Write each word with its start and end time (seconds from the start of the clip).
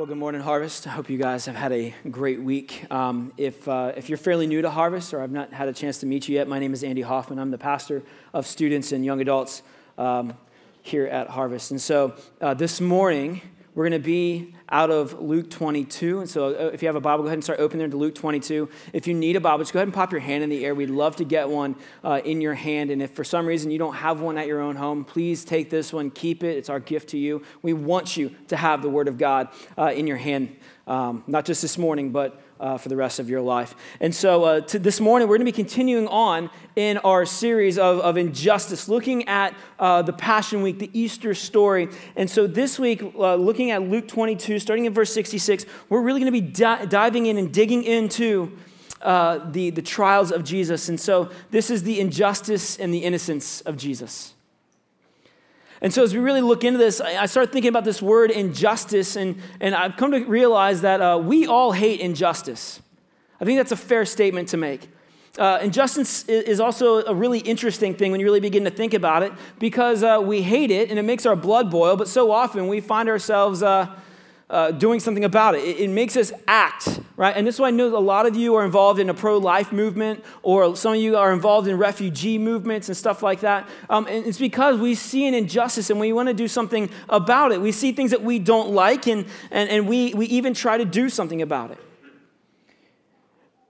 Well, 0.00 0.06
good 0.06 0.16
morning, 0.16 0.40
Harvest. 0.40 0.86
I 0.86 0.92
hope 0.92 1.10
you 1.10 1.18
guys 1.18 1.44
have 1.44 1.56
had 1.56 1.72
a 1.72 1.94
great 2.10 2.40
week. 2.40 2.90
Um, 2.90 3.34
if, 3.36 3.68
uh, 3.68 3.92
if 3.94 4.08
you're 4.08 4.16
fairly 4.16 4.46
new 4.46 4.62
to 4.62 4.70
Harvest 4.70 5.12
or 5.12 5.20
I've 5.20 5.30
not 5.30 5.52
had 5.52 5.68
a 5.68 5.74
chance 5.74 5.98
to 5.98 6.06
meet 6.06 6.26
you 6.26 6.36
yet, 6.36 6.48
my 6.48 6.58
name 6.58 6.72
is 6.72 6.82
Andy 6.82 7.02
Hoffman. 7.02 7.38
I'm 7.38 7.50
the 7.50 7.58
pastor 7.58 8.02
of 8.32 8.46
students 8.46 8.92
and 8.92 9.04
young 9.04 9.20
adults 9.20 9.62
um, 9.98 10.32
here 10.80 11.04
at 11.04 11.28
Harvest. 11.28 11.70
And 11.70 11.78
so 11.78 12.14
uh, 12.40 12.54
this 12.54 12.80
morning, 12.80 13.42
we're 13.74 13.88
going 13.88 14.00
to 14.00 14.04
be 14.04 14.54
out 14.68 14.90
of 14.90 15.20
Luke 15.20 15.48
22. 15.48 16.20
And 16.20 16.28
so 16.28 16.48
uh, 16.48 16.70
if 16.72 16.82
you 16.82 16.88
have 16.88 16.96
a 16.96 17.00
Bible, 17.00 17.22
go 17.22 17.28
ahead 17.28 17.36
and 17.36 17.44
start 17.44 17.60
opening 17.60 17.78
there 17.80 17.88
to 17.88 17.96
Luke 17.96 18.14
22. 18.14 18.68
If 18.92 19.06
you 19.06 19.14
need 19.14 19.36
a 19.36 19.40
Bible, 19.40 19.58
just 19.58 19.72
go 19.72 19.78
ahead 19.78 19.86
and 19.86 19.94
pop 19.94 20.10
your 20.10 20.20
hand 20.20 20.42
in 20.42 20.50
the 20.50 20.64
air. 20.64 20.74
We'd 20.74 20.90
love 20.90 21.16
to 21.16 21.24
get 21.24 21.48
one 21.48 21.76
uh, 22.02 22.20
in 22.24 22.40
your 22.40 22.54
hand. 22.54 22.90
And 22.90 23.00
if 23.00 23.12
for 23.12 23.24
some 23.24 23.46
reason 23.46 23.70
you 23.70 23.78
don't 23.78 23.94
have 23.94 24.20
one 24.20 24.38
at 24.38 24.46
your 24.46 24.60
own 24.60 24.76
home, 24.76 25.04
please 25.04 25.44
take 25.44 25.70
this 25.70 25.92
one, 25.92 26.10
keep 26.10 26.42
it. 26.42 26.56
It's 26.56 26.68
our 26.68 26.80
gift 26.80 27.10
to 27.10 27.18
you. 27.18 27.42
We 27.62 27.72
want 27.72 28.16
you 28.16 28.34
to 28.48 28.56
have 28.56 28.82
the 28.82 28.90
Word 28.90 29.06
of 29.06 29.18
God 29.18 29.48
uh, 29.78 29.92
in 29.94 30.06
your 30.06 30.16
hand, 30.16 30.56
um, 30.86 31.22
not 31.26 31.44
just 31.44 31.62
this 31.62 31.78
morning, 31.78 32.10
but 32.10 32.42
uh, 32.60 32.76
for 32.78 32.88
the 32.88 32.96
rest 32.96 33.18
of 33.18 33.28
your 33.28 33.40
life. 33.40 33.74
And 34.00 34.14
so 34.14 34.44
uh, 34.44 34.60
this 34.60 35.00
morning, 35.00 35.28
we're 35.28 35.38
going 35.38 35.46
to 35.46 35.52
be 35.52 35.56
continuing 35.56 36.06
on 36.06 36.50
in 36.76 36.98
our 36.98 37.24
series 37.24 37.78
of, 37.78 37.98
of 38.00 38.16
injustice, 38.16 38.88
looking 38.88 39.26
at 39.28 39.54
uh, 39.78 40.02
the 40.02 40.12
Passion 40.12 40.62
Week, 40.62 40.78
the 40.78 40.90
Easter 40.92 41.34
story. 41.34 41.88
And 42.16 42.30
so 42.30 42.46
this 42.46 42.78
week, 42.78 43.02
uh, 43.02 43.34
looking 43.34 43.70
at 43.70 43.82
Luke 43.82 44.06
22, 44.06 44.58
starting 44.58 44.84
in 44.84 44.92
verse 44.92 45.12
66, 45.12 45.64
we're 45.88 46.02
really 46.02 46.20
going 46.20 46.32
to 46.32 46.40
be 46.40 46.46
di- 46.46 46.86
diving 46.86 47.26
in 47.26 47.36
and 47.38 47.52
digging 47.52 47.82
into. 47.82 48.56
Uh, 49.02 49.50
the, 49.52 49.70
the 49.70 49.80
trials 49.80 50.30
of 50.30 50.44
Jesus. 50.44 50.90
And 50.90 51.00
so, 51.00 51.30
this 51.50 51.70
is 51.70 51.84
the 51.84 52.00
injustice 52.00 52.76
and 52.76 52.92
the 52.92 52.98
innocence 52.98 53.62
of 53.62 53.78
Jesus. 53.78 54.34
And 55.82 55.94
so, 55.94 56.02
as 56.02 56.12
we 56.12 56.20
really 56.20 56.42
look 56.42 56.62
into 56.62 56.78
this, 56.78 57.00
I 57.00 57.24
started 57.26 57.52
thinking 57.52 57.70
about 57.70 57.84
this 57.84 58.02
word 58.02 58.30
injustice, 58.30 59.16
and, 59.16 59.40
and 59.60 59.74
I've 59.74 59.96
come 59.96 60.10
to 60.12 60.24
realize 60.24 60.82
that 60.82 61.00
uh, 61.00 61.18
we 61.18 61.46
all 61.46 61.72
hate 61.72 62.00
injustice. 62.00 62.82
I 63.40 63.46
think 63.46 63.58
that's 63.58 63.72
a 63.72 63.76
fair 63.76 64.04
statement 64.04 64.48
to 64.48 64.58
make. 64.58 64.90
Uh, 65.38 65.58
injustice 65.62 66.24
is 66.28 66.60
also 66.60 67.04
a 67.04 67.14
really 67.14 67.38
interesting 67.38 67.94
thing 67.94 68.10
when 68.10 68.20
you 68.20 68.26
really 68.26 68.40
begin 68.40 68.64
to 68.64 68.70
think 68.70 68.92
about 68.92 69.22
it 69.22 69.32
because 69.58 70.02
uh, 70.02 70.20
we 70.22 70.42
hate 70.42 70.70
it 70.70 70.90
and 70.90 70.98
it 70.98 71.04
makes 71.04 71.24
our 71.24 71.36
blood 71.36 71.70
boil, 71.70 71.96
but 71.96 72.08
so 72.08 72.30
often 72.30 72.68
we 72.68 72.80
find 72.80 73.08
ourselves 73.08 73.62
uh, 74.50 74.72
doing 74.72 74.98
something 74.98 75.24
about 75.24 75.54
it. 75.54 75.64
it. 75.64 75.78
it. 75.78 75.90
makes 75.90 76.16
us 76.16 76.32
act, 76.48 77.00
right? 77.16 77.36
And 77.36 77.46
this 77.46 77.54
is 77.54 77.60
why 77.60 77.68
I 77.68 77.70
know 77.70 77.96
a 77.96 77.98
lot 77.98 78.26
of 78.26 78.34
you 78.34 78.56
are 78.56 78.64
involved 78.64 78.98
in 78.98 79.08
a 79.08 79.14
pro 79.14 79.38
life 79.38 79.70
movement, 79.72 80.24
or 80.42 80.74
some 80.74 80.94
of 80.94 81.00
you 81.00 81.16
are 81.16 81.32
involved 81.32 81.68
in 81.68 81.78
refugee 81.78 82.36
movements 82.36 82.88
and 82.88 82.96
stuff 82.96 83.22
like 83.22 83.40
that. 83.40 83.68
Um, 83.88 84.06
and 84.08 84.26
it's 84.26 84.38
because 84.38 84.78
we 84.80 84.96
see 84.96 85.26
an 85.28 85.34
injustice 85.34 85.88
and 85.88 86.00
we 86.00 86.12
want 86.12 86.28
to 86.28 86.34
do 86.34 86.48
something 86.48 86.90
about 87.08 87.52
it. 87.52 87.60
We 87.60 87.70
see 87.70 87.92
things 87.92 88.10
that 88.10 88.22
we 88.22 88.40
don't 88.40 88.70
like, 88.70 89.06
and, 89.06 89.24
and, 89.52 89.70
and 89.70 89.88
we, 89.88 90.12
we 90.14 90.26
even 90.26 90.52
try 90.52 90.76
to 90.76 90.84
do 90.84 91.08
something 91.08 91.40
about 91.40 91.70
it. 91.70 91.78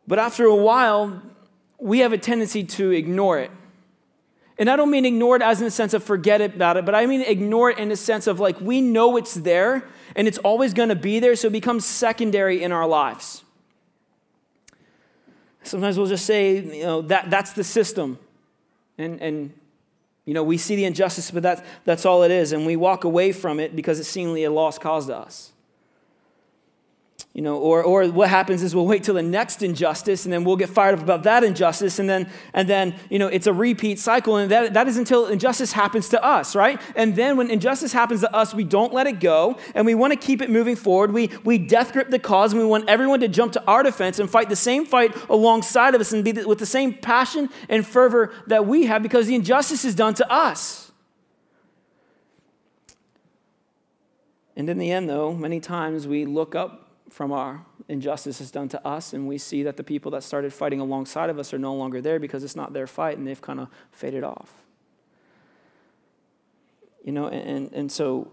But 0.06 0.18
after 0.18 0.46
a 0.46 0.56
while, 0.56 1.22
we 1.78 2.00
have 2.00 2.14
a 2.14 2.18
tendency 2.18 2.64
to 2.64 2.90
ignore 2.90 3.38
it. 3.38 3.50
And 4.58 4.68
I 4.68 4.76
don't 4.76 4.90
mean 4.90 5.06
ignore 5.06 5.36
it 5.36 5.42
as 5.42 5.60
in 5.60 5.64
the 5.64 5.70
sense 5.70 5.94
of 5.94 6.04
forget 6.04 6.40
about 6.40 6.76
it, 6.76 6.84
but 6.84 6.94
I 6.94 7.06
mean 7.06 7.22
ignore 7.22 7.70
it 7.70 7.78
in 7.78 7.88
the 7.88 7.96
sense 7.96 8.26
of 8.26 8.40
like 8.40 8.60
we 8.60 8.80
know 8.82 9.16
it's 9.16 9.34
there 9.34 9.84
and 10.16 10.28
it's 10.28 10.38
always 10.38 10.74
going 10.74 10.88
to 10.88 10.96
be 10.96 11.20
there, 11.20 11.36
so 11.36 11.48
it 11.48 11.52
becomes 11.52 11.84
secondary 11.84 12.62
in 12.62 12.72
our 12.72 12.86
lives. 12.86 13.44
Sometimes 15.62 15.98
we'll 15.98 16.06
just 16.06 16.26
say, 16.26 16.60
you 16.60 16.82
know, 16.82 17.02
that, 17.02 17.30
that's 17.30 17.52
the 17.52 17.64
system. 17.64 18.18
And, 18.98 19.20
and, 19.20 19.52
you 20.24 20.34
know, 20.34 20.42
we 20.42 20.56
see 20.56 20.76
the 20.76 20.84
injustice, 20.84 21.30
but 21.30 21.42
that's, 21.42 21.62
that's 21.84 22.06
all 22.06 22.22
it 22.22 22.30
is. 22.30 22.52
And 22.52 22.66
we 22.66 22.76
walk 22.76 23.04
away 23.04 23.32
from 23.32 23.60
it 23.60 23.76
because 23.76 24.00
it's 24.00 24.08
seemingly 24.08 24.44
a 24.44 24.50
lost 24.50 24.80
cause 24.80 25.06
to 25.06 25.16
us. 25.16 25.49
You 27.32 27.42
know, 27.42 27.58
or, 27.58 27.84
or 27.84 28.08
what 28.08 28.28
happens 28.28 28.60
is 28.60 28.74
we'll 28.74 28.88
wait 28.88 29.04
till 29.04 29.14
the 29.14 29.22
next 29.22 29.62
injustice 29.62 30.24
and 30.24 30.32
then 30.32 30.42
we'll 30.42 30.56
get 30.56 30.68
fired 30.68 30.96
up 30.96 31.00
about 31.00 31.22
that 31.22 31.44
injustice 31.44 32.00
and 32.00 32.08
then, 32.08 32.28
and 32.52 32.68
then 32.68 32.96
you 33.08 33.20
know, 33.20 33.28
it's 33.28 33.46
a 33.46 33.52
repeat 33.52 34.00
cycle 34.00 34.34
and 34.34 34.50
that, 34.50 34.74
that 34.74 34.88
is 34.88 34.96
until 34.96 35.26
injustice 35.26 35.70
happens 35.70 36.08
to 36.08 36.20
us, 36.24 36.56
right? 36.56 36.80
And 36.96 37.14
then 37.14 37.36
when 37.36 37.48
injustice 37.48 37.92
happens 37.92 38.22
to 38.22 38.34
us, 38.34 38.52
we 38.52 38.64
don't 38.64 38.92
let 38.92 39.06
it 39.06 39.20
go 39.20 39.56
and 39.76 39.86
we 39.86 39.94
want 39.94 40.12
to 40.12 40.18
keep 40.18 40.42
it 40.42 40.50
moving 40.50 40.74
forward. 40.74 41.12
We, 41.12 41.30
we 41.44 41.56
death 41.56 41.92
grip 41.92 42.08
the 42.08 42.18
cause 42.18 42.52
and 42.52 42.60
we 42.60 42.66
want 42.66 42.88
everyone 42.88 43.20
to 43.20 43.28
jump 43.28 43.52
to 43.52 43.64
our 43.64 43.84
defense 43.84 44.18
and 44.18 44.28
fight 44.28 44.48
the 44.48 44.56
same 44.56 44.84
fight 44.84 45.14
alongside 45.30 45.94
of 45.94 46.00
us 46.00 46.12
and 46.12 46.24
be 46.24 46.32
with 46.32 46.58
the 46.58 46.66
same 46.66 46.94
passion 46.94 47.48
and 47.68 47.86
fervor 47.86 48.32
that 48.48 48.66
we 48.66 48.86
have 48.86 49.04
because 49.04 49.28
the 49.28 49.36
injustice 49.36 49.84
is 49.84 49.94
done 49.94 50.14
to 50.14 50.28
us. 50.32 50.90
And 54.56 54.68
in 54.68 54.78
the 54.78 54.90
end, 54.90 55.08
though, 55.08 55.32
many 55.32 55.60
times 55.60 56.08
we 56.08 56.24
look 56.24 56.56
up 56.56 56.89
from 57.10 57.32
our 57.32 57.66
injustices 57.88 58.50
done 58.50 58.68
to 58.68 58.86
us, 58.86 59.12
and 59.12 59.26
we 59.26 59.36
see 59.36 59.62
that 59.64 59.76
the 59.76 59.84
people 59.84 60.10
that 60.12 60.22
started 60.22 60.52
fighting 60.52 60.80
alongside 60.80 61.28
of 61.28 61.38
us 61.38 61.52
are 61.52 61.58
no 61.58 61.74
longer 61.74 62.00
there 62.00 62.18
because 62.18 62.44
it's 62.44 62.56
not 62.56 62.72
their 62.72 62.86
fight 62.86 63.18
and 63.18 63.26
they've 63.26 63.40
kind 63.40 63.60
of 63.60 63.68
faded 63.92 64.24
off. 64.24 64.64
You 67.04 67.12
know, 67.12 67.28
and, 67.28 67.72
and 67.72 67.90
so 67.90 68.30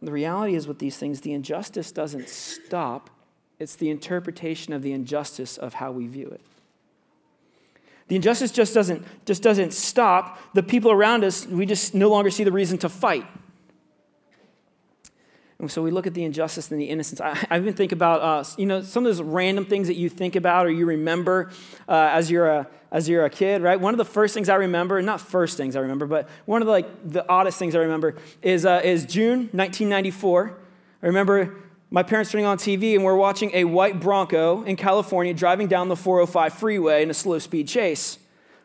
the 0.00 0.12
reality 0.12 0.54
is 0.54 0.68
with 0.68 0.78
these 0.78 0.96
things, 0.96 1.22
the 1.22 1.32
injustice 1.32 1.90
doesn't 1.90 2.28
stop, 2.28 3.10
it's 3.58 3.76
the 3.76 3.90
interpretation 3.90 4.72
of 4.72 4.82
the 4.82 4.92
injustice 4.92 5.56
of 5.56 5.74
how 5.74 5.90
we 5.90 6.06
view 6.06 6.28
it. 6.28 6.42
The 8.08 8.16
injustice 8.16 8.52
just 8.52 8.72
doesn't, 8.72 9.04
just 9.24 9.42
doesn't 9.42 9.72
stop. 9.72 10.38
The 10.54 10.62
people 10.62 10.92
around 10.92 11.24
us, 11.24 11.46
we 11.46 11.66
just 11.66 11.94
no 11.94 12.08
longer 12.08 12.30
see 12.30 12.44
the 12.44 12.52
reason 12.52 12.78
to 12.78 12.88
fight. 12.88 13.26
And 15.58 15.70
so 15.70 15.82
we 15.82 15.90
look 15.90 16.06
at 16.06 16.12
the 16.12 16.22
injustice 16.22 16.70
and 16.70 16.78
the 16.78 16.84
innocence. 16.84 17.20
I, 17.20 17.46
I 17.50 17.56
even 17.56 17.72
think 17.72 17.92
about, 17.92 18.20
uh, 18.20 18.44
you 18.58 18.66
know, 18.66 18.82
some 18.82 19.06
of 19.06 19.08
those 19.08 19.22
random 19.22 19.64
things 19.64 19.88
that 19.88 19.96
you 19.96 20.10
think 20.10 20.36
about 20.36 20.66
or 20.66 20.70
you 20.70 20.84
remember 20.84 21.50
uh, 21.88 22.10
as, 22.12 22.30
you're 22.30 22.46
a, 22.46 22.68
as 22.92 23.08
you're 23.08 23.24
a 23.24 23.30
kid, 23.30 23.62
right? 23.62 23.80
One 23.80 23.94
of 23.94 23.98
the 23.98 24.04
first 24.04 24.34
things 24.34 24.50
I 24.50 24.56
remember, 24.56 25.00
not 25.00 25.20
first 25.20 25.56
things 25.56 25.74
I 25.74 25.80
remember, 25.80 26.06
but 26.06 26.28
one 26.44 26.60
of 26.60 26.66
the, 26.66 26.72
like, 26.72 27.10
the 27.10 27.26
oddest 27.28 27.58
things 27.58 27.74
I 27.74 27.78
remember 27.78 28.16
is, 28.42 28.66
uh, 28.66 28.82
is 28.84 29.06
June 29.06 29.48
1994. 29.52 30.58
I 31.02 31.06
remember 31.06 31.54
my 31.90 32.02
parents 32.02 32.30
turning 32.30 32.46
on 32.46 32.58
TV 32.58 32.94
and 32.94 33.02
we're 33.02 33.16
watching 33.16 33.50
a 33.54 33.64
white 33.64 33.98
Bronco 33.98 34.62
in 34.64 34.76
California 34.76 35.32
driving 35.32 35.68
down 35.68 35.88
the 35.88 35.96
405 35.96 36.52
freeway 36.52 37.02
in 37.02 37.08
a 37.08 37.14
slow 37.14 37.38
speed 37.38 37.66
chase, 37.66 38.18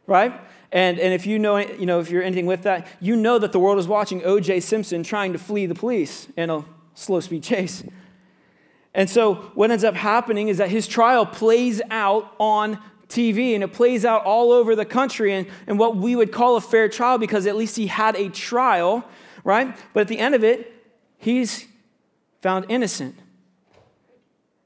right? 0.08 0.34
And, 0.74 1.00
and 1.00 1.14
if 1.14 1.26
you 1.26 1.40
know, 1.40 1.58
you 1.58 1.86
know, 1.86 2.02
if 2.02 2.10
you're 2.10 2.24
anything 2.24 2.48
with 2.48 2.64
that, 2.64 2.88
you 3.00 3.16
know 3.16 3.40
that 3.40 3.54
the 3.54 3.60
world 3.60 3.80
is 3.80 3.88
watching 3.88 4.24
O.J. 4.26 4.60
Simpson 4.62 5.04
trying 5.04 5.34
to 5.34 5.40
flee 5.40 5.66
the 5.66 5.76
police 5.76 6.28
in 6.36 6.50
a 6.50 6.66
slow 7.02 7.20
speed 7.20 7.44
chase. 7.44 7.84
And 8.94 9.10
so, 9.10 9.36
what 9.56 9.72
ends 9.72 9.84
up 9.84 9.96
happening 9.96 10.50
is 10.50 10.58
that 10.58 10.70
his 10.70 10.88
trial 10.88 11.26
plays 11.26 11.82
out 11.90 12.34
on 12.40 12.78
TV 13.08 13.56
and 13.56 13.64
it 13.64 13.74
plays 13.74 14.06
out 14.06 14.24
all 14.24 14.52
over 14.52 14.76
the 14.76 14.86
country 14.86 15.34
and, 15.34 15.48
and 15.68 15.80
what 15.80 15.96
we 15.96 16.16
would 16.16 16.32
call 16.32 16.56
a 16.56 16.62
fair 16.62 16.90
trial 16.90 17.18
because 17.18 17.46
at 17.46 17.56
least 17.56 17.78
he 17.78 17.88
had 17.88 18.16
a 18.16 18.30
trial, 18.30 19.04
right? 19.44 19.76
But 19.94 20.02
at 20.02 20.08
the 20.08 20.18
end 20.18 20.36
of 20.36 20.44
it, 20.44 20.74
he's 21.18 21.68
found 22.42 22.66
innocent, 22.70 23.16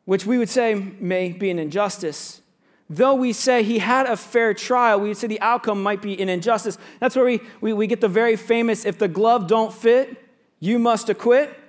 which 0.05 0.25
we 0.25 0.37
would 0.37 0.49
say 0.49 0.75
may 0.75 1.31
be 1.31 1.49
an 1.49 1.59
injustice. 1.59 2.41
Though 2.87 3.15
we 3.15 3.33
say 3.33 3.63
he 3.63 3.79
had 3.79 4.05
a 4.05 4.15
fair 4.15 4.53
trial, 4.53 4.99
we 4.99 5.07
would 5.09 5.17
say 5.17 5.27
the 5.27 5.41
outcome 5.41 5.81
might 5.81 6.01
be 6.01 6.19
an 6.21 6.29
injustice. 6.29 6.77
That's 6.99 7.15
where 7.15 7.25
we, 7.25 7.41
we, 7.61 7.73
we 7.73 7.87
get 7.87 8.01
the 8.01 8.07
very 8.07 8.35
famous 8.35 8.85
if 8.85 8.99
the 8.99 9.07
glove 9.07 9.47
don't 9.47 9.73
fit, 9.73 10.23
you 10.59 10.77
must 10.79 11.09
acquit 11.09 11.59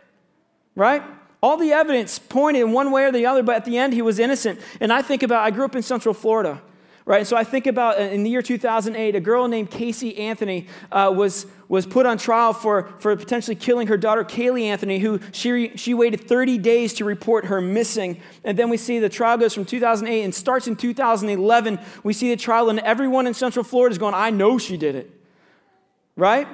right? 0.76 1.02
All 1.42 1.56
the 1.56 1.72
evidence 1.72 2.18
pointed 2.18 2.62
in 2.62 2.72
one 2.72 2.92
way 2.92 3.04
or 3.04 3.12
the 3.12 3.26
other, 3.26 3.42
but 3.42 3.56
at 3.56 3.64
the 3.64 3.76
end, 3.78 3.92
he 3.92 4.02
was 4.02 4.18
innocent. 4.18 4.60
And 4.80 4.92
I 4.92 5.02
think 5.02 5.22
about, 5.22 5.44
I 5.44 5.50
grew 5.50 5.64
up 5.64 5.74
in 5.74 5.82
Central 5.82 6.14
Florida, 6.14 6.62
right? 7.04 7.18
And 7.18 7.26
So 7.26 7.36
I 7.36 7.44
think 7.44 7.66
about 7.66 7.98
uh, 7.98 8.02
in 8.02 8.22
the 8.22 8.30
year 8.30 8.42
2008, 8.42 9.14
a 9.14 9.20
girl 9.20 9.48
named 9.48 9.70
Casey 9.70 10.16
Anthony 10.18 10.66
uh, 10.92 11.12
was, 11.14 11.46
was 11.68 11.86
put 11.86 12.04
on 12.04 12.18
trial 12.18 12.52
for, 12.52 12.92
for 12.98 13.14
potentially 13.16 13.54
killing 13.54 13.86
her 13.86 13.96
daughter, 13.96 14.24
Caylee 14.24 14.64
Anthony, 14.64 14.98
who 14.98 15.20
she, 15.32 15.76
she 15.76 15.94
waited 15.94 16.26
30 16.26 16.58
days 16.58 16.94
to 16.94 17.04
report 17.04 17.46
her 17.46 17.60
missing. 17.60 18.20
And 18.44 18.58
then 18.58 18.68
we 18.68 18.76
see 18.76 18.98
the 18.98 19.08
trial 19.08 19.38
goes 19.38 19.54
from 19.54 19.64
2008 19.64 20.24
and 20.24 20.34
starts 20.34 20.66
in 20.66 20.76
2011. 20.76 21.78
We 22.02 22.12
see 22.12 22.30
the 22.30 22.36
trial, 22.36 22.70
and 22.70 22.80
everyone 22.80 23.26
in 23.26 23.34
Central 23.34 23.64
Florida 23.64 23.92
is 23.92 23.98
going, 23.98 24.14
I 24.14 24.30
know 24.30 24.58
she 24.58 24.76
did 24.76 24.94
it, 24.94 25.10
right? 26.16 26.48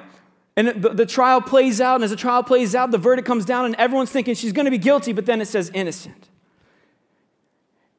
And 0.55 0.67
the, 0.67 0.89
the, 0.89 1.05
trial 1.05 1.41
plays 1.41 1.81
out, 1.81 1.95
and 1.95 2.03
as 2.03 2.11
the 2.11 2.15
trial 2.15 2.43
plays 2.43 2.75
out, 2.75 2.91
the 2.91 2.97
verdict 2.99 3.27
comes 3.27 3.43
down, 3.43 3.65
and 3.65 3.75
everyone's 3.75 4.11
thinking 4.11 4.35
she's 4.35 4.53
going 4.53 4.65
to 4.65 4.71
be 4.71 4.77
guilty, 4.77 5.11
but 5.11 5.25
then 5.25 5.41
it 5.41 5.47
says 5.47 5.71
innocent. 5.73 6.29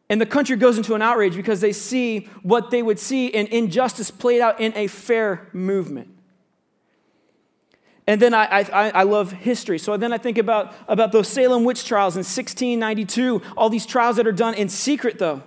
And 0.09 0.21
the 0.21 0.27
country 0.27 0.57
goes 0.57 0.77
into 0.77 0.95
an 0.95 1.03
outrage 1.03 1.35
because 1.35 1.61
they 1.61 1.73
see 1.73 2.29
what 2.43 2.71
they 2.71 2.83
would 2.83 2.99
see 2.99 3.27
in 3.27 3.47
injustice 3.49 4.11
played 4.11 4.41
out 4.41 4.61
in 4.61 4.73
a 4.77 4.87
fair 4.87 5.49
movement. 5.53 6.11
And 8.07 8.21
then 8.21 8.35
I, 8.35 8.45
I, 8.45 8.91
I, 8.91 9.03
love 9.05 9.33
history. 9.33 9.79
So 9.79 9.97
then 9.97 10.13
I 10.13 10.19
think 10.19 10.37
about, 10.37 10.75
about 10.89 11.11
those 11.11 11.27
Salem 11.27 11.65
witch 11.65 11.87
trials 11.87 12.17
in 12.17 12.21
1692, 12.21 13.41
all 13.57 13.71
these 13.71 13.87
trials 13.87 14.17
that 14.17 14.27
are 14.27 14.33
done 14.33 14.53
in 14.53 14.69
secret, 14.69 15.19
though. 15.19 15.43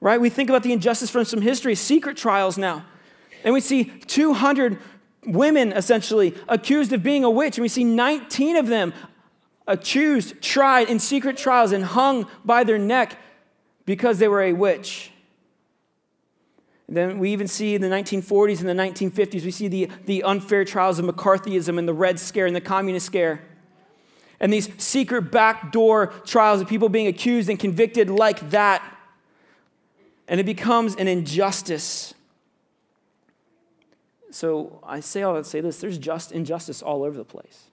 Right? 0.00 0.18
We 0.18 0.30
think 0.30 0.48
about 0.48 0.62
the 0.62 0.72
injustice 0.72 1.10
from 1.10 1.26
some 1.26 1.42
history, 1.42 1.74
secret 1.74 2.16
trials 2.16 2.56
now. 2.56 2.86
And 3.44 3.52
we 3.52 3.60
see 3.60 3.84
200 3.84 4.78
women 5.26 5.72
essentially 5.72 6.34
accused 6.48 6.92
of 6.92 7.02
being 7.02 7.24
a 7.24 7.30
witch, 7.30 7.56
and 7.56 7.62
we 7.62 7.68
see 7.68 7.84
19 7.84 8.56
of 8.56 8.66
them 8.66 8.92
accused, 9.66 10.40
tried 10.42 10.88
in 10.88 10.98
secret 10.98 11.36
trials, 11.36 11.72
and 11.72 11.84
hung 11.84 12.26
by 12.44 12.64
their 12.64 12.78
neck 12.78 13.18
because 13.86 14.18
they 14.18 14.28
were 14.28 14.42
a 14.42 14.52
witch. 14.52 15.10
Then 16.88 17.18
we 17.18 17.32
even 17.32 17.48
see 17.48 17.74
in 17.74 17.80
the 17.80 17.88
1940s 17.88 18.60
and 18.60 18.68
the 18.68 18.74
1950s, 18.74 19.44
we 19.44 19.50
see 19.50 19.68
the, 19.68 19.88
the 20.04 20.22
unfair 20.22 20.64
trials 20.64 20.98
of 20.98 21.06
McCarthyism 21.06 21.78
and 21.78 21.88
the 21.88 21.94
Red 21.94 22.20
Scare 22.20 22.46
and 22.46 22.54
the 22.54 22.60
Communist 22.60 23.06
Scare. 23.06 23.42
And 24.38 24.52
these 24.52 24.68
secret 24.82 25.32
backdoor 25.32 26.08
trials 26.26 26.60
of 26.60 26.68
people 26.68 26.90
being 26.90 27.06
accused 27.06 27.48
and 27.48 27.58
convicted 27.58 28.10
like 28.10 28.50
that. 28.50 28.82
And 30.28 30.40
it 30.40 30.44
becomes 30.44 30.94
an 30.96 31.08
injustice. 31.08 32.12
So 34.34 34.80
I 34.82 34.98
say 34.98 35.22
all 35.22 35.34
that 35.34 35.46
say 35.46 35.60
this 35.60 35.78
there's 35.78 35.96
just 35.96 36.32
injustice 36.32 36.82
all 36.82 37.04
over 37.04 37.16
the 37.16 37.24
place. 37.24 37.70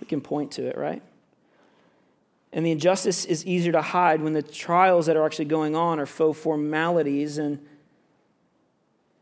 We 0.00 0.06
can 0.06 0.20
point 0.20 0.50
to 0.52 0.66
it, 0.66 0.76
right? 0.76 1.00
And 2.52 2.66
the 2.66 2.72
injustice 2.72 3.24
is 3.24 3.46
easier 3.46 3.70
to 3.70 3.80
hide 3.80 4.20
when 4.20 4.32
the 4.32 4.42
trials 4.42 5.06
that 5.06 5.16
are 5.16 5.24
actually 5.24 5.44
going 5.44 5.76
on 5.76 6.00
are 6.00 6.06
faux 6.06 6.36
formalities. 6.40 7.38
And, 7.38 7.64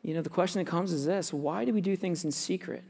you 0.03 0.15
know, 0.15 0.23
the 0.23 0.31
question 0.31 0.65
that 0.65 0.71
comes 0.71 0.91
is 0.91 1.05
this 1.05 1.35
why 1.35 1.67
do 1.67 1.75
we 1.75 1.83
do 1.83 1.95
things 1.97 2.25
in 2.25 2.33
secret? 2.33 2.83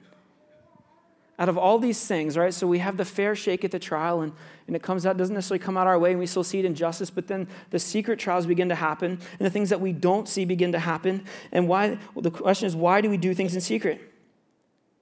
Out 1.38 1.48
of 1.48 1.56
all 1.56 1.78
these 1.78 2.04
things, 2.04 2.36
right? 2.36 2.52
So 2.52 2.66
we 2.66 2.78
have 2.78 2.96
the 2.96 3.04
fair 3.04 3.36
shake 3.36 3.64
at 3.64 3.70
the 3.70 3.78
trial, 3.78 4.22
and, 4.22 4.32
and 4.66 4.74
it 4.74 4.82
comes 4.82 5.06
out, 5.06 5.16
doesn't 5.16 5.34
necessarily 5.34 5.64
come 5.64 5.76
out 5.76 5.86
our 5.86 5.98
way, 5.98 6.10
and 6.10 6.18
we 6.18 6.26
still 6.26 6.42
see 6.42 6.58
it 6.58 6.64
in 6.64 6.74
justice, 6.74 7.10
but 7.10 7.28
then 7.28 7.46
the 7.70 7.78
secret 7.78 8.18
trials 8.18 8.44
begin 8.46 8.68
to 8.70 8.74
happen, 8.74 9.20
and 9.38 9.46
the 9.46 9.50
things 9.50 9.70
that 9.70 9.80
we 9.80 9.92
don't 9.92 10.28
see 10.28 10.44
begin 10.44 10.72
to 10.72 10.80
happen. 10.80 11.24
And 11.52 11.68
why? 11.68 11.98
Well, 12.14 12.22
the 12.22 12.30
question 12.30 12.66
is, 12.66 12.74
why 12.74 13.00
do 13.00 13.08
we 13.08 13.16
do 13.16 13.34
things 13.34 13.54
in 13.54 13.60
secret? 13.60 14.00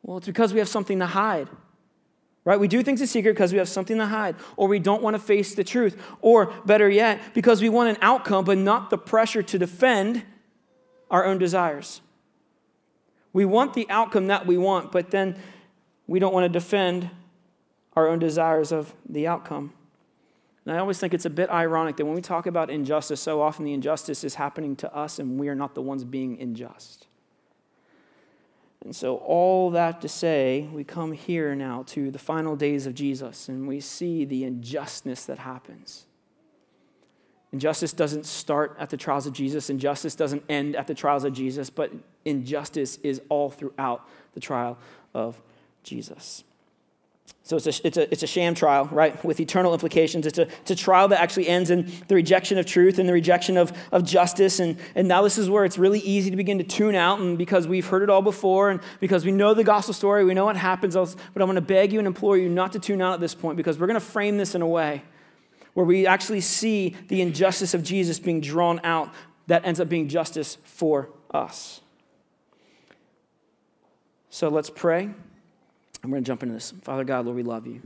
Well, 0.03 0.19
it's 0.19 0.27
because 0.27 0.53
we 0.53 0.59
have 0.59 0.69
something 0.69 0.99
to 0.99 1.07
hide. 1.07 1.49
Right? 2.45 2.61
We 2.61 2.69
do 2.69 2.85
things 2.85 3.01
in 3.01 3.09
secret 3.09 3.33
because 3.33 3.51
we 3.51 3.59
have 3.59 3.69
something 3.69 3.97
to 3.97 4.07
hide, 4.07 4.37
or 4.57 4.69
we 4.69 4.79
don't 4.79 5.03
want 5.03 5.15
to 5.15 5.21
face 5.21 5.55
the 5.55 5.65
truth, 5.65 6.01
or 6.21 6.53
better 6.65 6.89
yet, 6.89 7.21
because 7.35 7.63
we 7.63 7.69
want 7.69 7.89
an 7.89 7.97
outcome 8.03 8.45
but 8.45 8.59
not 8.59 8.91
the 8.91 8.99
pressure 8.99 9.43
to 9.43 9.59
defend 9.59 10.23
our 11.11 11.25
own 11.25 11.39
desires. 11.39 12.03
We 13.33 13.45
want 13.45 13.75
the 13.75 13.89
outcome 13.91 14.29
that 14.29 14.47
we 14.47 14.57
want, 14.57 14.93
but 14.93 15.11
then 15.11 15.37
we 16.07 16.19
don't 16.19 16.33
want 16.33 16.45
to 16.45 16.49
defend 16.49 17.11
our 17.95 18.09
own 18.09 18.19
desires 18.19 18.73
of 18.73 18.95
the 19.09 19.27
outcome. 19.27 19.73
And 20.65 20.75
I 20.75 20.79
always 20.79 20.99
think 20.99 21.15
it's 21.15 21.25
a 21.25 21.31
bit 21.31 21.49
ironic 21.49 21.97
that 21.97 22.05
when 22.05 22.15
we 22.15 22.21
talk 22.21 22.47
about 22.47 22.71
injustice, 22.71 23.21
so 23.21 23.41
often 23.41 23.65
the 23.65 23.73
injustice 23.73 24.25
is 24.25 24.35
happening 24.35 24.77
to 24.77 24.95
us 24.95 25.19
and 25.19 25.39
we 25.39 25.49
are 25.49 25.55
not 25.55 25.75
the 25.75 25.83
ones 25.83 26.05
being 26.05 26.41
unjust. 26.41 27.07
And 28.85 28.95
so, 28.95 29.17
all 29.17 29.71
that 29.71 30.01
to 30.03 30.09
say, 30.09 30.69
we 30.73 30.85
come 30.85 31.11
here 31.11 31.57
now 31.57 31.83
to 31.89 32.11
the 32.11 32.19
final 32.19 32.55
days 32.55 32.87
of 32.87 32.95
Jesus 32.95 33.49
and 33.49 33.67
we 33.67 33.81
see 33.81 34.25
the 34.25 34.45
injustice 34.45 35.25
that 35.25 35.39
happens. 35.39 36.05
Injustice 37.53 37.93
doesn't 37.93 38.27
start 38.27 38.77
at 38.79 38.91
the 38.91 38.97
trials 38.97 39.27
of 39.27 39.33
Jesus, 39.33 39.71
injustice 39.71 40.15
doesn't 40.15 40.45
end 40.49 40.77
at 40.77 40.87
the 40.87 40.95
trials 40.95 41.25
of 41.25 41.33
Jesus, 41.33 41.71
but 41.71 41.91
injustice 42.25 42.99
is 43.03 43.23
all 43.29 43.51
throughout 43.51 44.09
the 44.35 44.41
trial 44.41 44.79
of 45.15 45.41
Jesus. 45.87 46.45
So 47.43 47.57
it's 47.57 47.67
a, 47.67 47.87
it's, 47.87 47.97
a, 47.97 48.13
it's 48.13 48.23
a 48.25 48.27
sham 48.27 48.55
trial, 48.57 48.89
right, 48.91 49.25
with 49.25 49.39
eternal 49.39 49.73
implications. 49.73 50.27
It's 50.27 50.39
a, 50.39 50.43
it's 50.43 50.73
a 50.73 50.77
trial 50.77 51.07
that 51.09 51.21
actually 51.21 51.47
ends 51.47 51.71
in 51.71 51.93
the 52.09 52.17
rejection 52.17 52.59
of 52.59 52.67
truth 52.67 52.99
and 52.99 53.09
the 53.09 53.13
rejection 53.13 53.57
of, 53.57 53.73
of 53.93 54.03
justice. 54.03 54.59
And, 54.59 54.77
and 54.97 55.07
now 55.07 55.23
this 55.23 55.39
is 55.39 55.49
where 55.49 55.65
it's 55.65 55.79
really 55.79 56.01
easy 56.01 56.29
to 56.31 56.37
begin 56.37 56.59
to 56.59 56.65
tune 56.65 56.97
out. 56.97 57.21
And 57.21 57.39
because 57.39 57.69
we've 57.69 57.87
heard 57.87 58.03
it 58.03 58.11
all 58.11 58.21
before 58.21 58.71
and 58.71 58.81
because 58.99 59.25
we 59.25 59.31
know 59.31 59.55
the 59.55 59.63
gospel 59.63 59.95
story, 59.95 60.25
we 60.25 60.35
know 60.35 60.45
what 60.45 60.57
happens. 60.57 60.97
But 60.97 61.17
I'm 61.37 61.47
going 61.47 61.55
to 61.55 61.61
beg 61.61 61.93
you 61.93 62.01
and 62.01 62.09
implore 62.09 62.37
you 62.37 62.49
not 62.49 62.73
to 62.73 62.81
tune 62.81 63.01
out 63.01 63.15
at 63.15 63.21
this 63.21 63.35
point 63.35 63.57
because 63.57 63.79
we're 63.79 63.87
going 63.87 64.01
to 64.01 64.05
frame 64.05 64.39
this 64.39 64.57
in 64.57 64.63
a 64.63 64.67
way 64.67 65.03
where 65.75 65.87
we 65.87 66.07
actually 66.07 66.41
see 66.41 66.97
the 67.09 67.21
injustice 67.21 67.75
of 67.75 67.85
Jesus 67.85 68.19
being 68.19 68.41
drawn 68.41 68.81
out 68.83 69.13
that 69.47 69.65
ends 69.65 69.79
up 69.79 69.89
being 69.89 70.09
justice 70.09 70.59
for 70.65 71.11
us. 71.33 71.81
So 74.31 74.49
let's 74.49 74.71
pray. 74.71 75.11
I'm 76.07 76.13
going 76.13 76.23
to 76.23 76.27
jump 76.27 76.45
into 76.45 76.55
this. 76.55 76.73
Father 76.83 77.03
God, 77.03 77.25
Lord, 77.25 77.35
we 77.35 77.43
love 77.43 77.67
you. 77.67 77.83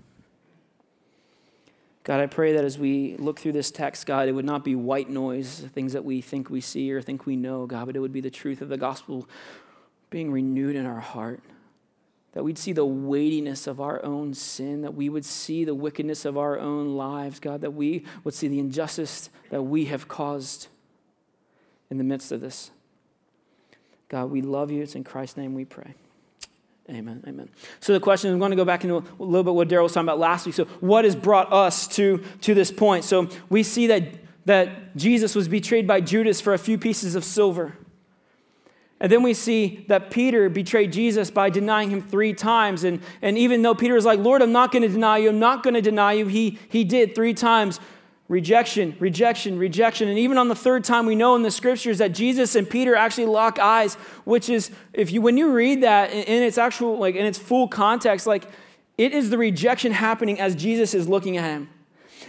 God, 2.05 2.21
I 2.21 2.27
pray 2.27 2.53
that 2.53 2.67
as 2.67 2.79
we 2.79 3.17
look 3.17 3.41
through 3.41 3.53
this 3.53 3.71
text, 3.71 4.05
God, 4.05 4.29
it 4.29 4.33
would 4.33 4.45
not 4.45 4.63
be 4.63 4.75
white 4.75 5.09
noise, 5.09 5.61
things 5.73 5.95
that 5.95 6.05
we 6.05 6.21
think 6.21 6.51
we 6.51 6.61
see 6.61 6.93
or 6.93 7.01
think 7.01 7.25
we 7.25 7.35
know, 7.35 7.65
God, 7.65 7.87
but 7.87 7.97
it 7.97 8.01
would 8.01 8.13
be 8.13 8.21
the 8.21 8.29
truth 8.29 8.61
of 8.61 8.69
the 8.69 8.77
gospel 8.77 9.27
being 10.11 10.31
renewed 10.31 10.77
in 10.77 10.85
our 10.85 11.01
heart. 11.01 11.41
That 12.33 12.45
we'd 12.45 12.59
see 12.59 12.75
the 12.75 12.85
weightiness 12.85 13.67
of 13.67 13.81
our 13.81 14.05
own 14.05 14.35
sin, 14.35 14.83
that 14.83 14.93
we 14.93 15.09
would 15.09 15.25
see 15.25 15.65
the 15.65 15.75
wickedness 15.75 16.27
of 16.27 16.37
our 16.37 16.59
own 16.59 16.97
lives, 16.97 17.41
God, 17.41 17.63
that 17.63 17.73
we 17.73 18.05
would 18.23 18.35
see 18.35 18.49
the 18.49 18.59
injustice 18.59 19.31
that 19.49 19.63
we 19.63 19.87
have 19.87 20.09
caused 20.09 20.69
in 21.89 21.97
the 21.97 22.05
midst 22.05 22.33
of 22.33 22.43
this. 22.43 22.71
God, 24.11 24.27
we 24.27 24.43
love 24.43 24.71
you. 24.71 24.83
It's 24.83 24.95
in 24.95 25.05
Christ's 25.05 25.39
name 25.39 25.55
we 25.55 25.65
pray. 25.65 25.95
Amen. 26.91 27.23
Amen. 27.27 27.49
So 27.79 27.93
the 27.93 28.01
question, 28.01 28.33
I'm 28.33 28.39
going 28.41 28.51
to 28.51 28.57
go 28.57 28.65
back 28.65 28.83
into 28.83 28.97
a 28.97 29.23
little 29.23 29.45
bit 29.45 29.55
what 29.55 29.69
Daryl 29.69 29.85
was 29.85 29.93
talking 29.93 30.09
about 30.09 30.19
last 30.19 30.45
week. 30.45 30.57
So 30.57 30.65
what 30.81 31.05
has 31.05 31.15
brought 31.15 31.53
us 31.53 31.87
to, 31.89 32.23
to 32.41 32.55
this 32.55 32.73
point? 32.73 33.05
So 33.05 33.29
we 33.49 33.63
see 33.63 33.87
that, 33.89 34.05
that 34.47 34.97
Jesus 34.97 35.35
was 35.35 35.47
betrayed 35.47 35.87
by 35.87 36.01
Judas 36.01 36.41
for 36.41 36.53
a 36.53 36.59
few 36.59 36.79
pieces 36.79 37.15
of 37.15 37.25
silver. 37.25 37.77
And 39.01 39.11
then 39.11 39.23
we 39.23 39.33
see 39.33 39.85
that 39.89 40.11
Peter 40.11 40.51
betrayed 40.51 40.93
Jesus 40.93 41.31
by 41.31 41.49
denying 41.49 41.91
him 41.91 42.03
three 42.03 42.35
times. 42.35 42.85
And, 42.85 43.01
and 43.23 43.39
even 43.39 43.63
though 43.63 43.75
Peter 43.75 43.95
was 43.95 44.05
like, 44.05 44.19
Lord, 44.19 44.43
I'm 44.43 44.53
not 44.53 44.73
going 44.73 44.83
to 44.83 44.89
deny 44.89 45.19
you, 45.19 45.31
I'm 45.31 45.39
not 45.39 45.63
going 45.63 45.75
to 45.75 45.81
deny 45.81 46.13
you, 46.13 46.27
he, 46.27 46.59
he 46.69 46.85
did 46.85 47.15
three 47.15 47.35
times 47.35 47.81
rejection, 48.31 48.97
rejection, 49.01 49.59
rejection. 49.59 50.09
And 50.09 50.17
even 50.17 50.39
on 50.39 50.47
the 50.47 50.55
third 50.55 50.85
time, 50.85 51.05
we 51.05 51.17
know 51.17 51.35
in 51.35 51.43
the 51.43 51.51
scriptures 51.51 51.99
that 51.99 52.13
Jesus 52.13 52.55
and 52.55 52.71
Peter 52.71 52.95
actually 52.95 53.27
lock 53.27 53.59
eyes, 53.59 53.95
which 54.25 54.49
is, 54.49 54.71
if 54.93 55.11
you, 55.11 55.21
when 55.21 55.37
you 55.37 55.53
read 55.53 55.83
that 55.83 56.13
in 56.13 56.43
its 56.45 56.57
actual, 56.57 56.97
like 56.97 57.17
in 57.17 57.27
its 57.27 57.39
full 57.39 57.67
context, 57.67 58.29
like 58.29 58.45
it 58.97 59.13
is 59.13 59.31
the 59.31 59.37
rejection 59.37 59.91
happening 59.91 60.39
as 60.39 60.55
Jesus 60.55 60.95
is 60.95 61.09
looking 61.09 61.39
at 61.39 61.45
him. 61.45 61.69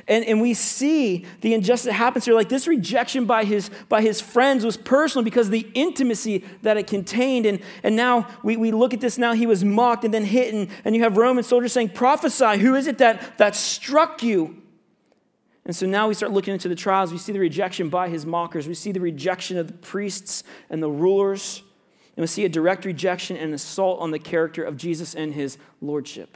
And, 0.08 0.26
and 0.26 0.42
we 0.42 0.56
see 0.56 1.28
the 1.42 1.54
injustice 1.54 1.86
that 1.86 1.94
happens 1.94 2.26
here. 2.26 2.34
Like 2.34 2.50
this 2.50 2.66
rejection 2.68 3.26
by 3.26 3.44
his, 3.44 3.70
by 3.88 4.02
his 4.02 4.20
friends 4.20 4.66
was 4.66 4.78
personal 4.78 5.24
because 5.24 5.52
the 5.52 5.70
intimacy 5.76 6.44
that 6.64 6.78
it 6.78 6.88
contained. 6.88 7.46
And, 7.46 7.60
and 7.84 7.96
now 7.96 8.28
we, 8.42 8.58
we 8.58 8.72
look 8.72 8.96
at 8.96 9.02
this 9.02 9.20
now, 9.20 9.34
he 9.34 9.46
was 9.46 9.64
mocked 9.64 10.04
and 10.04 10.12
then 10.12 10.26
hit. 10.26 10.52
And, 10.52 10.68
and 10.84 10.96
you 10.96 11.04
have 11.04 11.16
Roman 11.16 11.44
soldiers 11.44 11.74
saying, 11.74 11.90
Prophesy, 11.90 12.58
who 12.58 12.74
is 12.74 12.88
it 12.88 12.98
that, 12.98 13.38
that 13.38 13.56
struck 13.56 14.24
you? 14.24 14.62
And 15.66 15.76
so 15.76 15.86
now 15.86 16.08
we 16.08 16.14
start 16.14 16.32
looking 16.32 16.54
into 16.54 16.68
the 16.68 16.76
trials. 16.76 17.12
We 17.12 17.20
see 17.20 17.32
the 17.32 17.40
rejection 17.40 17.90
by 17.90 18.10
his 18.10 18.26
mockers. 18.26 18.68
We 18.68 18.74
see 18.74 18.92
the 18.92 19.00
rejection 19.00 19.58
of 19.58 19.68
the 19.68 19.74
priests 19.74 20.44
and 20.70 20.82
the 20.82 20.90
rulers. 20.90 21.62
And 22.18 22.24
we 22.24 22.28
see 22.28 22.46
a 22.46 22.50
direct 22.50 22.84
rejection 22.84 23.38
and 23.38 23.54
assault 23.54 24.00
on 24.00 24.12
the 24.12 24.20
character 24.20 24.64
of 24.64 24.76
Jesus 24.76 25.14
and 25.14 25.34
his 25.34 25.58
lordship. 25.80 26.36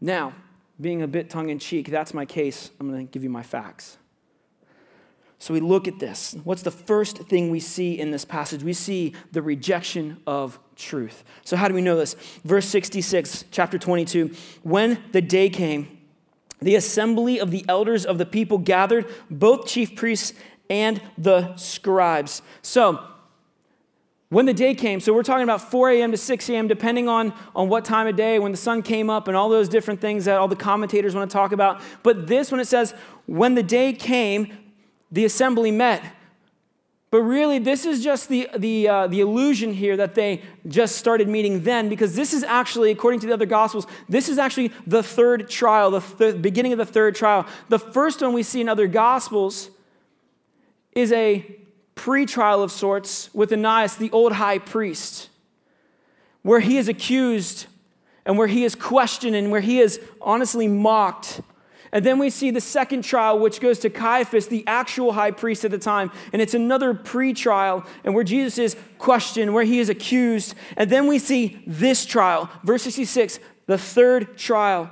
Now, 0.00 0.34
being 0.80 1.02
a 1.02 1.08
bit 1.08 1.30
tongue 1.30 1.50
in 1.50 1.58
cheek, 1.58 1.90
that's 1.90 2.12
my 2.12 2.24
case. 2.24 2.70
I'm 2.80 2.90
going 2.90 3.06
to 3.06 3.12
give 3.12 3.22
you 3.22 3.30
my 3.30 3.42
facts. 3.42 3.98
So 5.38 5.52
we 5.52 5.60
look 5.60 5.86
at 5.86 5.98
this. 5.98 6.34
What's 6.44 6.62
the 6.62 6.70
first 6.70 7.18
thing 7.18 7.50
we 7.50 7.60
see 7.60 7.98
in 7.98 8.10
this 8.10 8.24
passage? 8.24 8.62
We 8.62 8.72
see 8.72 9.14
the 9.32 9.42
rejection 9.42 10.20
of 10.26 10.58
truth. 10.76 11.24
So, 11.44 11.56
how 11.56 11.68
do 11.68 11.74
we 11.74 11.82
know 11.82 11.96
this? 11.96 12.14
Verse 12.44 12.66
66, 12.66 13.44
chapter 13.50 13.78
22. 13.78 14.30
When 14.62 15.02
the 15.12 15.20
day 15.20 15.50
came, 15.50 15.95
the 16.60 16.74
assembly 16.74 17.38
of 17.38 17.50
the 17.50 17.64
elders 17.68 18.04
of 18.04 18.18
the 18.18 18.26
people 18.26 18.58
gathered, 18.58 19.06
both 19.30 19.66
chief 19.66 19.94
priests 19.94 20.32
and 20.70 21.00
the 21.18 21.54
scribes. 21.56 22.42
So, 22.62 23.04
when 24.28 24.46
the 24.46 24.54
day 24.54 24.74
came, 24.74 24.98
so 24.98 25.12
we're 25.12 25.22
talking 25.22 25.44
about 25.44 25.70
4 25.70 25.90
a.m. 25.90 26.10
to 26.10 26.16
6 26.16 26.50
a.m., 26.50 26.66
depending 26.66 27.08
on, 27.08 27.32
on 27.54 27.68
what 27.68 27.84
time 27.84 28.08
of 28.08 28.16
day, 28.16 28.40
when 28.40 28.50
the 28.50 28.58
sun 28.58 28.82
came 28.82 29.08
up, 29.08 29.28
and 29.28 29.36
all 29.36 29.48
those 29.48 29.68
different 29.68 30.00
things 30.00 30.24
that 30.24 30.36
all 30.38 30.48
the 30.48 30.56
commentators 30.56 31.14
want 31.14 31.30
to 31.30 31.32
talk 31.32 31.52
about. 31.52 31.80
But 32.02 32.26
this, 32.26 32.50
when 32.50 32.60
it 32.60 32.66
says, 32.66 32.92
when 33.26 33.54
the 33.54 33.62
day 33.62 33.92
came, 33.92 34.52
the 35.12 35.24
assembly 35.24 35.70
met. 35.70 36.02
But 37.16 37.22
really, 37.22 37.58
this 37.58 37.86
is 37.86 38.04
just 38.04 38.28
the, 38.28 38.46
the, 38.58 38.88
uh, 38.88 39.06
the 39.06 39.20
illusion 39.20 39.72
here 39.72 39.96
that 39.96 40.14
they 40.14 40.42
just 40.68 40.96
started 40.96 41.30
meeting 41.30 41.62
then, 41.62 41.88
because 41.88 42.14
this 42.14 42.34
is 42.34 42.42
actually, 42.42 42.90
according 42.90 43.20
to 43.20 43.26
the 43.26 43.32
other 43.32 43.46
Gospels, 43.46 43.86
this 44.06 44.28
is 44.28 44.36
actually 44.36 44.70
the 44.86 45.02
third 45.02 45.48
trial, 45.48 45.92
the 45.92 46.00
th- 46.00 46.42
beginning 46.42 46.72
of 46.72 46.78
the 46.78 46.84
third 46.84 47.14
trial. 47.14 47.46
The 47.70 47.78
first 47.78 48.20
one 48.20 48.34
we 48.34 48.42
see 48.42 48.60
in 48.60 48.68
other 48.68 48.86
Gospels 48.86 49.70
is 50.92 51.10
a 51.10 51.56
pre-trial 51.94 52.62
of 52.62 52.70
sorts 52.70 53.32
with 53.32 53.50
Ananias, 53.50 53.96
the 53.96 54.10
old 54.10 54.32
high 54.32 54.58
priest, 54.58 55.30
where 56.42 56.60
he 56.60 56.76
is 56.76 56.86
accused 56.86 57.64
and 58.26 58.36
where 58.36 58.46
he 58.46 58.62
is 58.62 58.74
questioned 58.74 59.34
and 59.34 59.50
where 59.50 59.62
he 59.62 59.80
is 59.80 59.98
honestly 60.20 60.68
mocked. 60.68 61.40
And 61.96 62.04
then 62.04 62.18
we 62.18 62.28
see 62.28 62.50
the 62.50 62.60
second 62.60 63.04
trial, 63.04 63.38
which 63.38 63.58
goes 63.58 63.78
to 63.78 63.88
Caiaphas, 63.88 64.48
the 64.48 64.64
actual 64.66 65.14
high 65.14 65.30
priest 65.30 65.64
at 65.64 65.70
the 65.70 65.78
time. 65.78 66.12
And 66.30 66.42
it's 66.42 66.52
another 66.52 66.92
pre 66.92 67.32
trial, 67.32 67.86
and 68.04 68.14
where 68.14 68.22
Jesus 68.22 68.58
is 68.58 68.76
questioned, 68.98 69.54
where 69.54 69.64
he 69.64 69.78
is 69.78 69.88
accused. 69.88 70.54
And 70.76 70.90
then 70.90 71.06
we 71.06 71.18
see 71.18 71.62
this 71.66 72.04
trial, 72.04 72.50
verse 72.64 72.82
66, 72.82 73.40
the 73.64 73.78
third 73.78 74.36
trial. 74.36 74.90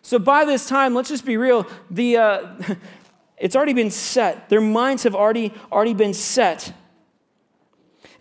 So 0.00 0.20
by 0.20 0.44
this 0.44 0.68
time, 0.68 0.94
let's 0.94 1.08
just 1.08 1.24
be 1.24 1.36
real, 1.36 1.66
the, 1.90 2.18
uh, 2.18 2.56
it's 3.36 3.56
already 3.56 3.72
been 3.72 3.90
set. 3.90 4.48
Their 4.48 4.60
minds 4.60 5.02
have 5.02 5.16
already, 5.16 5.52
already 5.72 5.94
been 5.94 6.14
set. 6.14 6.72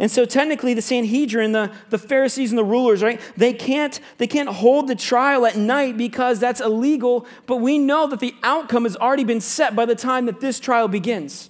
And 0.04 0.12
so 0.12 0.26
technically 0.26 0.74
the 0.74 0.82
Sanhedrin, 0.82 1.54
the, 1.54 1.72
the 1.90 1.98
Pharisees 1.98 2.52
and 2.52 2.60
the 2.60 2.64
rulers, 2.66 3.02
right, 3.02 3.22
they 3.38 3.54
can't, 3.54 4.02
they 4.18 4.28
can't 4.28 4.50
hold 4.50 4.90
the 4.90 4.96
trial 4.96 5.46
at 5.46 5.56
night 5.56 5.96
because 5.96 6.42
that's 6.42 6.60
illegal, 6.60 7.26
but 7.46 7.62
we 7.62 7.78
know 7.78 8.06
that 8.08 8.20
the 8.20 8.36
outcome 8.44 8.84
has 8.84 8.98
already 8.98 9.24
been 9.24 9.40
set 9.40 9.78
by 9.78 9.86
the 9.86 9.96
time 9.96 10.26
that 10.26 10.42
this 10.42 10.60
trial 10.60 10.90
begins. 10.90 11.50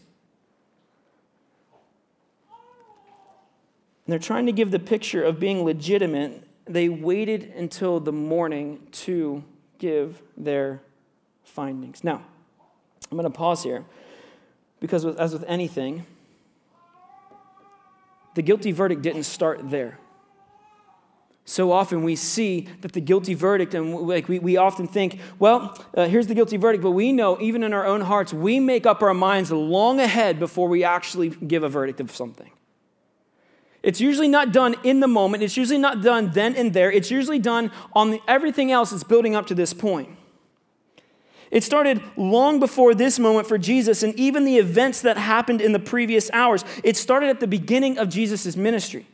And 4.05 4.11
they're 4.11 4.19
trying 4.19 4.45
to 4.45 4.51
give 4.51 4.69
the 4.69 4.77
picture 4.77 5.23
of 5.23 5.39
being 5.39 5.65
legitimate. 5.65 6.47
They 6.65 6.89
waited 6.89 7.51
until 7.55 7.99
the 7.99 8.13
morning 8.13 8.85
to 8.91 9.43
give 9.79 10.21
their 10.37 10.83
findings. 11.43 12.03
Now, 12.03 12.23
I'm 13.09 13.17
going 13.17 13.23
to 13.23 13.35
pause 13.35 13.63
here 13.63 13.83
because, 14.79 15.05
as 15.05 15.33
with 15.33 15.43
anything, 15.47 16.05
the 18.35 18.41
guilty 18.41 18.71
verdict 18.71 19.01
didn't 19.01 19.23
start 19.23 19.69
there. 19.69 19.99
So 21.45 21.71
often 21.71 22.03
we 22.03 22.15
see 22.15 22.69
that 22.81 22.93
the 22.93 23.01
guilty 23.01 23.33
verdict, 23.33 23.73
and 23.73 23.93
like 23.93 24.29
we, 24.29 24.39
we 24.39 24.55
often 24.55 24.87
think, 24.87 25.19
well, 25.39 25.77
uh, 25.93 26.07
here's 26.07 26.27
the 26.27 26.35
guilty 26.35 26.55
verdict, 26.55 26.81
but 26.81 26.91
we 26.91 27.11
know 27.11 27.39
even 27.41 27.63
in 27.63 27.73
our 27.73 27.85
own 27.85 28.01
hearts, 28.01 28.33
we 28.33 28.61
make 28.61 28.85
up 28.85 29.01
our 29.01 29.13
minds 29.13 29.51
long 29.51 29.99
ahead 29.99 30.39
before 30.39 30.69
we 30.69 30.85
actually 30.85 31.29
give 31.29 31.63
a 31.63 31.69
verdict 31.69 31.99
of 31.99 32.11
something. 32.15 32.49
It's 33.81 33.99
usually 33.99 34.29
not 34.29 34.53
done 34.53 34.75
in 34.85 35.01
the 35.01 35.09
moment, 35.09 35.43
it's 35.43 35.57
usually 35.57 35.79
not 35.79 36.01
done 36.01 36.31
then 36.31 36.55
and 36.55 36.73
there, 36.73 36.89
it's 36.89 37.11
usually 37.11 37.39
done 37.39 37.71
on 37.93 38.11
the, 38.11 38.21
everything 38.25 38.71
else 38.71 38.91
that's 38.91 39.03
building 39.03 39.35
up 39.35 39.47
to 39.47 39.55
this 39.55 39.73
point. 39.73 40.09
It 41.53 41.63
started 41.63 42.01
long 42.17 42.59
before 42.59 42.95
this 42.95 43.19
moment 43.19 43.47
for 43.47 43.59
Jesus 43.59 44.01
and 44.01 44.15
even 44.15 44.43
the 44.43 44.57
events 44.57 45.01
that 45.01 45.17
happened 45.17 45.61
in 45.61 45.71
the 45.71 45.79
previous 45.79 46.31
hours. 46.31 46.65
It 46.83 46.97
started 46.97 47.29
at 47.29 47.39
the 47.39 47.45
beginning 47.45 47.99
of 47.99 48.09
Jesus' 48.09 48.57
ministry. 48.57 49.05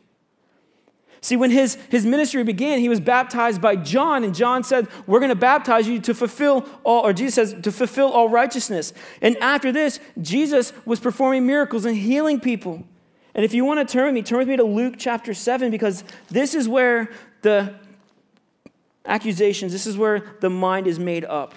See, 1.19 1.35
when 1.35 1.51
his, 1.51 1.75
his 1.89 2.05
ministry 2.05 2.45
began, 2.45 2.79
he 2.79 2.87
was 2.87 3.01
baptized 3.01 3.59
by 3.59 3.75
John, 3.75 4.23
and 4.23 4.33
John 4.33 4.63
said, 4.63 4.87
We're 5.05 5.19
going 5.19 5.31
to 5.31 5.35
baptize 5.35 5.85
you 5.85 5.99
to 5.99 6.13
fulfill 6.13 6.65
all, 6.85 7.05
or 7.05 7.11
Jesus 7.11 7.35
says, 7.35 7.61
to 7.61 7.73
fulfill 7.73 8.07
all 8.07 8.29
righteousness. 8.29 8.93
And 9.21 9.35
after 9.39 9.73
this, 9.73 9.99
Jesus 10.21 10.71
was 10.85 11.01
performing 11.01 11.45
miracles 11.45 11.83
and 11.83 11.97
healing 11.97 12.39
people. 12.39 12.85
And 13.35 13.43
if 13.43 13.53
you 13.53 13.65
want 13.65 13.85
to 13.85 13.91
turn 13.91 14.05
with 14.05 14.13
me, 14.13 14.21
turn 14.21 14.39
with 14.39 14.47
me 14.47 14.55
to 14.55 14.63
Luke 14.63 14.95
chapter 14.97 15.33
7, 15.33 15.71
because 15.71 16.05
this 16.29 16.55
is 16.55 16.69
where 16.69 17.11
the 17.41 17.75
accusations, 19.05 19.73
this 19.73 19.85
is 19.85 19.97
where 19.97 20.23
the 20.39 20.49
mind 20.49 20.87
is 20.87 20.99
made 20.99 21.25
up. 21.25 21.53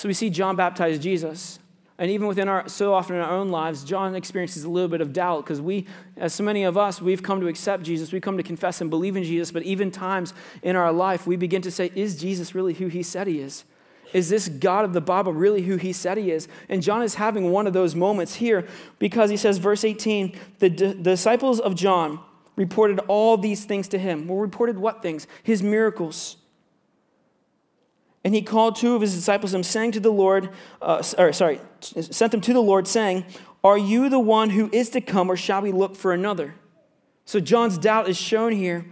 So 0.00 0.08
we 0.08 0.14
see 0.14 0.30
John 0.30 0.56
baptize 0.56 0.98
Jesus. 0.98 1.58
And 1.98 2.10
even 2.10 2.26
within 2.26 2.48
our, 2.48 2.66
so 2.70 2.94
often 2.94 3.16
in 3.16 3.20
our 3.20 3.32
own 3.32 3.50
lives, 3.50 3.84
John 3.84 4.14
experiences 4.14 4.64
a 4.64 4.70
little 4.70 4.88
bit 4.88 5.02
of 5.02 5.12
doubt 5.12 5.44
because 5.44 5.60
we, 5.60 5.86
as 6.16 6.32
so 6.32 6.42
many 6.42 6.62
of 6.62 6.78
us, 6.78 7.02
we've 7.02 7.22
come 7.22 7.38
to 7.42 7.48
accept 7.48 7.82
Jesus. 7.82 8.10
We 8.10 8.18
come 8.18 8.38
to 8.38 8.42
confess 8.42 8.80
and 8.80 8.88
believe 8.88 9.14
in 9.14 9.24
Jesus. 9.24 9.50
But 9.50 9.64
even 9.64 9.90
times 9.90 10.32
in 10.62 10.74
our 10.74 10.90
life, 10.90 11.26
we 11.26 11.36
begin 11.36 11.60
to 11.60 11.70
say, 11.70 11.92
is 11.94 12.18
Jesus 12.18 12.54
really 12.54 12.72
who 12.72 12.86
he 12.86 13.02
said 13.02 13.26
he 13.26 13.40
is? 13.40 13.64
Is 14.14 14.30
this 14.30 14.48
God 14.48 14.86
of 14.86 14.94
the 14.94 15.02
Bible 15.02 15.34
really 15.34 15.60
who 15.60 15.76
he 15.76 15.92
said 15.92 16.16
he 16.16 16.30
is? 16.30 16.48
And 16.70 16.82
John 16.82 17.02
is 17.02 17.16
having 17.16 17.50
one 17.50 17.66
of 17.66 17.74
those 17.74 17.94
moments 17.94 18.36
here 18.36 18.66
because 18.98 19.28
he 19.28 19.36
says, 19.36 19.58
verse 19.58 19.84
18, 19.84 20.34
the, 20.60 20.70
the 20.70 20.94
disciples 20.94 21.60
of 21.60 21.74
John 21.74 22.20
reported 22.56 23.00
all 23.00 23.36
these 23.36 23.66
things 23.66 23.86
to 23.88 23.98
him. 23.98 24.28
Well, 24.28 24.38
reported 24.38 24.78
what 24.78 25.02
things? 25.02 25.26
His 25.42 25.62
miracles 25.62 26.38
and 28.24 28.34
he 28.34 28.42
called 28.42 28.76
two 28.76 28.94
of 28.94 29.00
his 29.00 29.14
disciples 29.14 29.54
and 29.54 29.64
sang 29.64 29.92
to 29.92 30.00
the 30.00 30.12
Lord, 30.12 30.50
uh, 30.82 31.02
or 31.16 31.32
sorry, 31.32 31.60
sent 31.80 32.32
them 32.32 32.40
to 32.42 32.52
the 32.52 32.62
Lord, 32.62 32.86
saying, 32.86 33.24
Are 33.64 33.78
you 33.78 34.08
the 34.08 34.18
one 34.18 34.50
who 34.50 34.68
is 34.72 34.90
to 34.90 35.00
come, 35.00 35.30
or 35.30 35.36
shall 35.36 35.62
we 35.62 35.72
look 35.72 35.96
for 35.96 36.12
another? 36.12 36.54
So 37.24 37.40
John's 37.40 37.78
doubt 37.78 38.08
is 38.08 38.16
shown 38.16 38.52
here. 38.52 38.86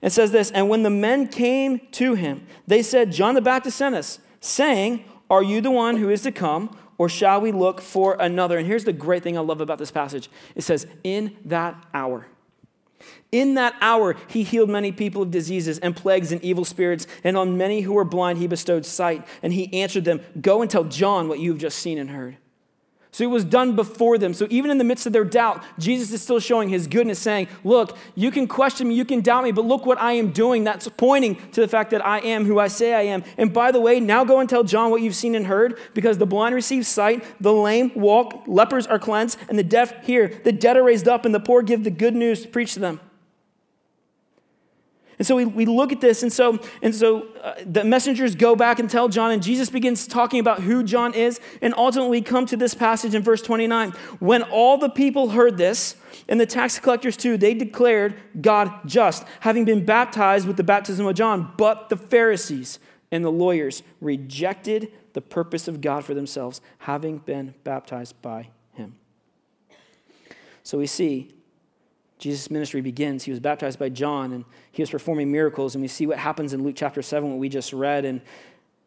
It 0.00 0.10
says 0.10 0.30
this 0.30 0.50
And 0.50 0.68
when 0.68 0.82
the 0.82 0.90
men 0.90 1.28
came 1.28 1.80
to 1.92 2.14
him, 2.14 2.46
they 2.66 2.82
said, 2.82 3.12
John 3.12 3.34
the 3.34 3.42
Baptist 3.42 3.76
sent 3.76 3.94
us, 3.94 4.18
saying, 4.40 5.04
Are 5.28 5.42
you 5.42 5.60
the 5.60 5.70
one 5.70 5.96
who 5.96 6.08
is 6.08 6.22
to 6.22 6.32
come, 6.32 6.74
or 6.96 7.08
shall 7.08 7.40
we 7.40 7.52
look 7.52 7.80
for 7.80 8.16
another? 8.18 8.56
And 8.56 8.66
here's 8.66 8.84
the 8.84 8.92
great 8.92 9.22
thing 9.22 9.36
I 9.36 9.40
love 9.40 9.60
about 9.60 9.78
this 9.78 9.90
passage 9.90 10.30
it 10.54 10.62
says, 10.62 10.86
In 11.02 11.36
that 11.44 11.84
hour. 11.92 12.26
In 13.32 13.54
that 13.54 13.74
hour, 13.80 14.16
he 14.28 14.42
healed 14.42 14.70
many 14.70 14.92
people 14.92 15.22
of 15.22 15.30
diseases 15.30 15.78
and 15.78 15.96
plagues 15.96 16.30
and 16.30 16.42
evil 16.42 16.64
spirits, 16.64 17.06
and 17.24 17.36
on 17.36 17.56
many 17.56 17.80
who 17.80 17.92
were 17.92 18.04
blind, 18.04 18.38
he 18.38 18.46
bestowed 18.46 18.86
sight. 18.86 19.26
And 19.42 19.52
he 19.52 19.72
answered 19.82 20.04
them, 20.04 20.20
Go 20.40 20.62
and 20.62 20.70
tell 20.70 20.84
John 20.84 21.28
what 21.28 21.40
you've 21.40 21.58
just 21.58 21.78
seen 21.78 21.98
and 21.98 22.10
heard. 22.10 22.36
So 23.14 23.22
it 23.22 23.28
was 23.28 23.44
done 23.44 23.76
before 23.76 24.18
them. 24.18 24.34
So 24.34 24.48
even 24.50 24.72
in 24.72 24.78
the 24.78 24.82
midst 24.82 25.06
of 25.06 25.12
their 25.12 25.22
doubt, 25.22 25.62
Jesus 25.78 26.10
is 26.10 26.20
still 26.20 26.40
showing 26.40 26.68
his 26.68 26.88
goodness, 26.88 27.20
saying, 27.20 27.46
Look, 27.62 27.96
you 28.16 28.32
can 28.32 28.48
question 28.48 28.88
me, 28.88 28.96
you 28.96 29.04
can 29.04 29.20
doubt 29.20 29.44
me, 29.44 29.52
but 29.52 29.64
look 29.64 29.86
what 29.86 30.00
I 30.00 30.14
am 30.14 30.32
doing. 30.32 30.64
That's 30.64 30.88
pointing 30.88 31.36
to 31.52 31.60
the 31.60 31.68
fact 31.68 31.92
that 31.92 32.04
I 32.04 32.18
am 32.18 32.44
who 32.44 32.58
I 32.58 32.66
say 32.66 32.92
I 32.92 33.02
am. 33.02 33.22
And 33.38 33.52
by 33.52 33.70
the 33.70 33.78
way, 33.78 34.00
now 34.00 34.24
go 34.24 34.40
and 34.40 34.50
tell 34.50 34.64
John 34.64 34.90
what 34.90 35.00
you've 35.00 35.14
seen 35.14 35.36
and 35.36 35.46
heard, 35.46 35.78
because 35.94 36.18
the 36.18 36.26
blind 36.26 36.56
receive 36.56 36.86
sight, 36.86 37.24
the 37.40 37.52
lame 37.52 37.92
walk, 37.94 38.48
lepers 38.48 38.84
are 38.88 38.98
cleansed, 38.98 39.38
and 39.48 39.56
the 39.56 39.62
deaf 39.62 40.04
hear, 40.04 40.40
the 40.42 40.50
dead 40.50 40.76
are 40.76 40.82
raised 40.82 41.06
up, 41.06 41.24
and 41.24 41.32
the 41.32 41.38
poor 41.38 41.62
give 41.62 41.84
the 41.84 41.92
good 41.92 42.16
news 42.16 42.42
to 42.42 42.48
preach 42.48 42.74
to 42.74 42.80
them. 42.80 42.98
And 45.24 45.26
so 45.26 45.36
we, 45.36 45.46
we 45.46 45.64
look 45.64 45.90
at 45.90 46.02
this, 46.02 46.22
and 46.22 46.30
so, 46.30 46.58
and 46.82 46.94
so 46.94 47.28
uh, 47.42 47.54
the 47.64 47.82
messengers 47.82 48.34
go 48.34 48.54
back 48.54 48.78
and 48.78 48.90
tell 48.90 49.08
John, 49.08 49.30
and 49.30 49.42
Jesus 49.42 49.70
begins 49.70 50.06
talking 50.06 50.38
about 50.38 50.60
who 50.60 50.82
John 50.82 51.14
is, 51.14 51.40
and 51.62 51.72
ultimately 51.78 52.20
come 52.20 52.44
to 52.44 52.58
this 52.58 52.74
passage 52.74 53.14
in 53.14 53.22
verse 53.22 53.40
29. 53.40 53.92
When 54.18 54.42
all 54.42 54.76
the 54.76 54.90
people 54.90 55.30
heard 55.30 55.56
this, 55.56 55.96
and 56.28 56.38
the 56.38 56.44
tax 56.44 56.78
collectors 56.78 57.16
too, 57.16 57.38
they 57.38 57.54
declared 57.54 58.20
God 58.38 58.70
just, 58.84 59.24
having 59.40 59.64
been 59.64 59.86
baptized 59.86 60.46
with 60.46 60.58
the 60.58 60.62
baptism 60.62 61.06
of 61.06 61.14
John. 61.14 61.54
But 61.56 61.88
the 61.88 61.96
Pharisees 61.96 62.78
and 63.10 63.24
the 63.24 63.32
lawyers 63.32 63.82
rejected 64.02 64.92
the 65.14 65.22
purpose 65.22 65.68
of 65.68 65.80
God 65.80 66.04
for 66.04 66.12
themselves, 66.12 66.60
having 66.80 67.16
been 67.16 67.54
baptized 67.64 68.20
by 68.20 68.50
him. 68.74 68.96
So 70.62 70.76
we 70.76 70.86
see 70.86 71.32
Jesus' 72.24 72.50
ministry 72.50 72.80
begins. 72.80 73.24
He 73.24 73.30
was 73.30 73.38
baptized 73.38 73.78
by 73.78 73.90
John 73.90 74.32
and 74.32 74.46
he 74.72 74.80
was 74.80 74.88
performing 74.88 75.30
miracles. 75.30 75.74
And 75.74 75.82
we 75.82 75.88
see 75.88 76.06
what 76.06 76.16
happens 76.16 76.54
in 76.54 76.64
Luke 76.64 76.74
chapter 76.74 77.02
7, 77.02 77.28
what 77.28 77.38
we 77.38 77.50
just 77.50 77.70
read. 77.74 78.06
And, 78.06 78.22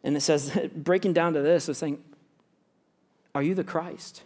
and 0.04 0.18
it 0.18 0.22
says, 0.22 0.58
breaking 0.76 1.14
down 1.14 1.34
to 1.34 1.44
this, 1.44 1.70
it's 1.70 1.78
saying, 1.78 2.04
Are 3.36 3.44
you 3.44 3.54
the 3.54 3.64
Christ? 3.64 4.24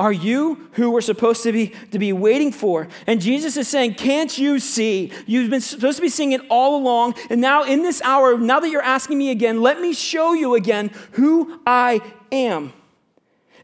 Are 0.00 0.10
you 0.10 0.68
who 0.72 0.90
we're 0.90 1.02
supposed 1.02 1.44
to 1.44 1.52
be, 1.52 1.72
to 1.92 2.00
be 2.00 2.12
waiting 2.12 2.50
for? 2.50 2.88
And 3.06 3.20
Jesus 3.20 3.56
is 3.56 3.68
saying, 3.68 3.94
Can't 3.94 4.36
you 4.36 4.58
see? 4.58 5.12
You've 5.24 5.48
been 5.48 5.60
supposed 5.60 5.98
to 5.98 6.02
be 6.02 6.08
seeing 6.08 6.32
it 6.32 6.40
all 6.50 6.82
along. 6.82 7.14
And 7.30 7.40
now, 7.40 7.62
in 7.62 7.84
this 7.84 8.02
hour, 8.02 8.36
now 8.36 8.58
that 8.58 8.70
you're 8.70 8.82
asking 8.82 9.18
me 9.18 9.30
again, 9.30 9.62
let 9.62 9.80
me 9.80 9.92
show 9.92 10.32
you 10.32 10.56
again 10.56 10.90
who 11.12 11.60
I 11.64 12.00
am. 12.32 12.72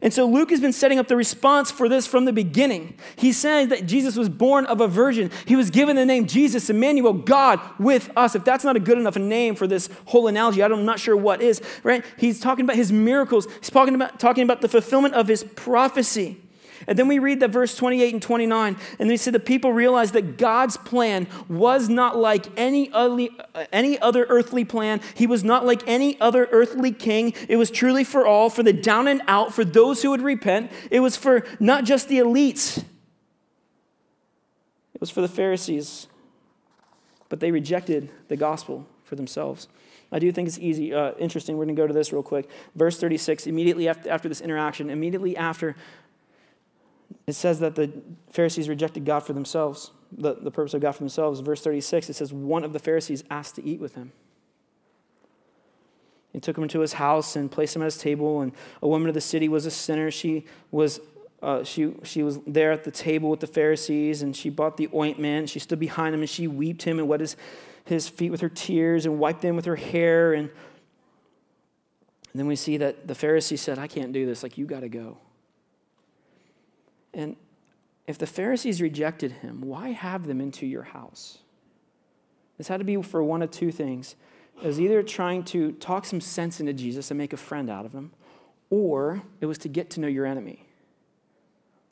And 0.01 0.13
so 0.13 0.25
Luke 0.25 0.49
has 0.51 0.61
been 0.61 0.73
setting 0.73 0.97
up 0.97 1.07
the 1.07 1.15
response 1.15 1.71
for 1.71 1.89
this 1.89 2.07
from 2.07 2.25
the 2.25 2.33
beginning. 2.33 2.97
He 3.17 3.33
says 3.33 3.67
that 3.67 3.85
Jesus 3.85 4.15
was 4.15 4.29
born 4.29 4.65
of 4.65 4.79
a 4.79 4.87
virgin. 4.87 5.29
He 5.45 5.55
was 5.55 5.69
given 5.69 5.95
the 5.95 6.05
name 6.05 6.25
Jesus, 6.25 6.69
Emmanuel, 6.69 7.13
God 7.13 7.59
with 7.77 8.09
us. 8.15 8.35
If 8.35 8.45
that's 8.45 8.63
not 8.63 8.75
a 8.75 8.79
good 8.79 8.97
enough 8.97 9.17
name 9.17 9.55
for 9.55 9.67
this 9.67 9.89
whole 10.05 10.27
analogy, 10.27 10.63
I'm 10.63 10.85
not 10.85 10.99
sure 10.99 11.17
what 11.17 11.41
is, 11.41 11.61
right? 11.83 12.05
He's 12.17 12.39
talking 12.39 12.63
about 12.63 12.77
his 12.77 12.91
miracles. 12.91 13.47
He's 13.59 13.69
talking 13.69 13.95
about, 13.95 14.19
talking 14.19 14.43
about 14.43 14.61
the 14.61 14.69
fulfillment 14.69 15.15
of 15.15 15.27
his 15.27 15.43
prophecy. 15.43 16.41
And 16.87 16.97
then 16.97 17.07
we 17.07 17.19
read 17.19 17.39
that 17.41 17.49
verse 17.49 17.75
28 17.75 18.13
and 18.13 18.21
29, 18.21 18.77
and 18.99 19.09
they 19.09 19.17
said 19.17 19.33
the 19.33 19.39
people 19.39 19.73
realized 19.73 20.13
that 20.13 20.37
God's 20.37 20.77
plan 20.77 21.27
was 21.47 21.89
not 21.89 22.17
like 22.17 22.45
any 22.57 22.91
other, 22.91 23.27
any 23.71 23.99
other 23.99 24.25
earthly 24.29 24.65
plan. 24.65 25.01
He 25.13 25.27
was 25.27 25.43
not 25.43 25.65
like 25.65 25.81
any 25.87 26.19
other 26.19 26.47
earthly 26.51 26.91
king. 26.91 27.33
It 27.47 27.57
was 27.57 27.69
truly 27.71 28.03
for 28.03 28.25
all, 28.25 28.49
for 28.49 28.63
the 28.63 28.73
down 28.73 29.07
and 29.07 29.21
out, 29.27 29.53
for 29.53 29.65
those 29.65 30.01
who 30.01 30.09
would 30.11 30.21
repent. 30.21 30.71
It 30.91 30.99
was 30.99 31.15
for 31.15 31.45
not 31.59 31.83
just 31.83 32.07
the 32.07 32.19
elites, 32.19 32.83
it 34.93 35.01
was 35.01 35.09
for 35.09 35.21
the 35.21 35.29
Pharisees. 35.29 36.07
But 37.29 37.39
they 37.39 37.51
rejected 37.51 38.09
the 38.27 38.35
gospel 38.35 38.87
for 39.03 39.15
themselves. 39.15 39.67
I 40.11 40.19
do 40.19 40.31
think 40.31 40.47
it's 40.47 40.57
easy, 40.57 40.93
uh, 40.93 41.11
interesting. 41.19 41.57
We're 41.57 41.65
going 41.65 41.75
to 41.75 41.81
go 41.81 41.87
to 41.87 41.93
this 41.93 42.11
real 42.11 42.23
quick. 42.23 42.49
Verse 42.75 42.99
36, 42.99 43.45
immediately 43.45 43.87
after, 43.87 44.09
after 44.09 44.27
this 44.27 44.41
interaction, 44.41 44.89
immediately 44.89 45.37
after 45.37 45.75
It 47.29 47.35
says 47.35 47.59
that 47.59 47.75
the 47.75 47.91
Pharisees 48.31 48.67
rejected 48.67 49.05
God 49.05 49.19
for 49.19 49.33
themselves, 49.33 49.91
the, 50.11 50.33
the 50.33 50.49
purpose 50.49 50.73
of 50.73 50.81
God 50.81 50.93
for 50.93 50.99
themselves. 50.99 51.41
Verse 51.41 51.61
36, 51.61 52.09
it 52.09 52.13
says, 52.13 52.33
One 52.33 52.63
of 52.63 52.73
the 52.73 52.79
Pharisees 52.79 53.23
asked 53.29 53.55
to 53.57 53.63
eat 53.63 53.79
with 53.79 53.93
him. 53.93 54.11
He 56.33 56.39
took 56.39 56.57
him 56.57 56.63
into 56.63 56.79
his 56.79 56.93
house 56.93 57.35
and 57.35 57.51
placed 57.51 57.75
him 57.75 57.83
at 57.83 57.85
his 57.85 57.99
table. 57.99 58.41
And 58.41 58.51
a 58.81 58.87
woman 58.87 59.09
of 59.09 59.13
the 59.13 59.21
city 59.21 59.47
was 59.47 59.67
a 59.67 59.71
sinner. 59.71 60.09
She 60.09 60.45
was, 60.71 61.01
uh, 61.43 61.63
she, 61.63 61.93
she 62.01 62.23
was 62.23 62.39
there 62.47 62.71
at 62.71 62.83
the 62.83 62.89
table 62.89 63.29
with 63.29 63.41
the 63.41 63.47
Pharisees, 63.47 64.23
and 64.23 64.35
she 64.35 64.49
bought 64.49 64.77
the 64.77 64.89
ointment. 64.91 65.51
She 65.51 65.59
stood 65.59 65.79
behind 65.79 66.15
him 66.15 66.21
and 66.21 66.29
she 66.29 66.47
wept 66.47 66.81
him 66.81 66.97
and 66.97 67.07
wet 67.07 67.19
his, 67.19 67.35
his 67.85 68.09
feet 68.09 68.31
with 68.31 68.41
her 68.41 68.49
tears 68.49 69.05
and 69.05 69.19
wiped 69.19 69.43
them 69.43 69.55
with 69.55 69.65
her 69.65 69.75
hair. 69.75 70.33
And, 70.33 70.49
and 72.31 72.39
then 72.39 72.47
we 72.47 72.55
see 72.55 72.77
that 72.77 73.07
the 73.07 73.13
Pharisee 73.13 73.59
said, 73.59 73.77
I 73.77 73.85
can't 73.85 74.13
do 74.13 74.25
this. 74.25 74.41
Like, 74.41 74.57
you 74.57 74.65
got 74.65 74.79
to 74.79 74.89
go. 74.89 75.19
And 77.13 77.35
if 78.07 78.17
the 78.17 78.27
Pharisees 78.27 78.81
rejected 78.81 79.31
him, 79.31 79.61
why 79.61 79.89
have 79.91 80.27
them 80.27 80.41
into 80.41 80.65
your 80.65 80.83
house? 80.83 81.39
This 82.57 82.67
had 82.67 82.77
to 82.77 82.83
be 82.83 83.01
for 83.01 83.23
one 83.23 83.41
of 83.41 83.51
two 83.51 83.71
things. 83.71 84.15
It 84.61 84.67
was 84.67 84.79
either 84.81 85.01
trying 85.01 85.43
to 85.45 85.71
talk 85.73 86.05
some 86.05 86.19
sense 86.19 86.59
into 86.59 86.73
Jesus 86.73 87.11
and 87.11 87.17
make 87.17 87.33
a 87.33 87.37
friend 87.37 87.69
out 87.69 87.85
of 87.85 87.93
him, 87.93 88.11
or 88.69 89.21
it 89.39 89.45
was 89.45 89.57
to 89.59 89.69
get 89.69 89.89
to 89.91 89.99
know 90.01 90.07
your 90.07 90.25
enemy. 90.25 90.65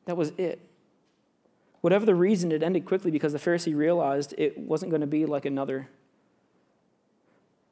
That 0.06 0.18
was 0.18 0.34
it. 0.38 0.60
Whatever 1.82 2.06
the 2.06 2.16
reason, 2.16 2.52
it 2.52 2.64
ended 2.64 2.86
quickly 2.86 3.12
because 3.12 3.34
the 3.34 3.40
Pharisee 3.40 3.76
realized 3.76 4.34
it 4.38 4.58
wasn't 4.58 4.92
going 4.92 5.02
to 5.02 5.08
be 5.08 5.26
like 5.26 5.46
another. 5.46 5.88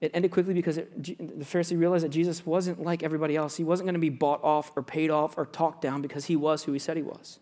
It 0.06 0.12
ended 0.14 0.30
quickly 0.30 0.54
because 0.54 0.78
it, 0.78 1.04
the 1.04 1.46
Pharisee 1.46 1.78
realized 1.80 2.06
that 2.06 2.10
Jesus 2.10 2.46
wasn't 2.46 2.84
like 2.84 3.02
everybody 3.02 3.36
else. 3.36 3.58
He 3.58 3.64
wasn't 3.64 3.88
going 3.88 3.96
to 3.96 4.00
be 4.00 4.10
bought 4.10 4.44
off 4.44 4.72
or 4.76 4.84
paid 4.84 5.10
off 5.10 5.36
or 5.36 5.48
talked 5.48 5.82
down 5.82 6.04
because 6.04 6.26
he 6.26 6.36
was 6.36 6.64
who 6.64 6.74
he 6.74 6.80
said 6.80 6.96
he 6.96 7.02
was. 7.02 7.40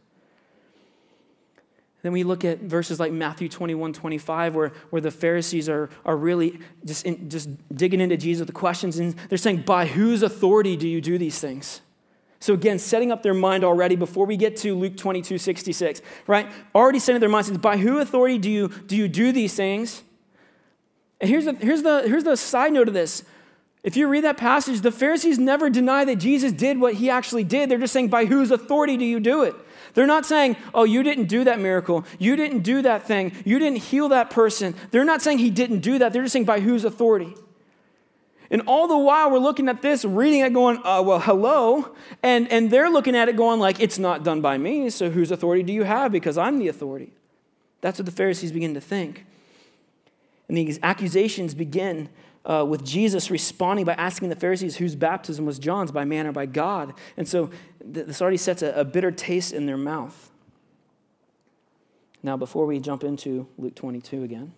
Then 2.03 2.13
we 2.13 2.23
look 2.23 2.45
at 2.45 2.59
verses 2.59 3.01
like 3.01 3.11
Matthew 3.11 3.49
21, 3.49 3.91
25, 3.91 4.55
where, 4.55 4.71
where 4.91 5.01
the 5.01 5.11
Pharisees 5.11 5.67
are, 5.67 5.89
are 6.05 6.15
really 6.15 6.59
just, 6.85 7.05
in, 7.05 7.29
just 7.29 7.49
digging 7.75 7.99
into 7.99 8.15
Jesus 8.15 8.41
with 8.41 8.47
the 8.47 8.53
questions, 8.53 8.97
and 8.97 9.13
they're 9.27 9.37
saying, 9.37 9.63
By 9.63 9.85
whose 9.85 10.23
authority 10.23 10.77
do 10.77 10.87
you 10.87 11.01
do 11.01 11.17
these 11.17 11.39
things? 11.39 11.81
So 12.39 12.53
again, 12.53 12.79
setting 12.79 13.11
up 13.11 13.23
their 13.23 13.33
mind 13.33 13.65
already 13.65 13.97
before 13.97 14.25
we 14.25 14.37
get 14.37 14.55
to 14.57 14.75
Luke 14.75 14.95
22, 14.95 15.37
66, 15.37 16.01
right? 16.27 16.49
Already 16.73 16.99
setting 16.99 17.19
their 17.19 17.29
minds, 17.29 17.49
by 17.57 17.75
whose 17.75 18.03
authority 18.03 18.37
do 18.37 18.49
you, 18.49 18.69
do 18.69 18.95
you 18.95 19.09
do 19.09 19.33
these 19.33 19.53
things? 19.53 20.03
And 21.23 21.29
here's 21.29 21.45
the, 21.45 21.53
here's, 21.53 21.83
the, 21.83 22.01
here's 22.05 22.25
the 22.25 22.35
side 22.35 22.73
note 22.73 22.89
of 22.89 22.93
this. 22.93 23.23
If 23.81 23.95
you 23.95 24.09
read 24.09 24.25
that 24.25 24.35
passage, 24.35 24.81
the 24.81 24.91
Pharisees 24.91 25.39
never 25.39 25.69
deny 25.69 26.03
that 26.03 26.17
Jesus 26.17 26.51
did 26.51 26.81
what 26.81 26.95
he 26.95 27.09
actually 27.09 27.45
did. 27.45 27.69
They're 27.69 27.77
just 27.77 27.93
saying, 27.93 28.09
by 28.09 28.25
whose 28.25 28.51
authority 28.51 28.97
do 28.97 29.05
you 29.05 29.21
do 29.21 29.43
it? 29.43 29.55
They're 29.93 30.05
not 30.05 30.25
saying, 30.25 30.57
oh, 30.73 30.83
you 30.83 31.01
didn't 31.01 31.27
do 31.27 31.45
that 31.45 31.61
miracle. 31.61 32.03
You 32.19 32.35
didn't 32.35 32.63
do 32.63 32.81
that 32.81 33.07
thing. 33.07 33.31
You 33.45 33.57
didn't 33.57 33.77
heal 33.77 34.09
that 34.09 34.31
person. 34.31 34.75
They're 34.91 35.05
not 35.05 35.21
saying 35.21 35.37
he 35.37 35.49
didn't 35.49 35.79
do 35.79 35.97
that. 35.99 36.11
They're 36.11 36.23
just 36.23 36.33
saying, 36.33 36.43
by 36.43 36.59
whose 36.59 36.83
authority? 36.83 37.33
And 38.51 38.61
all 38.67 38.89
the 38.89 38.97
while, 38.97 39.31
we're 39.31 39.39
looking 39.39 39.69
at 39.69 39.81
this, 39.81 40.03
reading 40.03 40.41
it, 40.41 40.51
going, 40.51 40.79
uh, 40.83 41.01
well, 41.03 41.21
hello. 41.21 41.95
And, 42.21 42.51
and 42.51 42.69
they're 42.69 42.89
looking 42.89 43.15
at 43.15 43.29
it 43.29 43.37
going, 43.37 43.61
like, 43.61 43.79
it's 43.79 43.97
not 43.97 44.25
done 44.25 44.41
by 44.41 44.57
me, 44.57 44.89
so 44.89 45.09
whose 45.09 45.31
authority 45.31 45.63
do 45.63 45.71
you 45.71 45.83
have? 45.83 46.11
Because 46.11 46.37
I'm 46.37 46.59
the 46.59 46.67
authority. 46.67 47.13
That's 47.79 47.97
what 47.97 48.07
the 48.07 48.11
Pharisees 48.11 48.51
begin 48.51 48.73
to 48.73 48.81
think. 48.81 49.25
And 50.47 50.57
these 50.57 50.79
accusations 50.83 51.53
begin 51.53 52.09
uh, 52.45 52.65
with 52.67 52.83
Jesus 52.83 53.31
responding 53.31 53.85
by 53.85 53.93
asking 53.93 54.29
the 54.29 54.35
Pharisees 54.35 54.77
whose 54.77 54.95
baptism 54.95 55.45
was 55.45 55.59
John's, 55.59 55.91
by 55.91 56.03
man 56.03 56.27
or 56.27 56.31
by 56.31 56.45
God. 56.45 56.93
And 57.15 57.27
so 57.27 57.49
this 57.83 58.21
already 58.21 58.37
sets 58.37 58.61
a, 58.61 58.71
a 58.73 58.83
bitter 58.83 59.11
taste 59.11 59.53
in 59.53 59.65
their 59.65 59.77
mouth. 59.77 60.31
Now, 62.21 62.37
before 62.37 62.65
we 62.65 62.79
jump 62.79 63.03
into 63.03 63.47
Luke 63.57 63.75
22 63.75 64.23
again, 64.23 64.53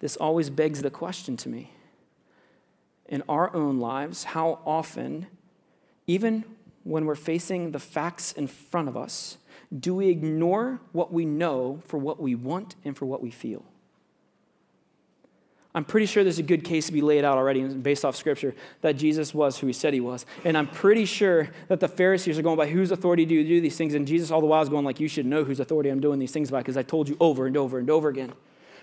this 0.00 0.16
always 0.16 0.50
begs 0.50 0.82
the 0.82 0.90
question 0.90 1.36
to 1.38 1.48
me. 1.48 1.70
In 3.06 3.22
our 3.28 3.54
own 3.54 3.78
lives, 3.78 4.24
how 4.24 4.60
often, 4.66 5.26
even 6.06 6.44
when 6.82 7.04
we're 7.04 7.14
facing 7.14 7.72
the 7.72 7.78
facts 7.78 8.32
in 8.32 8.46
front 8.46 8.88
of 8.88 8.96
us, 8.96 9.38
do 9.78 9.94
we 9.94 10.08
ignore 10.08 10.80
what 10.92 11.12
we 11.12 11.24
know 11.24 11.80
for 11.86 11.98
what 11.98 12.20
we 12.20 12.34
want 12.34 12.76
and 12.84 12.96
for 12.96 13.06
what 13.06 13.22
we 13.22 13.30
feel? 13.30 13.64
I'm 15.76 15.84
pretty 15.84 16.06
sure 16.06 16.24
there's 16.24 16.38
a 16.38 16.42
good 16.42 16.64
case 16.64 16.86
to 16.86 16.92
be 16.92 17.02
laid 17.02 17.22
out 17.22 17.36
already 17.36 17.62
based 17.68 18.02
off 18.02 18.16
scripture 18.16 18.54
that 18.80 18.96
Jesus 18.96 19.34
was 19.34 19.58
who 19.58 19.66
he 19.66 19.74
said 19.74 19.92
he 19.92 20.00
was. 20.00 20.24
And 20.42 20.56
I'm 20.56 20.68
pretty 20.68 21.04
sure 21.04 21.50
that 21.68 21.80
the 21.80 21.86
Pharisees 21.86 22.38
are 22.38 22.42
going 22.42 22.56
by 22.56 22.66
whose 22.66 22.90
authority 22.90 23.26
do 23.26 23.34
you 23.34 23.44
do 23.44 23.60
these 23.60 23.76
things? 23.76 23.92
And 23.92 24.06
Jesus 24.06 24.30
all 24.30 24.40
the 24.40 24.46
while 24.46 24.62
is 24.62 24.70
going 24.70 24.86
like, 24.86 25.00
you 25.00 25.06
should 25.06 25.26
know 25.26 25.44
whose 25.44 25.60
authority 25.60 25.90
I'm 25.90 26.00
doing 26.00 26.18
these 26.18 26.32
things 26.32 26.50
by 26.50 26.60
because 26.60 26.78
I 26.78 26.82
told 26.82 27.10
you 27.10 27.18
over 27.20 27.46
and 27.46 27.58
over 27.58 27.78
and 27.78 27.90
over 27.90 28.08
again. 28.08 28.32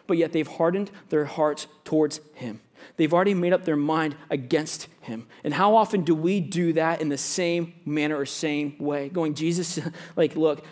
But 0.05 0.17
yet 0.17 0.33
they've 0.33 0.47
hardened 0.47 0.91
their 1.09 1.25
hearts 1.25 1.65
towards 1.83 2.21
him. 2.35 2.61
They've 2.97 3.11
already 3.11 3.33
made 3.33 3.53
up 3.53 3.65
their 3.65 3.75
mind 3.75 4.15
against 4.29 4.87
him. 5.01 5.25
And 5.43 5.51
how 5.51 5.75
often 5.75 6.03
do 6.03 6.13
we 6.13 6.41
do 6.41 6.73
that 6.73 7.01
in 7.01 7.09
the 7.09 7.17
same 7.17 7.73
manner 7.85 8.17
or 8.17 8.27
same 8.27 8.75
way? 8.77 9.09
Going, 9.09 9.33
Jesus, 9.33 9.79
like, 10.15 10.35
look, 10.35 10.63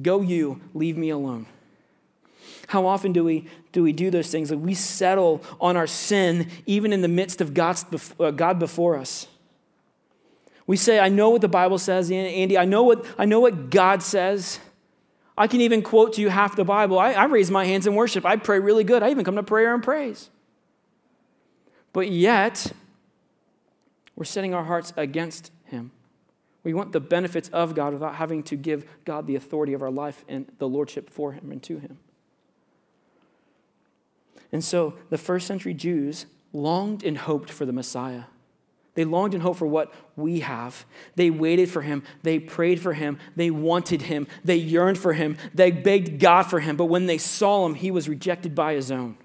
go 0.00 0.20
you, 0.20 0.60
leave 0.74 0.96
me 0.96 1.10
alone. 1.10 1.46
How 2.70 2.86
often 2.86 3.12
do 3.12 3.24
we 3.24 3.46
do, 3.72 3.82
we 3.82 3.92
do 3.92 4.12
those 4.12 4.30
things? 4.30 4.52
Like 4.52 4.60
we 4.60 4.74
settle 4.74 5.42
on 5.60 5.76
our 5.76 5.88
sin 5.88 6.46
even 6.66 6.92
in 6.92 7.02
the 7.02 7.08
midst 7.08 7.40
of 7.40 7.52
God's, 7.52 7.84
uh, 8.20 8.30
God 8.30 8.60
before 8.60 8.96
us. 8.96 9.26
We 10.68 10.76
say, 10.76 11.00
I 11.00 11.08
know 11.08 11.30
what 11.30 11.40
the 11.40 11.48
Bible 11.48 11.78
says, 11.78 12.12
Andy. 12.12 12.56
I 12.56 12.66
know 12.66 12.84
what, 12.84 13.04
I 13.18 13.24
know 13.24 13.40
what 13.40 13.70
God 13.70 14.04
says. 14.04 14.60
I 15.36 15.48
can 15.48 15.62
even 15.62 15.82
quote 15.82 16.12
to 16.12 16.20
you 16.20 16.28
half 16.28 16.54
the 16.54 16.62
Bible. 16.62 16.96
I, 16.96 17.10
I 17.10 17.24
raise 17.24 17.50
my 17.50 17.64
hands 17.64 17.88
in 17.88 17.96
worship. 17.96 18.24
I 18.24 18.36
pray 18.36 18.60
really 18.60 18.84
good. 18.84 19.02
I 19.02 19.10
even 19.10 19.24
come 19.24 19.34
to 19.34 19.42
prayer 19.42 19.74
and 19.74 19.82
praise. 19.82 20.30
But 21.92 22.08
yet, 22.08 22.72
we're 24.14 24.22
setting 24.22 24.54
our 24.54 24.62
hearts 24.62 24.92
against 24.96 25.50
Him. 25.64 25.90
We 26.62 26.72
want 26.72 26.92
the 26.92 27.00
benefits 27.00 27.48
of 27.48 27.74
God 27.74 27.94
without 27.94 28.14
having 28.14 28.44
to 28.44 28.54
give 28.54 28.88
God 29.04 29.26
the 29.26 29.34
authority 29.34 29.72
of 29.72 29.82
our 29.82 29.90
life 29.90 30.24
and 30.28 30.46
the 30.58 30.68
lordship 30.68 31.10
for 31.10 31.32
Him 31.32 31.50
and 31.50 31.60
to 31.64 31.80
Him. 31.80 31.98
And 34.52 34.64
so 34.64 34.94
the 35.10 35.18
first 35.18 35.46
century 35.46 35.74
Jews 35.74 36.26
longed 36.52 37.04
and 37.04 37.16
hoped 37.16 37.50
for 37.50 37.64
the 37.64 37.72
Messiah. 37.72 38.24
They 38.94 39.04
longed 39.04 39.34
and 39.34 39.42
hoped 39.42 39.58
for 39.58 39.66
what 39.66 39.94
we 40.16 40.40
have. 40.40 40.84
They 41.14 41.30
waited 41.30 41.70
for 41.70 41.82
him. 41.82 42.02
They 42.22 42.38
prayed 42.38 42.80
for 42.80 42.92
him. 42.92 43.18
They 43.36 43.50
wanted 43.50 44.02
him. 44.02 44.26
They 44.44 44.56
yearned 44.56 44.98
for 44.98 45.12
him. 45.12 45.36
They 45.54 45.70
begged 45.70 46.18
God 46.18 46.42
for 46.42 46.60
him. 46.60 46.76
But 46.76 46.86
when 46.86 47.06
they 47.06 47.18
saw 47.18 47.64
him, 47.66 47.74
he 47.74 47.90
was 47.90 48.08
rejected 48.08 48.54
by 48.54 48.74
his 48.74 48.90
own. 48.90 49.16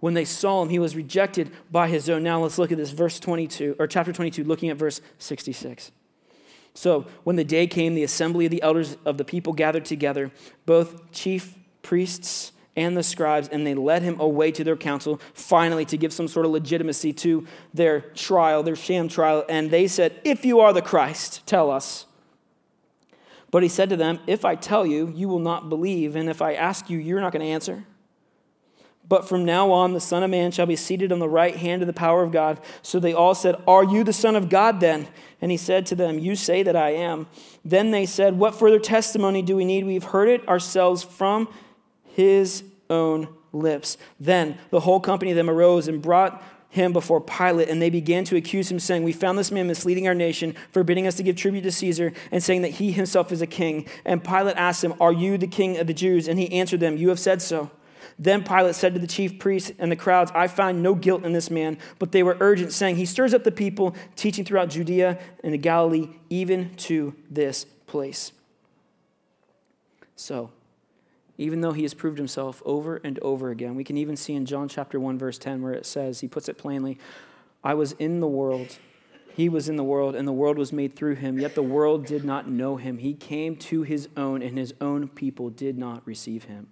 When 0.00 0.14
they 0.14 0.24
saw 0.24 0.62
him, 0.62 0.70
he 0.70 0.78
was 0.78 0.96
rejected 0.96 1.52
by 1.70 1.88
his 1.88 2.08
own. 2.08 2.22
Now 2.22 2.40
let's 2.42 2.56
look 2.56 2.72
at 2.72 2.78
this, 2.78 2.90
verse 2.90 3.20
22, 3.20 3.76
or 3.78 3.86
chapter 3.86 4.14
22, 4.14 4.44
looking 4.44 4.70
at 4.70 4.78
verse 4.78 5.02
66. 5.18 5.92
So 6.72 7.06
when 7.24 7.36
the 7.36 7.44
day 7.44 7.66
came, 7.66 7.94
the 7.94 8.02
assembly 8.02 8.46
of 8.46 8.50
the 8.50 8.62
elders 8.62 8.96
of 9.04 9.18
the 9.18 9.24
people 9.24 9.52
gathered 9.52 9.84
together, 9.84 10.30
both 10.64 11.12
chief 11.12 11.54
priests 11.82 12.52
and 12.76 12.96
the 12.96 13.02
scribes, 13.02 13.48
and 13.48 13.66
they 13.66 13.74
led 13.74 14.02
him 14.02 14.18
away 14.20 14.52
to 14.52 14.64
their 14.64 14.76
council, 14.76 15.20
finally, 15.34 15.84
to 15.86 15.96
give 15.96 16.12
some 16.12 16.28
sort 16.28 16.46
of 16.46 16.52
legitimacy 16.52 17.12
to 17.12 17.46
their 17.74 18.00
trial, 18.00 18.62
their 18.62 18.76
sham 18.76 19.08
trial. 19.08 19.44
And 19.48 19.70
they 19.70 19.88
said, 19.88 20.20
If 20.24 20.44
you 20.44 20.60
are 20.60 20.72
the 20.72 20.82
Christ, 20.82 21.46
tell 21.46 21.70
us. 21.70 22.06
But 23.50 23.62
he 23.64 23.68
said 23.68 23.90
to 23.90 23.96
them, 23.96 24.20
If 24.26 24.44
I 24.44 24.54
tell 24.54 24.86
you, 24.86 25.12
you 25.14 25.28
will 25.28 25.40
not 25.40 25.68
believe, 25.68 26.14
and 26.14 26.28
if 26.28 26.40
I 26.40 26.54
ask 26.54 26.88
you, 26.88 26.98
you're 26.98 27.20
not 27.20 27.32
going 27.32 27.44
to 27.44 27.52
answer. 27.52 27.84
But 29.10 29.28
from 29.28 29.44
now 29.44 29.72
on, 29.72 29.92
the 29.92 30.00
Son 30.00 30.22
of 30.22 30.30
Man 30.30 30.52
shall 30.52 30.66
be 30.66 30.76
seated 30.76 31.10
on 31.10 31.18
the 31.18 31.28
right 31.28 31.56
hand 31.56 31.82
of 31.82 31.88
the 31.88 31.92
power 31.92 32.22
of 32.22 32.30
God. 32.30 32.60
So 32.80 33.00
they 33.00 33.12
all 33.12 33.34
said, 33.34 33.56
Are 33.66 33.82
you 33.82 34.04
the 34.04 34.12
Son 34.12 34.36
of 34.36 34.48
God 34.48 34.78
then? 34.78 35.08
And 35.40 35.50
he 35.50 35.56
said 35.56 35.84
to 35.86 35.96
them, 35.96 36.20
You 36.20 36.36
say 36.36 36.62
that 36.62 36.76
I 36.76 36.90
am. 36.90 37.26
Then 37.64 37.90
they 37.90 38.06
said, 38.06 38.38
What 38.38 38.54
further 38.54 38.78
testimony 38.78 39.42
do 39.42 39.56
we 39.56 39.64
need? 39.64 39.84
We've 39.84 40.04
heard 40.04 40.28
it 40.28 40.48
ourselves 40.48 41.02
from 41.02 41.52
his 42.20 42.64
own 42.90 43.28
lips. 43.50 43.96
Then 44.18 44.58
the 44.68 44.80
whole 44.80 45.00
company 45.00 45.30
of 45.30 45.36
them 45.38 45.48
arose 45.48 45.88
and 45.88 46.02
brought 46.02 46.42
him 46.68 46.92
before 46.92 47.20
Pilate, 47.20 47.70
and 47.70 47.80
they 47.80 47.88
began 47.88 48.24
to 48.24 48.36
accuse 48.36 48.70
him, 48.70 48.78
saying, 48.78 49.02
We 49.02 49.12
found 49.12 49.38
this 49.38 49.50
man 49.50 49.66
misleading 49.66 50.06
our 50.06 50.14
nation, 50.14 50.54
forbidding 50.70 51.06
us 51.06 51.16
to 51.16 51.22
give 51.22 51.34
tribute 51.34 51.62
to 51.62 51.72
Caesar, 51.72 52.12
and 52.30 52.42
saying 52.42 52.62
that 52.62 52.72
he 52.72 52.92
himself 52.92 53.32
is 53.32 53.40
a 53.40 53.46
king. 53.46 53.88
And 54.04 54.22
Pilate 54.22 54.56
asked 54.56 54.84
him, 54.84 54.94
Are 55.00 55.12
you 55.12 55.38
the 55.38 55.46
king 55.46 55.78
of 55.78 55.86
the 55.86 55.94
Jews? 55.94 56.28
And 56.28 56.38
he 56.38 56.52
answered 56.52 56.80
them, 56.80 56.98
You 56.98 57.08
have 57.08 57.18
said 57.18 57.40
so. 57.40 57.70
Then 58.18 58.44
Pilate 58.44 58.74
said 58.74 58.92
to 58.92 59.00
the 59.00 59.06
chief 59.06 59.38
priests 59.38 59.72
and 59.78 59.90
the 59.90 59.96
crowds, 59.96 60.30
I 60.34 60.46
find 60.46 60.82
no 60.82 60.94
guilt 60.94 61.24
in 61.24 61.32
this 61.32 61.50
man. 61.50 61.78
But 61.98 62.12
they 62.12 62.22
were 62.22 62.36
urgent, 62.38 62.72
saying, 62.72 62.96
He 62.96 63.06
stirs 63.06 63.32
up 63.32 63.44
the 63.44 63.50
people, 63.50 63.96
teaching 64.14 64.44
throughout 64.44 64.68
Judea 64.68 65.18
and 65.42 65.54
the 65.54 65.58
Galilee, 65.58 66.10
even 66.28 66.74
to 66.76 67.14
this 67.30 67.64
place. 67.86 68.30
So, 70.14 70.50
even 71.40 71.60
though 71.60 71.72
he 71.72 71.82
has 71.82 71.94
proved 71.94 72.18
himself 72.18 72.62
over 72.64 72.96
and 73.02 73.18
over 73.20 73.50
again. 73.50 73.74
We 73.74 73.84
can 73.84 73.96
even 73.96 74.16
see 74.16 74.34
in 74.34 74.46
John 74.46 74.68
chapter 74.68 75.00
1 75.00 75.18
verse 75.18 75.38
10 75.38 75.62
where 75.62 75.72
it 75.72 75.86
says 75.86 76.20
he 76.20 76.28
puts 76.28 76.48
it 76.48 76.58
plainly, 76.58 76.98
I 77.64 77.74
was 77.74 77.92
in 77.92 78.20
the 78.20 78.28
world 78.28 78.78
He 79.36 79.48
was 79.48 79.68
in 79.68 79.76
the 79.76 79.84
world, 79.84 80.16
and 80.16 80.26
the 80.26 80.32
world 80.32 80.58
was 80.58 80.72
made 80.72 80.94
through 80.94 81.14
him, 81.14 81.38
yet 81.38 81.54
the 81.54 81.62
world 81.62 82.04
did 82.04 82.24
not 82.24 82.48
know 82.48 82.76
him. 82.76 82.98
He 82.98 83.14
came 83.14 83.56
to 83.56 83.82
his 83.82 84.08
own, 84.16 84.42
and 84.42 84.58
his 84.58 84.74
own 84.80 85.08
people 85.08 85.50
did 85.50 85.78
not 85.78 86.06
receive 86.06 86.44
him. 86.44 86.66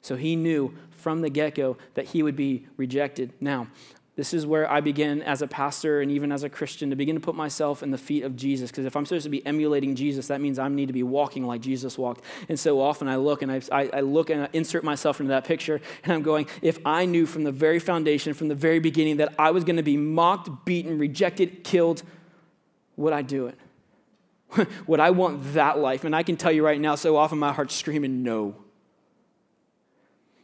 So 0.00 0.16
he 0.16 0.34
knew 0.34 0.74
from 0.90 1.20
the 1.20 1.30
get 1.30 1.54
go 1.54 1.76
that 1.94 2.06
he 2.06 2.22
would 2.22 2.36
be 2.36 2.66
rejected. 2.76 3.32
Now, 3.40 3.68
this 4.14 4.34
is 4.34 4.46
where 4.46 4.70
I 4.70 4.82
begin 4.82 5.22
as 5.22 5.40
a 5.40 5.46
pastor 5.46 6.02
and 6.02 6.10
even 6.10 6.32
as 6.32 6.42
a 6.42 6.50
Christian 6.50 6.90
to 6.90 6.96
begin 6.96 7.14
to 7.14 7.20
put 7.20 7.34
myself 7.34 7.82
in 7.82 7.90
the 7.90 7.98
feet 7.98 8.24
of 8.24 8.36
Jesus. 8.36 8.70
Because 8.70 8.84
if 8.84 8.94
I'm 8.94 9.06
supposed 9.06 9.24
to 9.24 9.30
be 9.30 9.44
emulating 9.46 9.94
Jesus, 9.94 10.26
that 10.26 10.38
means 10.42 10.58
I 10.58 10.68
need 10.68 10.86
to 10.86 10.92
be 10.92 11.02
walking 11.02 11.46
like 11.46 11.62
Jesus 11.62 11.96
walked. 11.96 12.22
And 12.50 12.60
so 12.60 12.78
often 12.78 13.08
I 13.08 13.16
look 13.16 13.40
and 13.40 13.50
I, 13.50 13.62
I, 13.72 14.00
look 14.00 14.28
and 14.28 14.42
I 14.42 14.48
insert 14.52 14.84
myself 14.84 15.18
into 15.18 15.30
that 15.30 15.44
picture, 15.44 15.80
and 16.04 16.12
I'm 16.12 16.20
going, 16.20 16.46
if 16.60 16.78
I 16.84 17.06
knew 17.06 17.24
from 17.24 17.44
the 17.44 17.52
very 17.52 17.78
foundation, 17.78 18.34
from 18.34 18.48
the 18.48 18.54
very 18.54 18.80
beginning, 18.80 19.16
that 19.16 19.34
I 19.38 19.50
was 19.50 19.64
going 19.64 19.76
to 19.76 19.82
be 19.82 19.96
mocked, 19.96 20.66
beaten, 20.66 20.98
rejected, 20.98 21.64
killed, 21.64 22.02
would 22.96 23.14
I 23.14 23.22
do 23.22 23.46
it? 23.46 24.68
would 24.86 25.00
I 25.00 25.08
want 25.08 25.54
that 25.54 25.78
life? 25.78 26.04
And 26.04 26.14
I 26.14 26.22
can 26.22 26.36
tell 26.36 26.52
you 26.52 26.62
right 26.62 26.78
now, 26.78 26.96
so 26.96 27.16
often 27.16 27.38
my 27.38 27.54
heart's 27.54 27.74
screaming, 27.74 28.22
no. 28.22 28.56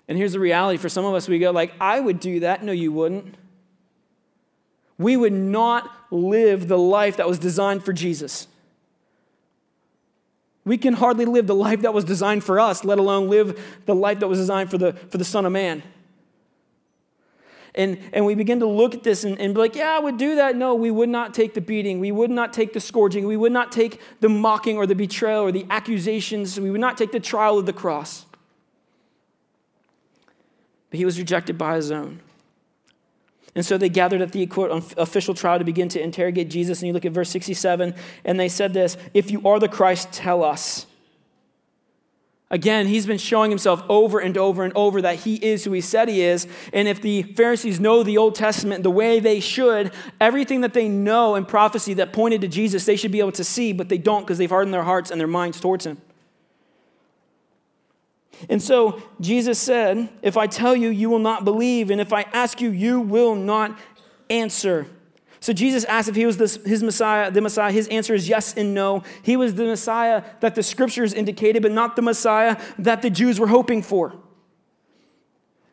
And 0.09 0.17
here's 0.17 0.33
the 0.33 0.41
reality 0.41 0.79
for 0.79 0.89
some 0.89 1.05
of 1.05 1.13
us, 1.13 1.29
we 1.29 1.39
go 1.39 1.51
like, 1.51 1.75
I 1.79 2.01
would 2.01 2.19
do 2.19 2.41
that. 2.41 2.65
No, 2.65 2.73
you 2.73 2.93
wouldn't 2.93 3.35
we 4.99 5.17
would 5.17 5.33
not 5.33 5.91
live 6.11 6.69
the 6.69 6.79
life 6.79 7.17
that 7.17 7.29
was 7.29 7.39
designed 7.39 7.85
for 7.85 7.93
Jesus. 7.93 8.49
We 10.65 10.77
can 10.77 10.95
hardly 10.95 11.25
live 11.25 11.47
the 11.47 11.55
life 11.55 11.83
that 11.83 11.95
was 11.95 12.05
designed 12.05 12.45
for 12.45 12.61
us, 12.61 12.85
let 12.85 12.99
alone 12.99 13.31
live 13.31 13.59
the 13.87 13.95
life 13.95 14.21
that 14.21 14.29
was 14.29 14.39
designed 14.39 14.71
for 14.71 14.77
the, 14.77 14.93
for 14.93 15.17
the 15.17 15.25
Son 15.25 15.47
of 15.47 15.53
Man. 15.53 15.83
And, 17.75 17.99
and 18.13 18.27
we 18.27 18.35
begin 18.35 18.59
to 18.61 18.67
look 18.67 18.95
at 18.95 19.05
this 19.05 19.25
and, 19.25 19.39
and 19.39 19.55
be 19.55 19.61
like, 19.61 19.77
yeah, 19.77 19.97
I 19.97 20.01
would 20.01 20.19
do 20.19 20.35
that. 20.35 20.57
No, 20.57 20.75
we 20.75 20.91
would 20.91 21.09
not 21.09 21.33
take 21.33 21.55
the 21.55 21.61
beating. 21.61 22.01
We 22.01 22.11
would 22.11 22.31
not 22.31 22.53
take 22.53 22.73
the 22.73 22.81
scourging. 22.81 23.27
We 23.27 23.37
would 23.37 23.53
not 23.53 23.71
take 23.71 24.01
the 24.21 24.29
mocking 24.29 24.77
or 24.77 24.87
the 24.87 24.97
betrayal 24.97 25.43
or 25.43 25.53
the 25.53 25.65
accusations. 25.71 26.59
We 26.59 26.71
would 26.71 26.81
not 26.81 26.99
take 26.99 27.13
the 27.13 27.21
trial 27.21 27.57
of 27.57 27.67
the 27.67 27.73
cross. 27.73 28.27
But 30.91 30.99
he 30.99 31.05
was 31.05 31.19
rejected 31.19 31.57
by 31.57 31.77
his 31.77 31.91
own. 31.93 32.21
And 33.59 33.67
so 33.67 33.77
they 33.77 33.89
gathered 33.89 34.23
at 34.23 34.31
the 34.31 34.47
quote, 34.47 34.95
official 34.97 35.35
trial 35.35 35.59
to 35.59 35.65
begin 35.65 35.89
to 35.89 36.01
interrogate 36.01 36.49
Jesus. 36.49 36.79
And 36.79 36.87
you 36.87 36.93
look 36.93 37.05
at 37.05 37.11
verse 37.11 37.29
67, 37.31 37.93
and 38.25 38.39
they 38.39 38.49
said 38.49 38.73
this 38.73 38.97
If 39.15 39.33
you 39.33 39.45
are 39.49 39.59
the 39.59 39.69
Christ, 39.69 40.13
tell 40.13 40.45
us. 40.45 40.87
Again, 42.53 42.87
he's 42.87 43.05
been 43.05 43.19
showing 43.19 43.51
himself 43.51 43.83
over 43.89 44.21
and 44.21 44.39
over 44.39 44.63
and 44.63 44.73
over 44.77 45.03
that 45.03 45.17
he 45.17 45.35
is 45.45 45.65
who 45.65 45.73
he 45.73 45.81
said 45.81 46.09
he 46.09 46.23
is. 46.23 46.47
And 46.73 46.87
if 46.87 47.03
the 47.03 47.25
Pharisees 47.25 47.81
know 47.81 48.05
the 48.05 48.17
Old 48.17 48.37
Testament 48.37 48.85
the 48.85 48.93
way 48.93 49.19
they 49.19 49.41
should, 49.41 49.91
everything 50.21 50.61
that 50.61 50.73
they 50.73 50.89
know 50.89 51.35
in 51.35 51.45
prophecy 51.45 51.95
that 51.95 52.13
pointed 52.13 52.43
to 52.43 52.49
Jesus, 52.49 52.85
they 52.85 52.95
should 52.95 53.11
be 53.11 53.19
able 53.19 53.33
to 53.33 53.45
see, 53.45 53.73
but 53.73 53.89
they 53.89 53.99
don't 53.99 54.21
because 54.21 54.39
they've 54.39 54.49
hardened 54.49 54.73
their 54.73 54.85
hearts 54.85 55.11
and 55.11 55.21
their 55.21 55.27
minds 55.27 55.59
towards 55.59 55.85
him. 55.85 56.01
And 58.49 58.63
so 58.63 59.03
Jesus 59.21 59.59
said, 59.59 60.09
If 60.23 60.37
I 60.37 60.47
tell 60.47 60.77
you, 60.77 60.89
you 60.91 61.11
will 61.11 61.19
not 61.19 61.45
believe, 61.45 61.91
and 61.91 62.01
if 62.01 62.13
I 62.13 62.23
ask 62.33 62.61
you, 62.61 62.71
you 62.71 63.01
will 63.01 63.35
not 63.35 63.79
answer. 64.31 64.87
So 65.41 65.53
Jesus 65.53 65.85
asked 65.85 66.09
if 66.09 66.17
he 66.17 66.27
was 66.27 66.37
this, 66.37 66.57
his 66.65 66.83
Messiah, 66.83 67.31
the 67.31 67.41
Messiah. 67.41 67.71
His 67.71 67.87
answer 67.89 68.15
is 68.15 68.29
yes 68.29 68.55
and 68.55 68.75
no. 68.75 69.05
He 69.23 69.37
was 69.37 69.55
the 69.55 69.65
Messiah 69.65 70.25
that 70.41 70.55
the 70.55 70.63
scriptures 70.63 71.15
indicated, 71.15 71.63
but 71.63 71.73
not 71.73 71.97
the 71.97 72.03
Messiah 72.03 72.61
that 72.79 73.03
the 73.03 73.11
Jews 73.11 73.39
were 73.39 73.47
hoping 73.47 73.83
for. 73.83 74.15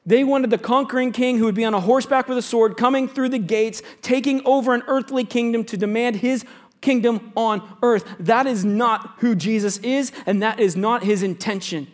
They 0.06 0.24
wanted 0.24 0.52
the 0.52 0.60
conquering 0.60 1.12
king 1.12 1.40
who 1.40 1.46
would 1.46 1.56
be 1.56 1.66
on 1.66 1.74
a 1.74 1.80
horseback 1.80 2.28
with 2.28 2.38
a 2.38 2.44
sword, 2.44 2.78
coming 2.78 3.08
through 3.08 3.30
the 3.30 3.40
gates, 3.40 3.82
taking 4.04 4.46
over 4.46 4.76
an 4.76 4.84
earthly 4.88 5.24
kingdom 5.24 5.64
to 5.66 5.78
demand 5.78 6.18
his 6.18 6.46
kingdom 6.82 7.34
on 7.36 7.78
earth. 7.82 8.06
That 8.20 8.46
is 8.46 8.64
not 8.64 9.16
who 9.18 9.34
Jesus 9.34 9.78
is, 9.80 10.12
and 10.28 10.44
that 10.44 10.60
is 10.60 10.76
not 10.76 11.04
his 11.04 11.24
intention. 11.24 11.88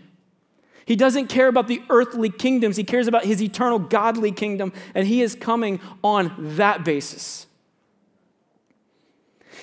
He 0.92 0.98
doesn't 0.98 1.28
care 1.28 1.48
about 1.48 1.70
the 1.70 1.82
earthly 1.90 2.30
kingdoms, 2.30 2.76
he 2.76 2.84
cares 2.84 3.08
about 3.08 3.24
his 3.24 3.42
eternal 3.42 3.80
godly 3.80 4.34
kingdom, 4.34 4.74
and 4.94 5.08
he 5.08 5.22
is 5.22 5.36
coming 5.36 5.80
on 6.04 6.34
that 6.58 6.84
basis. 6.84 7.48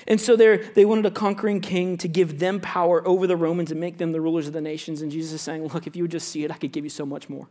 And 0.06 0.18
so 0.18 0.36
they 0.36 0.86
wanted 0.86 1.04
a 1.04 1.10
conquering 1.10 1.60
king 1.60 1.98
to 1.98 2.08
give 2.08 2.38
them 2.38 2.60
power 2.60 3.06
over 3.06 3.26
the 3.26 3.36
Romans 3.36 3.70
and 3.70 3.78
make 3.78 3.98
them 3.98 4.12
the 4.12 4.22
rulers 4.22 4.46
of 4.46 4.54
the 4.54 4.62
nations. 4.62 5.02
And 5.02 5.12
Jesus 5.12 5.34
is 5.34 5.42
saying, 5.42 5.66
Look, 5.66 5.86
if 5.86 5.94
you 5.94 6.04
would 6.04 6.10
just 6.10 6.28
see 6.28 6.44
it, 6.44 6.50
I 6.50 6.56
could 6.56 6.72
give 6.72 6.84
you 6.84 6.88
so 6.88 7.04
much 7.04 7.28
more. 7.28 7.46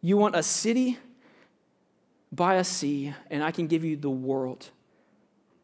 You 0.00 0.16
want 0.16 0.34
a 0.34 0.42
city 0.42 0.96
by 2.32 2.54
a 2.54 2.64
sea, 2.64 3.12
and 3.28 3.44
I 3.44 3.50
can 3.50 3.66
give 3.66 3.84
you 3.84 3.94
the 3.94 4.08
world 4.08 4.70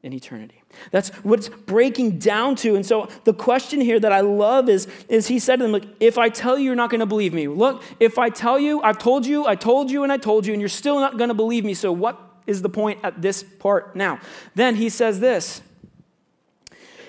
in 0.05 0.13
eternity. 0.13 0.63
That's 0.91 1.09
what 1.25 1.39
it's 1.39 1.49
breaking 1.49 2.19
down 2.19 2.57
to. 2.57 2.77
And 2.77 2.85
so 2.85 3.09
the 3.25 3.33
question 3.33 3.81
here 3.81 3.99
that 3.99 4.13
I 4.13 4.21
love 4.21 4.69
is, 4.69 4.87
is 5.09 5.29
he 5.29 5.39
said 5.39 5.57
to 5.57 5.63
them, 5.63 5.73
Look, 5.73 5.85
if 5.99 6.19
I 6.19 6.29
tell 6.29 6.59
you, 6.59 6.67
you're 6.67 6.75
not 6.75 6.91
going 6.91 7.01
to 7.01 7.07
believe 7.07 7.33
me. 7.33 7.49
Look, 7.49 7.83
if 7.99 8.19
I 8.19 8.29
tell 8.29 8.59
you, 8.59 8.83
I've 8.83 8.99
told 8.99 9.25
you, 9.25 9.47
I 9.47 9.55
told 9.55 9.91
you, 9.91 10.03
and 10.03 10.13
I 10.13 10.19
told 10.19 10.47
you, 10.47 10.53
and 10.53 10.61
you're 10.61 10.69
still 10.69 11.01
not 11.01 11.17
going 11.17 11.29
to 11.29 11.35
believe 11.35 11.65
me. 11.65 11.73
So 11.73 11.91
what 11.91 12.21
is 12.47 12.61
the 12.61 12.69
point 12.69 13.01
at 13.03 13.23
this 13.23 13.43
part 13.43 13.97
now? 13.97 14.21
Then 14.55 14.77
he 14.77 14.91
says 14.91 15.21
this, 15.21 15.63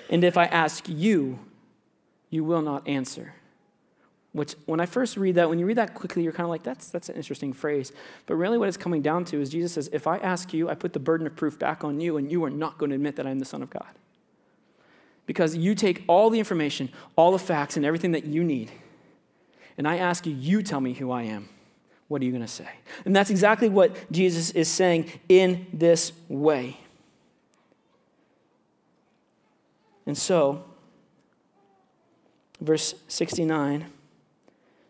and 0.08 0.24
if 0.24 0.38
I 0.38 0.46
ask 0.46 0.88
you, 0.88 1.38
you 2.30 2.44
will 2.44 2.62
not 2.62 2.88
answer. 2.88 3.34
Which, 4.36 4.54
when 4.66 4.80
I 4.80 4.86
first 4.86 5.16
read 5.16 5.36
that, 5.36 5.48
when 5.48 5.58
you 5.58 5.64
read 5.64 5.78
that 5.78 5.94
quickly, 5.94 6.22
you're 6.22 6.30
kind 6.30 6.44
of 6.44 6.50
like, 6.50 6.62
that's, 6.62 6.90
that's 6.90 7.08
an 7.08 7.16
interesting 7.16 7.54
phrase. 7.54 7.90
But 8.26 8.34
really, 8.34 8.58
what 8.58 8.68
it's 8.68 8.76
coming 8.76 9.00
down 9.00 9.24
to 9.26 9.40
is 9.40 9.48
Jesus 9.48 9.72
says, 9.72 9.88
If 9.94 10.06
I 10.06 10.18
ask 10.18 10.52
you, 10.52 10.68
I 10.68 10.74
put 10.74 10.92
the 10.92 10.98
burden 10.98 11.26
of 11.26 11.34
proof 11.34 11.58
back 11.58 11.84
on 11.84 12.00
you, 12.02 12.18
and 12.18 12.30
you 12.30 12.44
are 12.44 12.50
not 12.50 12.76
going 12.76 12.90
to 12.90 12.96
admit 12.96 13.16
that 13.16 13.26
I'm 13.26 13.38
the 13.38 13.46
Son 13.46 13.62
of 13.62 13.70
God. 13.70 13.88
Because 15.24 15.56
you 15.56 15.74
take 15.74 16.04
all 16.06 16.28
the 16.28 16.38
information, 16.38 16.90
all 17.16 17.32
the 17.32 17.38
facts, 17.38 17.78
and 17.78 17.86
everything 17.86 18.12
that 18.12 18.26
you 18.26 18.44
need, 18.44 18.70
and 19.78 19.88
I 19.88 19.96
ask 19.96 20.26
you, 20.26 20.34
you 20.34 20.62
tell 20.62 20.82
me 20.82 20.92
who 20.92 21.10
I 21.10 21.22
am. 21.22 21.48
What 22.08 22.20
are 22.20 22.26
you 22.26 22.30
going 22.30 22.42
to 22.42 22.46
say? 22.46 22.68
And 23.06 23.16
that's 23.16 23.30
exactly 23.30 23.70
what 23.70 24.12
Jesus 24.12 24.50
is 24.50 24.68
saying 24.68 25.10
in 25.30 25.66
this 25.72 26.12
way. 26.28 26.76
And 30.04 30.16
so, 30.16 30.62
verse 32.60 32.94
69 33.08 33.86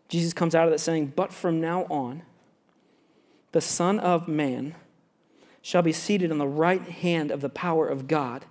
Jesus 0.07 0.33
comes 0.33 0.55
out 0.55 0.65
of 0.65 0.71
that 0.71 0.79
saying, 0.79 1.13
But 1.15 1.33
from 1.33 1.59
now 1.59 1.83
on, 1.83 2.23
the 3.51 3.61
Son 3.61 3.99
of 3.99 4.27
Man 4.27 4.75
shall 5.61 5.81
be 5.81 5.91
seated 5.91 6.31
on 6.31 6.37
the 6.37 6.47
right 6.47 6.81
hand 6.81 7.31
of 7.31 7.41
the 7.41 7.49
power 7.49 7.87
of 7.87 8.07
God. 8.07 8.45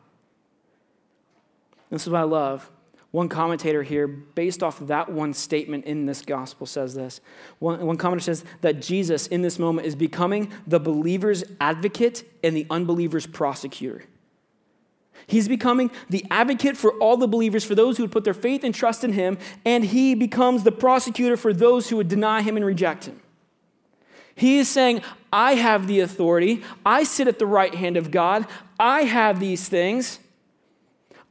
This 1.91 2.03
is 2.03 2.11
what 2.11 2.21
I 2.21 2.25
love. 2.25 2.71
One 3.11 3.29
commentator 3.29 3.83
here, 3.83 4.07
based 4.07 4.63
off 4.63 4.81
of 4.81 4.89
that 4.89 5.11
one 5.11 5.33
statement 5.33 5.87
in 5.87 6.05
this 6.05 6.23
gospel, 6.23 6.67
says 6.67 6.95
this. 6.95 7.21
One, 7.61 7.87
one 7.87 7.97
commentator 7.97 8.35
says 8.35 8.45
that 8.61 8.83
Jesus, 8.83 9.27
in 9.29 9.41
this 9.41 9.59
moment, 9.59 9.87
is 9.87 9.95
becoming 9.95 10.53
the 10.67 10.81
believer's 10.81 11.45
advocate 11.61 12.25
and 12.45 12.55
the 12.55 12.67
unbeliever's 12.69 13.27
prosecutor. 13.27 14.05
He's 15.27 15.49
becoming 15.49 15.91
the 16.09 16.25
advocate 16.31 16.77
for 16.77 16.93
all 16.93 17.17
the 17.17 17.27
believers, 17.27 17.65
for 17.65 17.75
those 17.75 17.97
who 17.97 18.05
would 18.05 18.13
put 18.13 18.25
their 18.25 18.35
faith 18.35 18.63
and 18.63 18.75
trust 18.75 19.03
in 19.03 19.13
him, 19.13 19.39
and 19.65 19.85
he 19.85 20.15
becomes 20.15 20.63
the 20.63 20.73
prosecutor 20.73 21.37
for 21.37 21.53
those 21.53 21.89
who 21.89 21.97
would 21.97 22.09
deny 22.09 22.43
him 22.43 22.57
and 22.57 22.65
reject 22.65 23.07
him. 23.07 23.21
He 24.37 24.59
is 24.59 24.69
saying, 24.69 25.03
I 25.33 25.55
have 25.55 25.87
the 25.87 26.01
authority. 26.01 26.63
I 26.85 27.03
sit 27.03 27.27
at 27.27 27.39
the 27.39 27.47
right 27.47 27.75
hand 27.75 27.97
of 27.97 28.11
God. 28.11 28.47
I 28.79 29.03
have 29.03 29.41
these 29.41 29.69
things. 29.69 30.21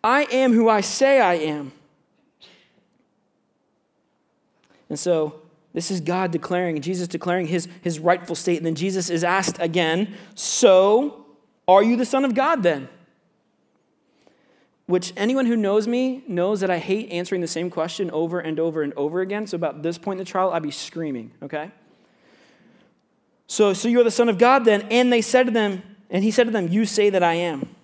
I 0.03 0.23
am 0.23 0.53
who 0.53 0.67
I 0.67 0.81
say 0.81 1.21
I 1.21 1.36
am. 1.36 1.71
And 4.89 4.99
so, 4.99 5.41
this 5.73 5.91
is 5.91 5.99
God 6.01 6.31
declaring, 6.31 6.79
Jesus 6.81 7.08
declaring 7.08 7.47
his, 7.47 7.67
his 7.81 7.99
rightful 7.99 8.36
state. 8.36 8.58
And 8.58 8.65
then 8.65 8.75
Jesus 8.75 9.10
is 9.10 9.23
asked 9.23 9.58
again, 9.60 10.15
So, 10.34 11.25
are 11.67 11.84
you 11.84 11.95
the 11.95 12.05
Son 12.05 12.25
of 12.25 12.34
God 12.34 12.63
then? 12.63 12.88
Which 14.88 15.13
anyone 15.17 15.45
who 15.45 15.56
knows 15.56 15.88
me 15.88 16.24
knows 16.28 16.60
that 16.60 16.69
I 16.69 16.78
hate 16.78 17.12
answering 17.12 17.41
the 17.41 17.48
same 17.48 17.69
question 17.69 18.12
over 18.12 18.39
and 18.39 18.60
over 18.60 18.84
and 18.84 18.93
over 18.93 19.21
again. 19.21 19.48
So, 19.48 19.56
about 19.56 19.82
this 19.82 19.98
point 19.98 20.19
in 20.19 20.26
the 20.26 20.30
trial, 20.30 20.52
I'd 20.52 20.63
be 20.63 20.71
screaming, 20.71 21.32
okay? 21.41 21.71
So, 23.48 23.74
so 23.74 23.88
you're 23.88 24.04
the 24.04 24.12
Son 24.12 24.30
of 24.30 24.38
God 24.38 24.65
then? 24.65 24.84
And 24.91 25.12
they 25.12 25.21
said 25.21 25.48
to 25.48 25.52
them, 25.52 25.82
and 26.10 26.24
he 26.24 26.32
said 26.32 26.45
to 26.45 26.52
them, 26.52 26.67
You 26.67 26.86
say 26.86 27.10
that 27.10 27.24
I 27.24 27.34
am. 27.34 27.76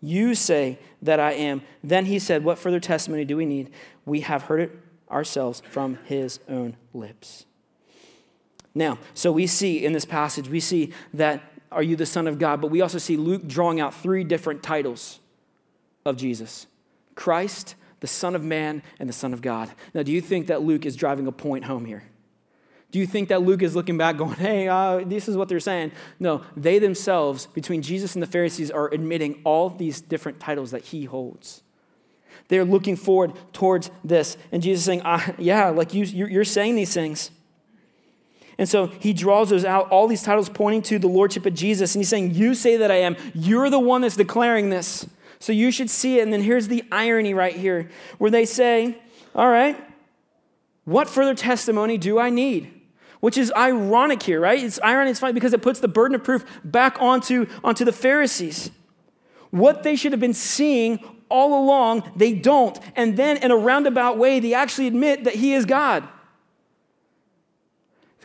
You 0.00 0.34
say 0.34 0.78
that 1.02 1.18
I 1.18 1.32
am. 1.32 1.62
Then 1.82 2.06
he 2.06 2.18
said, 2.18 2.44
What 2.44 2.58
further 2.58 2.80
testimony 2.80 3.24
do 3.24 3.36
we 3.36 3.46
need? 3.46 3.70
We 4.04 4.20
have 4.20 4.42
heard 4.42 4.60
it 4.60 4.78
ourselves 5.10 5.62
from 5.68 5.98
his 6.04 6.40
own 6.48 6.76
lips. 6.92 7.46
Now, 8.74 8.98
so 9.14 9.30
we 9.30 9.46
see 9.46 9.84
in 9.84 9.92
this 9.92 10.04
passage, 10.04 10.48
we 10.48 10.60
see 10.60 10.92
that 11.12 11.42
are 11.74 11.82
you 11.82 11.96
the 11.96 12.06
Son 12.06 12.26
of 12.26 12.38
God? 12.38 12.60
But 12.60 12.70
we 12.70 12.80
also 12.80 12.98
see 12.98 13.16
Luke 13.16 13.46
drawing 13.46 13.80
out 13.80 13.94
three 13.94 14.24
different 14.24 14.62
titles 14.62 15.20
of 16.04 16.16
Jesus 16.16 16.66
Christ, 17.14 17.74
the 18.00 18.06
Son 18.06 18.34
of 18.34 18.42
Man, 18.42 18.82
and 18.98 19.08
the 19.08 19.12
Son 19.12 19.32
of 19.32 19.42
God. 19.42 19.70
Now, 19.92 20.02
do 20.02 20.12
you 20.12 20.20
think 20.20 20.46
that 20.48 20.62
Luke 20.62 20.86
is 20.86 20.96
driving 20.96 21.26
a 21.26 21.32
point 21.32 21.64
home 21.64 21.84
here? 21.84 22.04
Do 22.90 23.00
you 23.00 23.06
think 23.06 23.28
that 23.30 23.42
Luke 23.42 23.62
is 23.62 23.74
looking 23.74 23.98
back 23.98 24.16
going, 24.16 24.34
hey, 24.34 24.68
uh, 24.68 25.02
this 25.04 25.28
is 25.28 25.36
what 25.36 25.48
they're 25.48 25.58
saying? 25.58 25.90
No, 26.20 26.42
they 26.56 26.78
themselves, 26.78 27.46
between 27.46 27.82
Jesus 27.82 28.14
and 28.14 28.22
the 28.22 28.26
Pharisees, 28.26 28.70
are 28.70 28.92
admitting 28.92 29.40
all 29.42 29.68
these 29.68 30.00
different 30.00 30.38
titles 30.38 30.70
that 30.70 30.82
he 30.84 31.04
holds. 31.04 31.62
They're 32.48 32.64
looking 32.64 32.94
forward 32.94 33.32
towards 33.52 33.90
this. 34.04 34.36
And 34.52 34.62
Jesus 34.62 34.84
saying, 34.84 35.02
ah, 35.04 35.34
yeah, 35.38 35.70
like 35.70 35.92
you, 35.92 36.04
you're 36.04 36.44
saying 36.44 36.76
these 36.76 36.94
things. 36.94 37.30
And 38.58 38.68
so 38.68 38.86
he 38.86 39.12
draws 39.12 39.50
those 39.50 39.64
out, 39.64 39.88
all 39.90 40.06
these 40.06 40.22
titles 40.22 40.48
pointing 40.48 40.82
to 40.82 40.98
the 40.98 41.08
lordship 41.08 41.44
of 41.46 41.54
Jesus. 41.54 41.94
And 41.94 42.00
he's 42.00 42.08
saying, 42.08 42.34
You 42.34 42.54
say 42.54 42.76
that 42.76 42.90
I 42.90 42.96
am. 42.96 43.16
You're 43.34 43.70
the 43.70 43.80
one 43.80 44.02
that's 44.02 44.16
declaring 44.16 44.70
this. 44.70 45.06
So 45.40 45.52
you 45.52 45.70
should 45.70 45.90
see 45.90 46.18
it. 46.18 46.22
And 46.22 46.32
then 46.32 46.42
here's 46.42 46.68
the 46.68 46.84
irony 46.92 47.34
right 47.34 47.54
here, 47.54 47.90
where 48.18 48.30
they 48.30 48.44
say, 48.44 48.98
All 49.34 49.48
right, 49.48 49.76
what 50.84 51.08
further 51.08 51.34
testimony 51.34 51.98
do 51.98 52.18
I 52.18 52.30
need? 52.30 52.70
Which 53.20 53.38
is 53.38 53.52
ironic 53.56 54.22
here, 54.22 54.38
right? 54.38 54.62
It's 54.62 54.80
ironic, 54.82 55.12
it's 55.12 55.20
funny 55.20 55.32
because 55.32 55.54
it 55.54 55.62
puts 55.62 55.80
the 55.80 55.88
burden 55.88 56.14
of 56.14 56.22
proof 56.22 56.44
back 56.62 57.00
onto, 57.00 57.46
onto 57.64 57.84
the 57.84 57.92
Pharisees. 57.92 58.70
What 59.50 59.82
they 59.82 59.96
should 59.96 60.12
have 60.12 60.20
been 60.20 60.34
seeing 60.34 61.02
all 61.30 61.64
along, 61.64 62.12
they 62.16 62.34
don't. 62.34 62.78
And 62.96 63.16
then 63.16 63.38
in 63.38 63.50
a 63.50 63.56
roundabout 63.56 64.18
way, 64.18 64.40
they 64.40 64.52
actually 64.52 64.86
admit 64.86 65.24
that 65.24 65.34
he 65.34 65.54
is 65.54 65.64
God. 65.64 66.06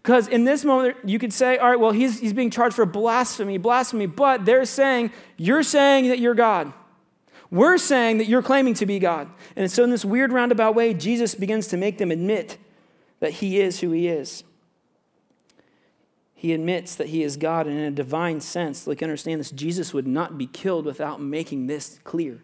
Because 0.02 0.30
in 0.30 0.46
this 0.46 0.64
moment, 0.64 0.96
you 1.04 1.20
could 1.20 1.34
say, 1.34 1.58
all 1.58 1.70
right, 1.70 1.80
well, 1.80 1.92
he's, 1.92 2.20
he's 2.20 2.32
being 2.32 2.50
charged 2.50 2.74
for 2.74 2.86
blasphemy, 2.86 3.58
blasphemy, 3.58 4.06
but 4.06 4.46
they're 4.46 4.64
saying, 4.64 5.12
you're 5.36 5.62
saying 5.62 6.08
that 6.08 6.20
you're 6.20 6.36
God. 6.36 6.72
We're 7.52 7.78
saying 7.78 8.20
that 8.20 8.28
you're 8.28 8.42
claiming 8.42 8.76
to 8.76 8.86
be 8.86 8.98
God. 9.00 9.30
And 9.58 9.70
so, 9.70 9.84
in 9.84 9.90
this 9.90 10.06
weird 10.06 10.32
roundabout 10.32 10.74
way, 10.74 10.94
Jesus 10.94 11.36
begins 11.36 11.68
to 11.68 11.78
make 11.78 11.98
them 11.98 12.12
admit 12.12 12.58
that 13.20 13.32
he 13.34 13.60
is 13.60 13.82
who 13.82 13.92
he 13.92 14.08
is. 14.08 14.44
He 16.34 16.54
admits 16.54 16.96
that 16.96 17.08
he 17.08 17.22
is 17.22 17.36
God, 17.36 17.68
and 17.68 17.78
in 17.78 17.84
a 17.84 17.92
divine 17.92 18.40
sense, 18.40 18.88
like 18.88 19.04
understand 19.04 19.42
this, 19.42 19.52
Jesus 19.52 19.94
would 19.94 20.08
not 20.08 20.38
be 20.38 20.48
killed 20.48 20.86
without 20.86 21.20
making 21.20 21.68
this 21.68 22.00
clear. 22.06 22.42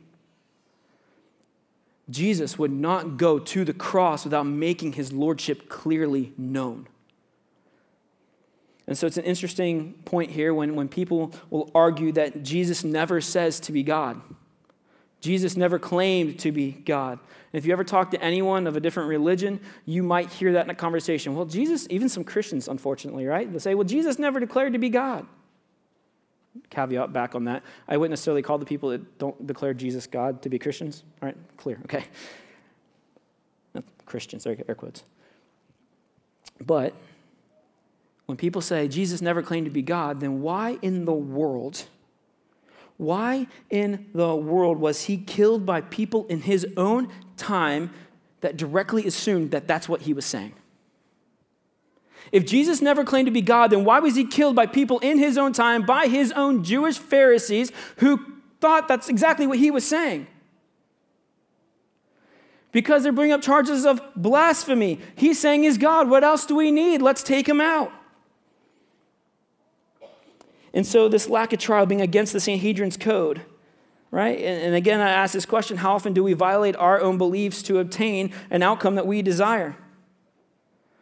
Jesus 2.10 2.60
would 2.60 2.74
not 2.74 3.16
go 3.16 3.40
to 3.40 3.64
the 3.64 3.74
cross 3.74 4.26
without 4.26 4.46
making 4.46 4.94
his 4.94 5.14
lordship 5.14 5.70
clearly 5.70 6.34
known. 6.38 6.88
And 8.88 8.98
so 8.98 9.08
it's 9.08 9.18
an 9.18 9.24
interesting 9.24 9.94
point 10.06 10.32
here 10.32 10.54
when, 10.54 10.76
when 10.76 10.88
people 10.88 11.34
will 11.50 11.72
argue 11.74 12.12
that 12.14 12.44
Jesus 12.44 12.84
never 12.84 13.20
says 13.20 13.60
to 13.62 13.72
be 13.72 13.84
God. 13.84 14.22
Jesus 15.22 15.58
never 15.58 15.80
claimed 15.80 16.38
to 16.40 16.52
be 16.52 16.72
God. 16.72 17.14
And 17.14 17.58
if 17.58 17.66
you 17.66 17.74
ever 17.74 17.84
talk 17.84 18.12
to 18.12 18.22
anyone 18.22 18.68
of 18.68 18.76
a 18.76 18.80
different 18.80 19.10
religion, 19.10 19.60
you 19.86 20.04
might 20.04 20.30
hear 20.30 20.54
that 20.54 20.66
in 20.66 20.70
a 20.70 20.76
conversation. 20.76 21.36
Well, 21.36 21.46
Jesus, 21.46 21.88
even 21.90 22.10
some 22.10 22.24
Christians, 22.24 22.68
unfortunately, 22.68 23.26
right? 23.26 23.50
They'll 23.50 23.60
say, 23.60 23.74
well, 23.74 23.86
Jesus 23.86 24.20
never 24.20 24.40
declared 24.40 24.74
to 24.74 24.80
be 24.80 24.90
God. 24.90 25.26
Caveat 26.70 27.12
back 27.12 27.34
on 27.34 27.46
that. 27.46 27.64
I 27.88 27.98
wouldn't 27.98 28.12
necessarily 28.12 28.44
call 28.44 28.60
the 28.60 28.66
people 28.66 28.90
that 28.90 29.18
don't 29.18 29.48
declare 29.48 29.74
Jesus 29.74 30.06
God 30.06 30.44
to 30.44 30.50
be 30.50 30.60
Christians. 30.60 31.04
All 31.22 31.28
right, 31.28 31.38
clear, 31.58 31.80
okay. 31.86 32.04
Christians, 34.06 34.46
air 34.46 34.56
quotes. 34.76 35.04
But 36.64 36.94
when 38.26 38.38
people 38.38 38.62
say 38.62 38.88
Jesus 38.88 39.22
never 39.22 39.42
claimed 39.42 39.66
to 39.66 39.72
be 39.72 39.82
God, 39.82 40.20
then 40.20 40.42
why 40.42 40.78
in 40.82 41.06
the 41.06 41.14
world, 41.14 41.86
why 42.98 43.48
in 43.70 44.08
the 44.14 44.36
world 44.36 44.80
was 44.80 45.04
he 45.04 45.18
killed 45.18 45.66
by 45.66 45.82
people 45.82 46.26
in 46.28 46.42
his 46.42 46.66
own 46.76 47.10
time 47.38 47.92
that 48.42 48.58
directly 48.58 49.06
assumed 49.06 49.52
that 49.52 49.68
that's 49.68 49.88
what 49.88 50.02
he 50.02 50.14
was 50.14 50.26
saying? 50.26 50.54
If 52.32 52.46
Jesus 52.46 52.82
never 52.82 53.04
claimed 53.04 53.28
to 53.28 53.32
be 53.32 53.42
God, 53.42 53.70
then 53.70 53.86
why 53.86 54.00
was 54.00 54.16
he 54.16 54.26
killed 54.26 54.56
by 54.56 54.66
people 54.66 54.98
in 55.00 55.20
his 55.20 55.38
own 55.38 55.54
time, 55.54 55.84
by 55.84 56.08
his 56.08 56.32
own 56.32 56.64
Jewish 56.64 56.98
Pharisees 56.98 57.72
who 57.98 58.20
thought 58.60 58.88
that's 58.88 59.10
exactly 59.10 59.46
what 59.46 59.60
he 59.60 59.70
was 59.70 59.86
saying? 59.86 60.26
Because 62.72 63.04
they're 63.04 63.12
bringing 63.12 63.34
up 63.34 63.42
charges 63.42 63.86
of 63.86 64.02
blasphemy. 64.16 65.00
He's 65.16 65.40
saying 65.40 65.64
he's 65.64 65.78
God. 65.78 66.10
What 66.10 66.24
else 66.24 66.46
do 66.46 66.56
we 66.56 66.72
need? 66.72 67.02
Let's 67.02 67.22
take 67.22 67.48
him 67.48 67.62
out. 67.62 67.92
And 70.76 70.86
so, 70.86 71.08
this 71.08 71.30
lack 71.30 71.54
of 71.54 71.60
trial 71.60 71.86
being 71.86 72.02
against 72.02 72.34
the 72.34 72.40
Sanhedrin's 72.40 72.98
code, 72.98 73.42
right? 74.12 74.38
And, 74.38 74.62
and 74.62 74.76
again, 74.76 75.00
I 75.00 75.10
ask 75.10 75.34
this 75.34 75.46
question 75.46 75.78
how 75.78 75.96
often 75.96 76.14
do 76.14 76.22
we 76.22 76.34
violate 76.34 76.76
our 76.76 77.02
own 77.02 77.18
beliefs 77.18 77.64
to 77.64 77.80
obtain 77.80 78.34
an 78.52 78.62
outcome 78.62 78.96
that 78.96 79.08
we 79.08 79.22
desire? 79.22 79.78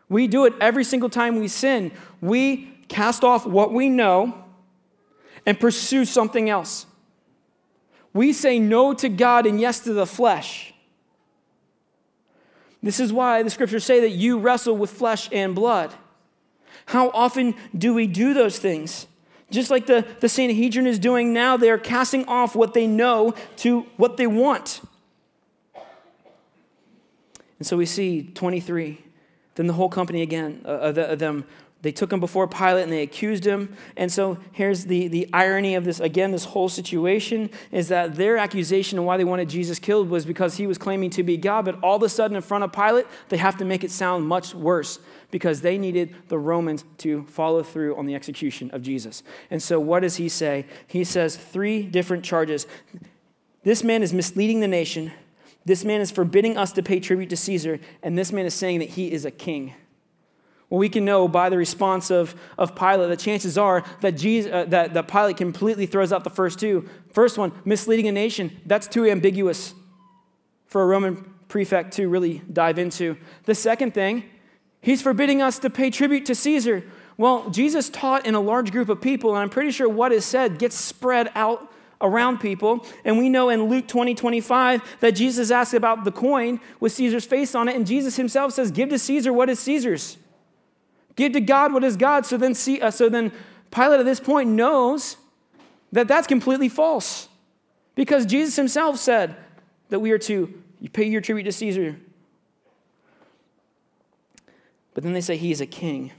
We 0.10 0.28
do 0.28 0.46
it 0.46 0.54
every 0.62 0.84
single 0.84 1.10
time 1.10 1.40
we 1.40 1.48
sin. 1.48 1.92
We 2.22 2.72
cast 2.88 3.24
off 3.24 3.48
what 3.48 3.74
we 3.74 3.90
know 3.90 4.46
and 5.44 5.60
pursue 5.60 6.06
something 6.06 6.52
else. 6.52 6.86
We 8.14 8.32
say 8.32 8.60
no 8.60 8.94
to 8.94 9.10
God 9.10 9.48
and 9.48 9.60
yes 9.60 9.80
to 9.82 9.94
the 9.94 10.06
flesh. 10.06 10.72
This 12.84 13.00
is 13.00 13.12
why 13.12 13.42
the 13.42 13.50
scriptures 13.50 13.86
say 13.86 14.02
that 14.02 14.12
you 14.12 14.38
wrestle 14.38 14.78
with 14.78 14.92
flesh 14.92 15.30
and 15.32 15.56
blood. 15.56 15.92
How 16.86 17.10
often 17.10 17.56
do 17.76 17.96
we 17.96 18.06
do 18.06 18.36
those 18.36 18.60
things? 18.60 19.08
Just 19.52 19.70
like 19.70 19.86
the, 19.86 20.06
the 20.20 20.30
Sanhedrin 20.30 20.88
is 20.88 20.98
doing 20.98 21.34
now, 21.34 21.58
they 21.58 21.70
are 21.70 21.78
casting 21.78 22.26
off 22.26 22.56
what 22.56 22.74
they 22.74 22.88
know 22.88 23.36
to 23.58 23.82
what 23.98 24.18
they 24.18 24.28
want. 24.28 24.82
And 27.60 27.68
so 27.68 27.78
we 27.78 27.86
see 27.86 28.24
23. 28.24 29.00
Then 29.56 29.68
the 29.68 29.74
whole 29.74 29.90
company 29.90 30.24
again 30.24 30.62
uh, 30.66 30.92
the, 30.92 31.16
them 31.16 31.46
they 31.84 31.92
took 31.92 32.14
him 32.14 32.22
before 32.22 32.48
Pilate 32.48 32.84
and 32.84 32.92
they 32.92 33.02
accused 33.02 33.46
him. 33.46 33.76
And 33.98 34.10
so 34.10 34.38
here's 34.54 34.86
the, 34.86 35.10
the 35.10 35.30
irony 35.34 35.76
of 35.76 35.84
this 35.84 36.00
again, 36.00 36.32
this 36.32 36.46
whole 36.46 36.70
situation 36.70 37.50
is 37.72 37.90
that 37.90 38.16
their 38.16 38.38
accusation 38.38 38.98
and 38.98 39.06
why 39.06 39.18
they 39.18 39.26
wanted 39.26 39.50
Jesus 39.50 39.80
killed 39.80 40.10
was 40.10 40.26
because 40.26 40.56
he 40.56 40.66
was 40.66 40.78
claiming 40.78 41.10
to 41.12 41.24
be 41.24 41.36
God. 41.36 41.66
But 41.66 41.84
all 41.84 41.98
of 41.98 42.04
a 42.04 42.10
sudden, 42.10 42.38
in 42.38 42.42
front 42.42 42.64
of 42.64 42.72
Pilate, 42.72 43.06
they 43.28 43.36
have 43.36 43.58
to 43.58 43.66
make 43.66 43.84
it 43.84 43.92
sound 43.92 44.26
much 44.26 44.56
worse 44.56 44.98
because 45.34 45.62
they 45.62 45.80
needed 45.80 46.16
the 46.28 46.38
Romans 46.38 46.86
to 47.00 47.24
follow 47.24 47.64
through 47.64 47.96
on 47.96 48.06
the 48.06 48.14
execution 48.14 48.70
of 48.70 48.84
Jesus. 48.84 49.24
And 49.50 49.64
so 49.64 49.80
what 49.80 50.02
does 50.02 50.18
he 50.18 50.30
say? 50.30 50.68
He 50.86 51.04
says 51.04 51.36
three 51.36 51.82
different 51.82 52.24
charges. 52.24 52.68
This 53.64 53.84
man 53.84 54.04
is 54.04 54.14
misleading 54.14 54.60
the 54.60 54.68
nation. 54.68 55.12
This 55.66 55.84
man 55.84 56.02
is 56.02 56.12
forbidding 56.12 56.56
us 56.56 56.72
to 56.74 56.84
pay 56.84 57.00
tribute 57.00 57.32
to 57.32 57.36
Caesar. 57.36 57.80
And 58.04 58.16
this 58.16 58.32
man 58.32 58.46
is 58.46 58.54
saying 58.54 58.78
that 58.78 58.90
he 58.90 59.12
is 59.12 59.26
a 59.26 59.32
king. 59.32 59.74
Well, 60.70 60.78
we 60.78 60.88
can 60.88 61.04
know 61.04 61.28
by 61.28 61.50
the 61.50 61.58
response 61.58 62.12
of, 62.12 62.36
of 62.56 62.76
Pilate 62.76 63.10
that 63.10 63.18
chances 63.18 63.58
are 63.58 63.84
that, 64.02 64.12
Jesus, 64.12 64.52
uh, 64.52 64.66
that, 64.66 64.94
that 64.94 65.08
Pilate 65.08 65.38
completely 65.38 65.88
throws 65.88 66.14
out 66.14 66.24
the 66.24 66.30
first 66.30 66.60
two. 66.60 66.88
First 67.12 67.40
one, 67.40 67.54
misleading 67.66 68.08
a 68.08 68.12
nation. 68.12 68.56
That's 68.68 68.86
too 68.86 69.08
ambiguous 69.08 69.74
for 70.68 70.84
a 70.84 70.86
Roman 70.86 71.34
prefect 71.48 71.94
to 71.94 72.08
really 72.08 72.44
dive 72.52 72.78
into. 72.78 73.18
The 73.46 73.56
second 73.56 73.96
thing, 73.96 74.26
he's 74.84 75.02
forbidding 75.02 75.42
us 75.42 75.58
to 75.60 75.72
pay 75.72 75.90
tribute 75.90 76.28
to 76.28 76.36
Caesar. 76.36 76.84
Well, 77.18 77.50
Jesus 77.50 77.90
taught 77.90 78.28
in 78.28 78.36
a 78.36 78.40
large 78.40 78.72
group 78.72 78.90
of 78.90 79.02
people, 79.02 79.32
and 79.32 79.40
I'm 79.40 79.50
pretty 79.50 79.72
sure 79.72 79.90
what 79.90 80.12
is 80.12 80.26
said 80.26 80.60
gets 80.60 80.76
spread 80.76 81.32
out 81.34 81.72
around 82.02 82.40
people. 82.40 82.86
And 83.04 83.18
we 83.18 83.30
know 83.30 83.50
in 83.50 83.64
Luke 83.64 83.88
20, 83.88 84.14
25 84.14 84.98
that 85.00 85.12
Jesus 85.12 85.50
asked 85.50 85.74
about 85.74 86.04
the 86.04 86.12
coin 86.12 86.60
with 86.80 86.92
Caesar's 86.92 87.26
face 87.26 87.56
on 87.56 87.68
it, 87.68 87.76
and 87.76 87.88
Jesus 87.88 88.18
himself 88.18 88.54
says, 88.54 88.70
Give 88.70 88.90
to 88.90 89.00
Caesar 89.00 89.34
what 89.34 89.50
is 89.50 89.60
Caesar's. 89.60 90.18
Give 91.16 91.32
to 91.32 91.42
God 91.42 91.74
what 91.74 91.84
is 91.84 91.96
God. 91.96 92.26
So 92.26 92.38
then, 92.38 92.54
see, 92.54 92.82
uh, 92.82 92.92
so 92.92 93.10
then 93.10 93.32
Pilate 93.72 94.00
at 94.00 94.06
this 94.06 94.20
point 94.20 94.50
knows 94.50 95.18
that 95.92 96.08
that's 96.08 96.28
completely 96.28 96.70
false. 96.70 97.30
Because 97.96 98.26
Jesus 98.26 98.56
himself 98.56 98.98
said 98.98 99.36
that 99.90 100.00
we 100.00 100.12
are 100.12 100.18
to 100.20 100.54
pay 100.92 101.06
your 101.06 101.22
tribute 101.22 101.44
to 101.44 101.52
Caesar. 101.52 101.96
But 104.94 105.04
then 105.04 105.14
they 105.14 105.22
say 105.22 105.38
he 105.38 105.52
is 105.52 105.62
a 105.62 105.66
king. 105.66 106.12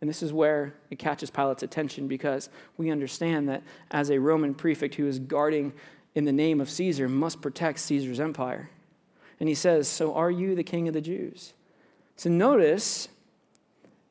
And 0.00 0.10
this 0.10 0.22
is 0.22 0.32
where 0.32 0.74
it 0.90 0.98
catches 0.98 1.30
Pilate's 1.30 1.62
attention 1.62 2.08
because 2.08 2.48
we 2.76 2.90
understand 2.90 3.48
that 3.48 3.62
as 3.90 4.10
a 4.10 4.18
Roman 4.18 4.54
prefect 4.54 4.96
who 4.96 5.06
is 5.06 5.18
guarding 5.18 5.72
in 6.14 6.24
the 6.24 6.32
name 6.32 6.60
of 6.60 6.68
Caesar 6.68 7.08
must 7.08 7.40
protect 7.40 7.78
Caesar's 7.78 8.20
empire. 8.20 8.70
And 9.38 9.48
he 9.48 9.54
says, 9.54 9.88
So 9.88 10.14
are 10.14 10.30
you 10.30 10.54
the 10.54 10.64
king 10.64 10.88
of 10.88 10.94
the 10.94 11.00
Jews? 11.00 11.54
So 12.16 12.30
notice 12.30 13.08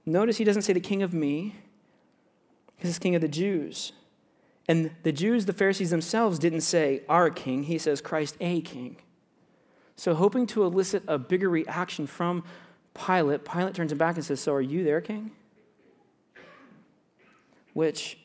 Notice 0.06 0.38
he 0.38 0.44
doesn't 0.44 0.64
say 0.64 0.74
the 0.74 0.80
king 0.80 1.04
of 1.04 1.14
me, 1.14 1.56
he 2.78 2.88
says 2.88 3.00
king 3.00 3.16
of 3.16 3.22
the 3.22 3.28
Jews. 3.28 3.94
And 4.68 4.92
the 5.04 5.12
Jews, 5.12 5.46
the 5.46 5.54
Pharisees 5.54 5.90
themselves, 5.90 6.40
didn't 6.40 6.62
say 6.62 7.04
our 7.10 7.30
king, 7.30 7.64
he 7.64 7.78
says 7.78 8.02
Christ 8.02 8.38
a 8.40 8.62
king. 8.62 8.98
So, 9.96 10.14
hoping 10.16 10.48
to 10.48 10.64
elicit 10.64 11.04
a 11.08 11.20
bigger 11.20 11.50
reaction 11.50 12.08
from 12.08 12.44
Pilate, 12.94 13.46
Pilate 13.46 13.74
turns 13.74 13.92
him 13.92 13.98
back 13.98 14.16
and 14.16 14.26
says, 14.26 14.40
So 14.40 14.54
are 14.54 14.62
you 14.62 14.84
their 14.84 15.02
king? 15.02 15.32
Which 17.74 18.18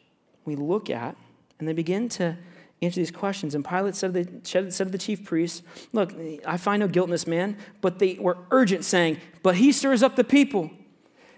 we 0.45 0.57
look 0.57 0.91
at, 0.91 1.17
and 1.59 1.69
they 1.69 1.73
begin 1.73 2.09
to 2.11 2.37
answer 2.83 3.01
these 3.01 3.11
questions. 3.11 3.55
And 3.55 3.65
Pilate 3.65 3.95
said 3.95 4.15
to, 4.15 4.25
the, 4.25 4.41
said 4.45 4.73
to 4.73 4.85
the 4.85 4.99
chief 4.99 5.25
priests, 5.25 5.63
Look, 5.93 6.13
I 6.47 6.57
find 6.57 6.81
no 6.81 6.89
guilt 6.89 7.07
in 7.07 7.13
this 7.13 7.27
man, 7.27 7.57
but 7.81 7.99
they 7.99 8.15
were 8.15 8.39
urgent, 8.51 8.85
saying, 8.85 9.19
But 9.43 9.57
he 9.57 9.73
stirs 9.73 10.03
up 10.03 10.17
the 10.17 10.25
people. 10.25 10.71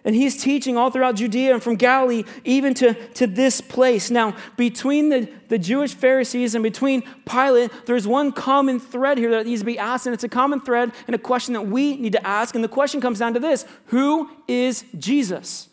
And 0.09 0.17
he's 0.17 0.43
teaching 0.43 0.79
all 0.79 0.91
throughout 0.91 1.17
Judea 1.17 1.53
and 1.53 1.63
from 1.63 1.77
Galilee 1.77 2.25
even 2.43 2.73
to, 2.73 2.95
to 2.95 3.27
this 3.27 3.61
place. 3.61 4.11
Now, 4.11 4.35
between 4.57 5.11
the, 5.11 5.31
the 5.49 5.59
Jewish 5.59 5.93
Pharisees 5.93 6.55
and 6.55 6.63
between 6.63 7.03
Pilate, 7.27 7.71
there's 7.85 8.07
one 8.07 8.33
common 8.33 8.81
thread 8.81 9.19
here 9.19 9.31
that 9.33 9.45
needs 9.45 9.61
to 9.61 9.67
be 9.67 9.79
asked, 9.79 10.07
and 10.07 10.15
it's 10.15 10.25
a 10.25 10.29
common 10.29 10.63
thread 10.63 10.93
and 11.07 11.15
a 11.15 11.19
question 11.19 11.53
that 11.53 11.67
we 11.67 11.99
need 11.99 12.13
to 12.13 12.27
ask. 12.27 12.55
And 12.55 12.65
the 12.65 12.69
question 12.69 13.03
comes 13.03 13.19
down 13.19 13.35
to 13.35 13.39
this 13.39 13.67
Who 13.89 14.31
is 14.49 14.87
Jesus? 14.99 15.69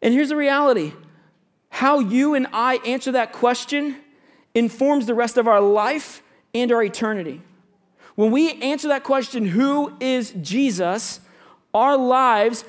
And 0.00 0.14
here's 0.14 0.30
the 0.30 0.36
reality 0.36 0.94
how 1.68 1.98
you 1.98 2.32
and 2.32 2.46
I 2.54 2.76
answer 2.86 3.12
that 3.12 3.34
question 3.34 3.96
informs 4.54 5.04
the 5.04 5.14
rest 5.14 5.36
of 5.36 5.46
our 5.46 5.60
life 5.60 6.22
and 6.54 6.72
our 6.72 6.82
eternity. 6.82 7.42
When 8.14 8.30
we 8.30 8.54
answer 8.62 8.88
that 8.88 9.04
question, 9.04 9.44
who 9.44 9.92
is 10.00 10.30
Jesus? 10.40 11.20
Our 11.74 11.96
lives 11.96 12.64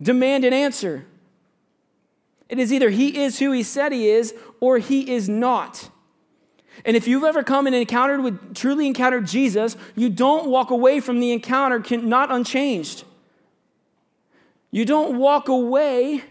demand 0.00 0.44
an 0.44 0.52
answer. 0.52 1.06
It 2.48 2.58
is 2.58 2.72
either 2.72 2.90
he 2.90 3.22
is 3.22 3.38
who 3.38 3.52
he 3.52 3.62
said 3.62 3.92
he 3.92 4.08
is 4.10 4.34
or 4.60 4.78
he 4.78 5.10
is 5.10 5.28
not. 5.28 5.90
And 6.84 6.96
if 6.96 7.06
you've 7.06 7.24
ever 7.24 7.42
come 7.42 7.66
and 7.66 7.76
encountered 7.76 8.22
with 8.22 8.54
truly 8.54 8.86
encountered 8.86 9.26
Jesus, 9.26 9.76
you 9.94 10.10
don't 10.10 10.48
walk 10.48 10.70
away 10.70 11.00
from 11.00 11.20
the 11.20 11.32
encounter 11.32 11.82
not 11.98 12.30
unchanged. 12.30 13.04
You 14.70 14.84
don't 14.84 15.18
walk 15.18 15.48
away 15.48 16.22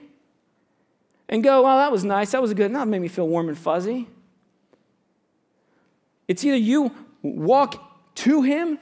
and 1.30 1.44
go, 1.44 1.64
well, 1.64 1.78
that 1.78 1.92
was 1.92 2.04
nice, 2.04 2.32
that 2.32 2.42
was 2.42 2.54
good, 2.54 2.74
that 2.76 2.88
made 2.88 3.02
me 3.02 3.08
feel 3.08 3.28
warm 3.28 3.48
and 3.48 3.58
fuzzy. 3.58 4.08
It's 6.28 6.44
either 6.44 6.58
you 6.58 6.92
walk 7.22 8.16
to 8.16 8.42
him, 8.42 8.80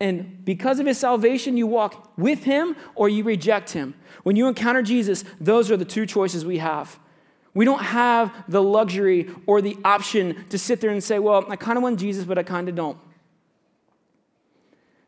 and 0.00 0.44
because 0.44 0.78
of 0.78 0.86
his 0.86 0.98
salvation, 0.98 1.56
you 1.56 1.66
walk 1.66 2.12
with 2.18 2.44
him 2.44 2.76
or 2.94 3.08
you 3.08 3.24
reject 3.24 3.70
him. 3.70 3.94
When 4.24 4.36
you 4.36 4.46
encounter 4.46 4.82
Jesus, 4.82 5.24
those 5.40 5.70
are 5.70 5.76
the 5.76 5.84
two 5.84 6.04
choices 6.04 6.44
we 6.44 6.58
have. 6.58 6.98
We 7.54 7.64
don't 7.64 7.82
have 7.82 8.44
the 8.48 8.62
luxury 8.62 9.30
or 9.46 9.62
the 9.62 9.78
option 9.84 10.44
to 10.50 10.58
sit 10.58 10.82
there 10.82 10.90
and 10.90 11.02
say, 11.02 11.18
well, 11.18 11.46
I 11.48 11.56
kind 11.56 11.78
of 11.78 11.82
want 11.82 11.98
Jesus, 11.98 12.24
but 12.24 12.36
I 12.36 12.42
kind 12.42 12.68
of 12.68 12.74
don't. 12.74 12.98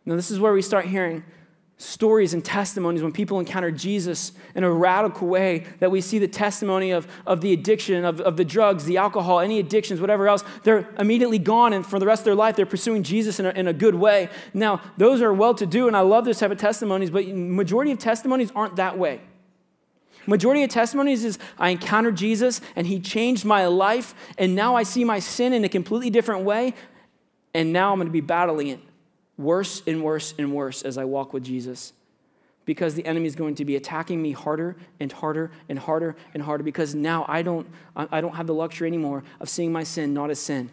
Now, 0.07 0.17
this 0.17 0.31
is 0.31 0.41
where 0.41 0.55
we 0.55 0.63
start 0.63 0.87
hearing 0.87 1.23
stories 1.79 2.35
and 2.35 2.45
testimonies 2.45 3.05
when 3.05 3.13
people 3.13 3.39
encounter 3.39 3.71
Jesus 3.71 4.33
in 4.57 4.65
a 4.65 4.71
radical 4.71 5.29
way, 5.29 5.65
that 5.79 5.93
we 5.93 6.01
see 6.01 6.19
the 6.19 6.27
testimony 6.27 6.91
of, 6.91 7.07
of 7.25 7.41
the 7.41 7.53
addiction, 7.53 8.05
of, 8.05 8.21
of 8.21 8.37
the 8.37 8.45
drugs, 8.45 8.85
the 8.85 8.97
alcohol, 8.97 9.39
any 9.39 9.61
addictions, 9.61 10.01
whatever 10.01 10.29
else, 10.29 10.43
they're 10.65 10.89
immediately 10.99 11.39
gone, 11.39 11.73
and 11.73 11.87
for 11.87 12.01
the 12.01 12.07
rest 12.07 12.23
of 12.23 12.25
their 12.25 12.35
life, 12.35 12.57
they're 12.57 12.67
pursuing 12.67 13.05
Jesus 13.05 13.39
in 13.39 13.47
a, 13.47 13.51
in 13.51 13.69
a 13.69 13.73
good 13.73 13.95
way. 13.95 14.29
Now, 14.53 14.83
those 14.97 15.23
are 15.23 15.33
well 15.33 15.55
to 15.55 15.67
do, 15.67 15.87
and 15.87 15.97
I 15.97 16.01
love 16.01 16.25
those 16.25 16.41
type 16.41 16.51
of 16.51 16.59
testimonies, 16.59 17.11
but 17.11 17.29
majority 17.29 17.93
of 17.93 18.01
testimonies 18.01 18.51
aren't 18.57 18.75
that 18.77 18.99
way. 18.99 19.21
Majority 20.27 20.65
of 20.65 20.71
testimonies 20.71 21.25
is 21.25 21.39
I 21.59 21.71
encountered 21.71 22.17
Jesus 22.17 22.61
and 22.77 22.87
he 22.87 23.01
changed 23.01 23.45
my 23.45 23.67
life, 23.67 24.15
and 24.37 24.57
now 24.57 24.75
I 24.75 24.83
see 24.83 25.05
my 25.05 25.21
sin 25.21 25.53
in 25.53 25.65
a 25.65 25.69
completely 25.69 26.11
different 26.11 26.45
way, 26.45 26.75
and 27.55 27.73
now 27.73 27.93
I'm 27.93 27.99
going 27.99 28.09
to 28.09 28.13
be 28.13 28.21
battling 28.21 28.67
it 28.67 28.81
worse 29.39 29.83
and 29.87 30.03
worse 30.03 30.35
and 30.39 30.53
worse 30.53 30.83
as 30.83 30.99
I 30.99 31.05
walk 31.05 31.33
with 31.33 31.45
Jesus 31.45 31.93
because 32.69 32.95
the 32.95 33.07
enemy 33.07 33.27
is 33.27 33.35
going 33.35 33.55
to 33.55 33.65
be 33.65 33.77
attacking 33.77 34.21
me 34.21 34.33
harder 34.33 34.77
and 35.01 35.11
harder 35.11 35.51
and 35.71 35.79
harder 35.79 36.15
and 36.35 36.43
harder 36.43 36.63
because 36.63 36.95
now 36.95 37.25
I 37.27 37.41
don't, 37.41 37.67
I 37.97 38.21
don't 38.21 38.35
have 38.35 38.47
the 38.47 38.53
luxury 38.53 38.89
anymore 38.89 39.25
of 39.41 39.49
seeing 39.49 39.73
my 39.73 39.85
sin 39.85 40.13
not 40.13 40.29
as 40.29 40.39
sin. 40.39 40.71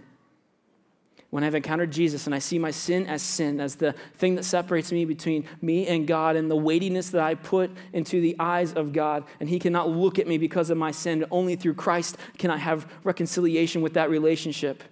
When 1.30 1.44
I've 1.44 1.56
encountered 1.56 1.92
Jesus 1.92 2.26
and 2.26 2.36
I 2.36 2.40
see 2.40 2.60
my 2.60 2.72
sin 2.72 3.08
as 3.08 3.22
sin, 3.22 3.62
as 3.62 3.76
the 3.76 3.94
thing 4.16 4.36
that 4.36 4.44
separates 4.44 4.92
me 4.92 5.06
between 5.06 5.46
me 5.62 5.88
and 5.88 6.06
God 6.06 6.36
and 6.36 6.52
the 6.52 6.56
weightiness 6.58 7.12
that 7.12 7.22
I 7.22 7.36
put 7.36 7.72
into 7.94 8.20
the 8.20 8.36
eyes 8.40 8.74
of 8.74 8.92
God, 8.92 9.24
and 9.40 9.48
He 9.48 9.58
cannot 9.58 9.90
look 9.90 10.20
at 10.20 10.28
me 10.28 10.38
because 10.38 10.70
of 10.70 10.78
my 10.78 10.92
sin, 10.92 11.26
only 11.32 11.56
through 11.56 11.76
Christ 11.76 12.18
can 12.38 12.52
I 12.52 12.58
have 12.58 12.92
reconciliation 13.06 13.82
with 13.82 13.94
that 13.94 14.10
relationship. 14.10 14.84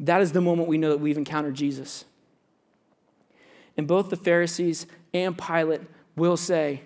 That 0.00 0.20
is 0.20 0.32
the 0.32 0.40
moment 0.42 0.68
we 0.68 0.78
know 0.78 0.90
that 0.90 1.00
we've 1.00 1.18
encountered 1.18 1.54
Jesus. 1.54 2.04
And 3.76 3.86
both 3.86 4.10
the 4.10 4.16
Pharisees 4.16 4.86
and 5.14 5.36
Pilate 5.36 5.82
will 6.16 6.36
say, 6.36 6.82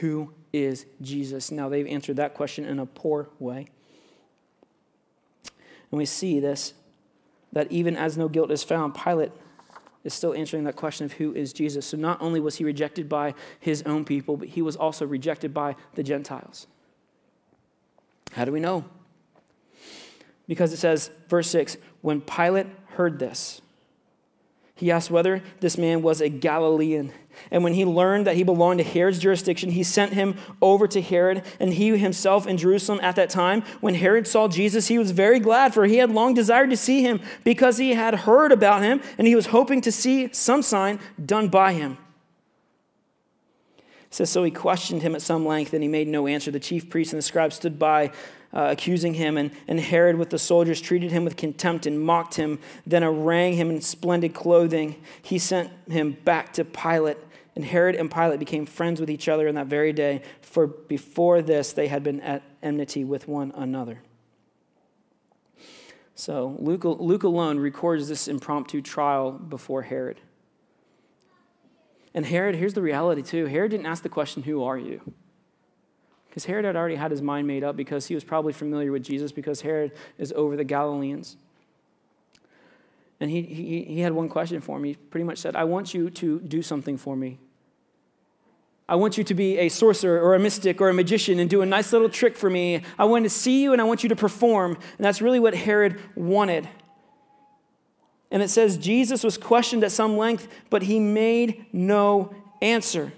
Who 0.00 0.32
is 0.52 0.86
Jesus? 1.00 1.50
Now, 1.50 1.68
they've 1.68 1.86
answered 1.86 2.16
that 2.16 2.34
question 2.34 2.64
in 2.64 2.78
a 2.78 2.86
poor 2.86 3.28
way. 3.38 3.66
And 5.90 5.98
we 5.98 6.06
see 6.06 6.40
this 6.40 6.74
that 7.52 7.70
even 7.70 7.96
as 7.96 8.16
no 8.16 8.28
guilt 8.28 8.50
is 8.50 8.64
found, 8.64 8.94
Pilate 8.94 9.30
is 10.04 10.14
still 10.14 10.34
answering 10.34 10.64
that 10.64 10.76
question 10.76 11.04
of 11.04 11.12
who 11.12 11.34
is 11.34 11.52
Jesus. 11.52 11.86
So 11.86 11.96
not 11.96 12.20
only 12.20 12.40
was 12.40 12.56
he 12.56 12.64
rejected 12.64 13.08
by 13.08 13.34
his 13.60 13.82
own 13.82 14.04
people, 14.04 14.36
but 14.36 14.48
he 14.48 14.62
was 14.62 14.74
also 14.74 15.06
rejected 15.06 15.52
by 15.54 15.76
the 15.94 16.02
Gentiles. 16.02 16.66
How 18.32 18.44
do 18.44 18.52
we 18.52 18.60
know? 18.60 18.84
Because 20.48 20.72
it 20.72 20.78
says, 20.78 21.10
verse 21.28 21.48
6 21.50 21.76
when 22.00 22.20
Pilate 22.20 22.66
heard 22.88 23.18
this, 23.18 23.60
he 24.82 24.90
asked 24.90 25.12
whether 25.12 25.44
this 25.60 25.78
man 25.78 26.02
was 26.02 26.20
a 26.20 26.28
Galilean. 26.28 27.12
And 27.52 27.62
when 27.62 27.74
he 27.74 27.84
learned 27.84 28.26
that 28.26 28.34
he 28.34 28.42
belonged 28.42 28.78
to 28.78 28.84
Herod's 28.84 29.20
jurisdiction, 29.20 29.70
he 29.70 29.84
sent 29.84 30.12
him 30.12 30.36
over 30.60 30.88
to 30.88 31.00
Herod. 31.00 31.44
And 31.60 31.72
he 31.74 31.96
himself 31.96 32.48
in 32.48 32.56
Jerusalem 32.56 32.98
at 33.00 33.14
that 33.14 33.30
time, 33.30 33.62
when 33.80 33.94
Herod 33.94 34.26
saw 34.26 34.48
Jesus, 34.48 34.88
he 34.88 34.98
was 34.98 35.12
very 35.12 35.38
glad, 35.38 35.72
for 35.72 35.86
he 35.86 35.98
had 35.98 36.10
long 36.10 36.34
desired 36.34 36.70
to 36.70 36.76
see 36.76 37.00
him 37.00 37.20
because 37.44 37.78
he 37.78 37.94
had 37.94 38.12
heard 38.26 38.50
about 38.50 38.82
him, 38.82 39.00
and 39.18 39.28
he 39.28 39.36
was 39.36 39.46
hoping 39.46 39.80
to 39.82 39.92
see 39.92 40.28
some 40.32 40.62
sign 40.62 40.98
done 41.24 41.46
by 41.46 41.74
him. 41.74 41.96
Says, 44.12 44.28
So 44.28 44.44
he 44.44 44.50
questioned 44.50 45.00
him 45.00 45.14
at 45.14 45.22
some 45.22 45.46
length, 45.46 45.72
and 45.72 45.82
he 45.82 45.88
made 45.88 46.06
no 46.06 46.26
answer. 46.26 46.50
The 46.50 46.60
chief 46.60 46.90
priests 46.90 47.14
and 47.14 47.18
the 47.18 47.22
scribes 47.22 47.56
stood 47.56 47.78
by 47.78 48.08
uh, 48.52 48.68
accusing 48.70 49.14
him, 49.14 49.38
and, 49.38 49.50
and 49.66 49.80
Herod 49.80 50.16
with 50.16 50.28
the 50.28 50.38
soldiers 50.38 50.82
treated 50.82 51.10
him 51.10 51.24
with 51.24 51.38
contempt 51.38 51.86
and 51.86 51.98
mocked 51.98 52.34
him, 52.34 52.58
then 52.86 53.02
arraying 53.02 53.54
him 53.54 53.70
in 53.70 53.80
splendid 53.80 54.34
clothing. 54.34 55.02
He 55.22 55.38
sent 55.38 55.70
him 55.90 56.12
back 56.24 56.52
to 56.52 56.64
Pilate. 56.64 57.16
And 57.56 57.64
Herod 57.64 57.96
and 57.96 58.10
Pilate 58.10 58.38
became 58.38 58.66
friends 58.66 59.00
with 59.00 59.10
each 59.10 59.28
other 59.28 59.48
in 59.48 59.54
that 59.54 59.66
very 59.66 59.94
day, 59.94 60.22
for 60.42 60.66
before 60.66 61.40
this 61.40 61.72
they 61.72 61.88
had 61.88 62.02
been 62.02 62.20
at 62.20 62.42
enmity 62.62 63.04
with 63.04 63.26
one 63.28 63.50
another. 63.54 64.00
So 66.14 66.56
Luke, 66.58 66.84
Luke 66.84 67.22
alone 67.22 67.58
records 67.58 68.08
this 68.08 68.28
impromptu 68.28 68.82
trial 68.82 69.32
before 69.32 69.82
Herod. 69.82 70.20
And 72.14 72.26
Herod, 72.26 72.54
here's 72.54 72.74
the 72.74 72.82
reality 72.82 73.22
too 73.22 73.46
Herod 73.46 73.70
didn't 73.70 73.86
ask 73.86 74.02
the 74.02 74.08
question, 74.08 74.42
Who 74.42 74.62
are 74.62 74.78
you? 74.78 75.00
Because 76.28 76.46
Herod 76.46 76.64
had 76.64 76.76
already 76.76 76.94
had 76.94 77.10
his 77.10 77.20
mind 77.20 77.46
made 77.46 77.62
up 77.62 77.76
because 77.76 78.06
he 78.06 78.14
was 78.14 78.24
probably 78.24 78.54
familiar 78.54 78.90
with 78.90 79.02
Jesus 79.02 79.32
because 79.32 79.60
Herod 79.60 79.92
is 80.16 80.32
over 80.32 80.56
the 80.56 80.64
Galileans. 80.64 81.36
And 83.20 83.30
he, 83.30 83.42
he, 83.42 83.84
he 83.84 84.00
had 84.00 84.14
one 84.14 84.30
question 84.30 84.60
for 84.62 84.78
me. 84.78 84.90
He 84.90 84.94
pretty 84.94 85.24
much 85.24 85.38
said, 85.38 85.54
I 85.54 85.64
want 85.64 85.92
you 85.92 86.08
to 86.10 86.40
do 86.40 86.62
something 86.62 86.96
for 86.96 87.14
me. 87.14 87.38
I 88.88 88.96
want 88.96 89.16
you 89.16 89.24
to 89.24 89.34
be 89.34 89.58
a 89.58 89.68
sorcerer 89.68 90.20
or 90.20 90.34
a 90.34 90.38
mystic 90.38 90.80
or 90.80 90.88
a 90.88 90.94
magician 90.94 91.38
and 91.38 91.48
do 91.48 91.62
a 91.62 91.66
nice 91.66 91.92
little 91.92 92.08
trick 92.08 92.36
for 92.36 92.50
me. 92.50 92.82
I 92.98 93.04
want 93.04 93.24
to 93.24 93.30
see 93.30 93.62
you 93.62 93.72
and 93.72 93.80
I 93.80 93.84
want 93.84 94.02
you 94.02 94.08
to 94.08 94.16
perform. 94.16 94.72
And 94.72 95.04
that's 95.04 95.22
really 95.22 95.38
what 95.38 95.54
Herod 95.54 96.00
wanted. 96.16 96.68
And 98.32 98.42
it 98.42 98.48
says 98.48 98.78
Jesus 98.78 99.22
was 99.22 99.36
questioned 99.38 99.84
at 99.84 99.92
some 99.92 100.16
length, 100.16 100.48
but 100.70 100.82
he 100.82 100.98
made 100.98 101.66
no 101.70 102.34
answer. 102.62 103.12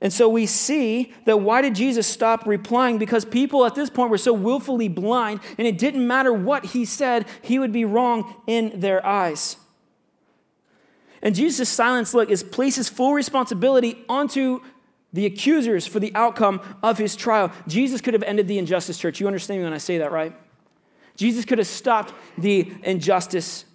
And 0.00 0.12
so 0.12 0.28
we 0.28 0.46
see 0.46 1.14
that 1.26 1.40
why 1.40 1.62
did 1.62 1.76
Jesus 1.76 2.06
stop 2.06 2.44
replying? 2.46 2.98
Because 2.98 3.24
people 3.24 3.64
at 3.64 3.74
this 3.74 3.88
point 3.88 4.10
were 4.10 4.18
so 4.18 4.32
willfully 4.32 4.88
blind, 4.88 5.40
and 5.58 5.66
it 5.66 5.78
didn't 5.78 6.04
matter 6.04 6.32
what 6.32 6.66
he 6.66 6.84
said, 6.84 7.26
he 7.42 7.58
would 7.58 7.72
be 7.72 7.84
wrong 7.84 8.34
in 8.46 8.80
their 8.80 9.04
eyes. 9.06 9.56
And 11.22 11.34
Jesus' 11.34 11.68
silence, 11.68 12.14
look, 12.14 12.30
is 12.30 12.42
places 12.42 12.88
full 12.88 13.12
responsibility 13.12 14.02
onto 14.08 14.60
the 15.12 15.26
accusers 15.26 15.86
for 15.86 16.00
the 16.00 16.12
outcome 16.16 16.60
of 16.82 16.98
his 16.98 17.14
trial. 17.14 17.52
Jesus 17.68 18.00
could 18.00 18.14
have 18.14 18.22
ended 18.24 18.48
the 18.48 18.58
injustice, 18.58 18.98
church. 18.98 19.20
You 19.20 19.26
understand 19.26 19.60
me 19.60 19.64
when 19.64 19.74
I 19.74 19.78
say 19.78 19.98
that, 19.98 20.10
right? 20.10 20.34
Jesus 21.20 21.44
could 21.44 21.58
have 21.58 21.66
stopped 21.66 22.14
the 22.38 22.72
injustice. 22.82 23.66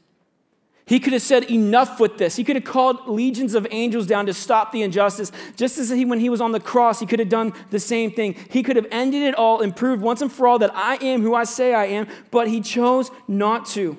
He 0.88 1.00
could 1.00 1.14
have 1.14 1.22
said, 1.22 1.44
Enough 1.52 2.00
with 2.00 2.18
this. 2.18 2.36
He 2.36 2.44
could 2.44 2.56
have 2.56 2.66
called 2.66 3.08
legions 3.08 3.54
of 3.54 3.68
angels 3.70 4.08
down 4.08 4.26
to 4.26 4.34
stop 4.34 4.72
the 4.72 4.82
injustice. 4.82 5.32
Just 5.56 5.78
as 5.78 5.92
he, 5.92 6.06
when 6.06 6.20
he 6.20 6.28
was 6.28 6.42
on 6.42 6.54
the 6.54 6.60
cross, 6.60 7.00
he 7.00 7.06
could 7.06 7.20
have 7.20 7.30
done 7.30 7.54
the 7.70 7.80
same 7.80 8.10
thing. 8.10 8.36
He 8.50 8.64
could 8.64 8.78
have 8.78 8.88
ended 8.90 9.22
it 9.22 9.36
all 9.36 9.62
and 9.62 9.76
proved 9.76 10.02
once 10.02 10.24
and 10.24 10.32
for 10.32 10.48
all 10.48 10.58
that 10.58 10.76
I 10.76 10.96
am 10.96 11.22
who 11.22 11.36
I 11.36 11.44
say 11.44 11.76
I 11.76 11.86
am, 11.86 12.08
but 12.32 12.48
he 12.48 12.62
chose 12.62 13.12
not 13.28 13.68
to. 13.68 13.96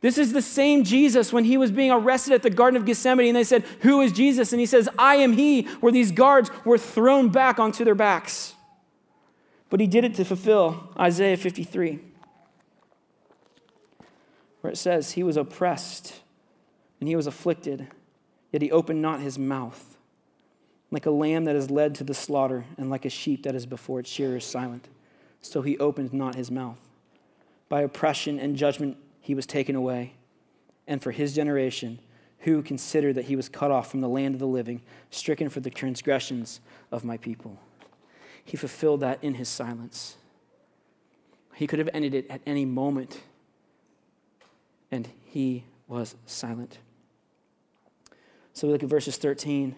This 0.00 0.18
is 0.18 0.32
the 0.32 0.42
same 0.42 0.82
Jesus 0.82 1.32
when 1.32 1.44
he 1.44 1.56
was 1.56 1.70
being 1.70 1.92
arrested 1.92 2.32
at 2.32 2.42
the 2.42 2.50
Garden 2.50 2.76
of 2.76 2.86
Gethsemane, 2.86 3.28
and 3.28 3.36
they 3.36 3.44
said, 3.44 3.62
Who 3.82 4.00
is 4.00 4.10
Jesus? 4.10 4.52
And 4.52 4.58
he 4.58 4.66
says, 4.66 4.88
I 4.98 5.14
am 5.14 5.32
he, 5.32 5.62
where 5.78 5.92
these 5.92 6.10
guards 6.10 6.50
were 6.64 6.76
thrown 6.76 7.28
back 7.28 7.60
onto 7.60 7.84
their 7.84 7.94
backs. 7.94 8.56
But 9.70 9.80
he 9.80 9.86
did 9.86 10.04
it 10.04 10.14
to 10.14 10.24
fulfill 10.24 10.90
Isaiah 10.98 11.36
53 11.36 12.00
where 14.64 14.72
it 14.72 14.76
says, 14.78 15.12
He 15.12 15.22
was 15.22 15.36
oppressed 15.36 16.22
and 16.98 17.06
he 17.06 17.16
was 17.16 17.26
afflicted, 17.26 17.86
yet 18.50 18.62
he 18.62 18.72
opened 18.72 19.02
not 19.02 19.20
his 19.20 19.38
mouth. 19.38 19.98
Like 20.90 21.04
a 21.04 21.10
lamb 21.10 21.44
that 21.44 21.54
is 21.54 21.70
led 21.70 21.94
to 21.96 22.04
the 22.04 22.14
slaughter, 22.14 22.64
and 22.78 22.88
like 22.88 23.04
a 23.04 23.10
sheep 23.10 23.42
that 23.42 23.54
is 23.54 23.66
before 23.66 24.00
its 24.00 24.08
shearers 24.08 24.46
silent, 24.46 24.88
so 25.42 25.60
he 25.60 25.76
opened 25.76 26.14
not 26.14 26.34
his 26.34 26.50
mouth. 26.50 26.78
By 27.68 27.82
oppression 27.82 28.38
and 28.38 28.56
judgment 28.56 28.96
he 29.20 29.34
was 29.34 29.44
taken 29.44 29.76
away. 29.76 30.14
And 30.86 31.02
for 31.02 31.10
his 31.10 31.34
generation, 31.34 31.98
who 32.38 32.62
considered 32.62 33.16
that 33.16 33.26
he 33.26 33.36
was 33.36 33.50
cut 33.50 33.70
off 33.70 33.90
from 33.90 34.00
the 34.00 34.08
land 34.08 34.34
of 34.34 34.38
the 34.38 34.46
living, 34.46 34.80
stricken 35.10 35.50
for 35.50 35.60
the 35.60 35.68
transgressions 35.68 36.60
of 36.90 37.04
my 37.04 37.18
people. 37.18 37.58
He 38.44 38.56
fulfilled 38.56 39.00
that 39.00 39.22
in 39.22 39.34
his 39.34 39.48
silence. 39.48 40.16
He 41.54 41.66
could 41.66 41.78
have 41.78 41.88
ended 41.94 42.14
it 42.14 42.26
at 42.28 42.40
any 42.46 42.64
moment, 42.64 43.22
and 44.90 45.08
he 45.24 45.64
was 45.88 46.14
silent. 46.26 46.78
So 48.52 48.66
we 48.66 48.72
look 48.72 48.82
at 48.82 48.88
verses 48.88 49.16
13 49.16 49.74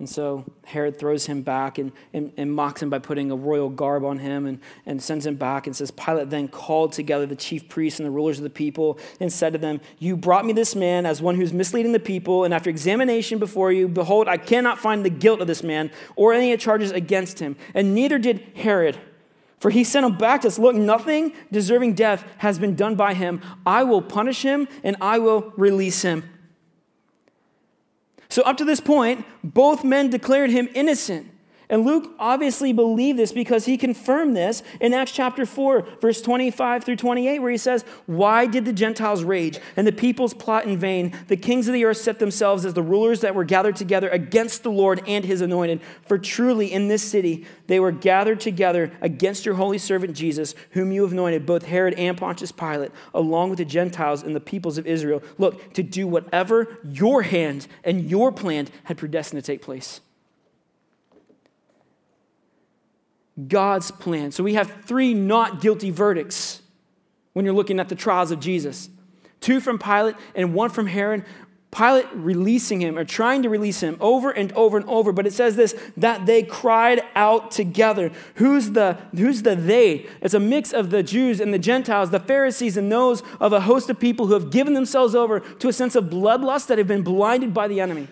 and 0.00 0.08
so 0.10 0.44
Herod 0.64 0.98
throws 0.98 1.26
him 1.26 1.42
back 1.42 1.78
and, 1.78 1.92
and, 2.12 2.32
and, 2.36 2.52
mocks 2.52 2.82
him 2.82 2.90
by 2.90 2.98
putting 2.98 3.30
a 3.30 3.36
royal 3.36 3.68
garb 3.68 4.04
on 4.04 4.18
him 4.18 4.44
and, 4.44 4.58
and 4.86 5.00
sends 5.00 5.24
him 5.24 5.36
back 5.36 5.68
and 5.68 5.76
says, 5.76 5.92
Pilate 5.92 6.30
then 6.30 6.48
called 6.48 6.92
together 6.92 7.26
the 7.26 7.36
chief 7.36 7.68
priests 7.68 8.00
and 8.00 8.06
the 8.06 8.10
rulers 8.10 8.38
of 8.38 8.42
the 8.42 8.50
people 8.50 8.98
and 9.20 9.32
said 9.32 9.52
to 9.52 9.58
them, 9.58 9.80
You 10.00 10.16
brought 10.16 10.44
me 10.44 10.52
this 10.52 10.74
man 10.74 11.06
as 11.06 11.22
one 11.22 11.36
who's 11.36 11.52
misleading 11.52 11.92
the 11.92 12.00
people, 12.00 12.42
and 12.42 12.52
after 12.52 12.70
examination 12.70 13.38
before 13.38 13.70
you, 13.70 13.86
behold, 13.86 14.26
I 14.26 14.36
cannot 14.36 14.80
find 14.80 15.04
the 15.04 15.10
guilt 15.10 15.40
of 15.40 15.46
this 15.46 15.62
man 15.62 15.92
or 16.16 16.32
any 16.34 16.56
charges 16.56 16.90
against 16.90 17.38
him. 17.38 17.54
And 17.72 17.94
neither 17.94 18.18
did 18.18 18.40
Herod. 18.56 18.98
For 19.60 19.70
he 19.70 19.84
sent 19.84 20.04
him 20.04 20.18
back 20.18 20.42
to 20.42 20.48
us. 20.48 20.58
Look, 20.58 20.74
nothing 20.74 21.32
deserving 21.52 21.94
death 21.94 22.24
has 22.38 22.58
been 22.58 22.74
done 22.74 22.96
by 22.96 23.14
him. 23.14 23.40
I 23.64 23.84
will 23.84 24.02
punish 24.02 24.42
him 24.42 24.68
and 24.82 24.96
I 25.00 25.20
will 25.20 25.52
release 25.56 26.02
him. 26.02 26.33
So, 28.34 28.42
up 28.42 28.56
to 28.56 28.64
this 28.64 28.80
point, 28.80 29.24
both 29.44 29.84
men 29.84 30.10
declared 30.10 30.50
him 30.50 30.68
innocent. 30.74 31.30
And 31.68 31.86
Luke 31.86 32.12
obviously 32.18 32.72
believed 32.72 33.18
this 33.18 33.32
because 33.32 33.64
he 33.64 33.76
confirmed 33.76 34.36
this 34.36 34.62
in 34.80 34.92
Acts 34.92 35.12
chapter 35.12 35.46
4, 35.46 35.86
verse 36.00 36.20
25 36.20 36.84
through 36.84 36.96
28, 36.96 37.38
where 37.38 37.50
he 37.50 37.56
says, 37.56 37.84
Why 38.06 38.46
did 38.46 38.64
the 38.64 38.72
Gentiles 38.72 39.24
rage 39.24 39.58
and 39.76 39.86
the 39.86 39.92
peoples 39.92 40.34
plot 40.34 40.66
in 40.66 40.76
vain? 40.76 41.16
The 41.28 41.36
kings 41.36 41.66
of 41.66 41.74
the 41.74 41.84
earth 41.84 41.96
set 41.96 42.18
themselves 42.18 42.66
as 42.66 42.74
the 42.74 42.82
rulers 42.82 43.20
that 43.22 43.34
were 43.34 43.44
gathered 43.44 43.76
together 43.76 44.08
against 44.10 44.62
the 44.62 44.70
Lord 44.70 45.02
and 45.06 45.24
his 45.24 45.40
anointed. 45.40 45.80
For 46.06 46.18
truly 46.18 46.70
in 46.70 46.88
this 46.88 47.02
city 47.02 47.46
they 47.66 47.80
were 47.80 47.92
gathered 47.92 48.40
together 48.40 48.92
against 49.00 49.46
your 49.46 49.54
holy 49.54 49.78
servant 49.78 50.14
Jesus, 50.14 50.54
whom 50.70 50.92
you 50.92 51.02
have 51.02 51.12
anointed, 51.12 51.46
both 51.46 51.64
Herod 51.64 51.94
and 51.94 52.16
Pontius 52.16 52.52
Pilate, 52.52 52.92
along 53.14 53.50
with 53.50 53.58
the 53.58 53.64
Gentiles 53.64 54.22
and 54.22 54.36
the 54.36 54.40
peoples 54.40 54.76
of 54.76 54.86
Israel. 54.86 55.22
Look, 55.38 55.72
to 55.74 55.82
do 55.82 56.06
whatever 56.06 56.78
your 56.84 57.22
hand 57.22 57.66
and 57.84 58.10
your 58.10 58.32
plan 58.32 58.68
had 58.84 58.98
predestined 58.98 59.42
to 59.42 59.46
take 59.46 59.62
place. 59.62 60.00
God's 63.48 63.90
plan. 63.90 64.30
So 64.32 64.44
we 64.44 64.54
have 64.54 64.84
three 64.84 65.14
not 65.14 65.60
guilty 65.60 65.90
verdicts 65.90 66.62
when 67.32 67.44
you're 67.44 67.54
looking 67.54 67.80
at 67.80 67.88
the 67.88 67.94
trials 67.94 68.30
of 68.30 68.40
Jesus 68.40 68.88
two 69.44 69.60
from 69.60 69.78
Pilate 69.78 70.16
and 70.34 70.54
one 70.54 70.70
from 70.70 70.86
Herod. 70.86 71.24
Pilate 71.70 72.06
releasing 72.12 72.80
him 72.80 72.96
or 72.96 73.04
trying 73.04 73.42
to 73.42 73.48
release 73.48 73.82
him 73.82 73.96
over 74.00 74.30
and 74.30 74.52
over 74.52 74.76
and 74.76 74.88
over, 74.88 75.12
but 75.12 75.26
it 75.26 75.32
says 75.32 75.56
this 75.56 75.74
that 75.96 76.24
they 76.24 76.42
cried 76.42 77.02
out 77.16 77.50
together. 77.50 78.12
Who's 78.36 78.70
the 78.70 78.96
who's 79.14 79.42
the 79.42 79.56
they? 79.56 80.06
It's 80.22 80.34
a 80.34 80.40
mix 80.40 80.72
of 80.72 80.90
the 80.90 81.02
Jews 81.02 81.40
and 81.40 81.52
the 81.52 81.58
Gentiles, 81.58 82.10
the 82.10 82.20
Pharisees 82.20 82.76
and 82.76 82.90
those 82.90 83.22
of 83.40 83.52
a 83.52 83.62
host 83.62 83.90
of 83.90 83.98
people 83.98 84.28
who 84.28 84.34
have 84.34 84.50
given 84.50 84.74
themselves 84.74 85.16
over 85.16 85.40
to 85.40 85.68
a 85.68 85.72
sense 85.72 85.96
of 85.96 86.04
bloodlust 86.04 86.68
that 86.68 86.78
have 86.78 86.86
been 86.86 87.02
blinded 87.02 87.52
by 87.52 87.66
the 87.66 87.80
enemy. 87.80 88.06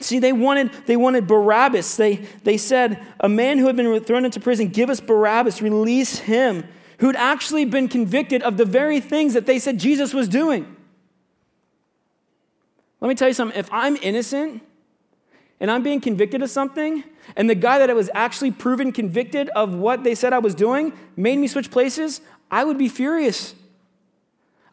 See, 0.00 0.18
they 0.18 0.32
wanted, 0.32 0.72
they 0.86 0.96
wanted 0.96 1.26
Barabbas. 1.26 1.96
They, 1.96 2.16
they 2.42 2.56
said, 2.56 3.04
a 3.20 3.28
man 3.28 3.58
who 3.58 3.66
had 3.66 3.76
been 3.76 4.02
thrown 4.04 4.24
into 4.24 4.40
prison, 4.40 4.68
give 4.68 4.90
us 4.90 5.00
Barabbas, 5.00 5.62
release 5.62 6.18
him, 6.18 6.64
who'd 6.98 7.16
actually 7.16 7.64
been 7.64 7.88
convicted 7.88 8.42
of 8.42 8.56
the 8.56 8.64
very 8.64 9.00
things 9.00 9.34
that 9.34 9.46
they 9.46 9.58
said 9.58 9.78
Jesus 9.78 10.12
was 10.12 10.28
doing. 10.28 10.76
Let 13.00 13.08
me 13.08 13.14
tell 13.14 13.28
you 13.28 13.34
something. 13.34 13.58
If 13.58 13.68
I'm 13.72 13.96
innocent 13.96 14.62
and 15.60 15.70
I'm 15.70 15.82
being 15.82 16.00
convicted 16.00 16.42
of 16.42 16.50
something, 16.50 17.04
and 17.36 17.48
the 17.48 17.54
guy 17.54 17.78
that 17.78 17.90
I 17.90 17.94
was 17.94 18.10
actually 18.14 18.50
proven 18.50 18.92
convicted 18.92 19.48
of 19.50 19.74
what 19.74 20.04
they 20.04 20.14
said 20.14 20.32
I 20.32 20.38
was 20.38 20.54
doing 20.54 20.92
made 21.16 21.38
me 21.38 21.46
switch 21.46 21.70
places, 21.70 22.20
I 22.50 22.64
would 22.64 22.78
be 22.78 22.88
furious. 22.88 23.54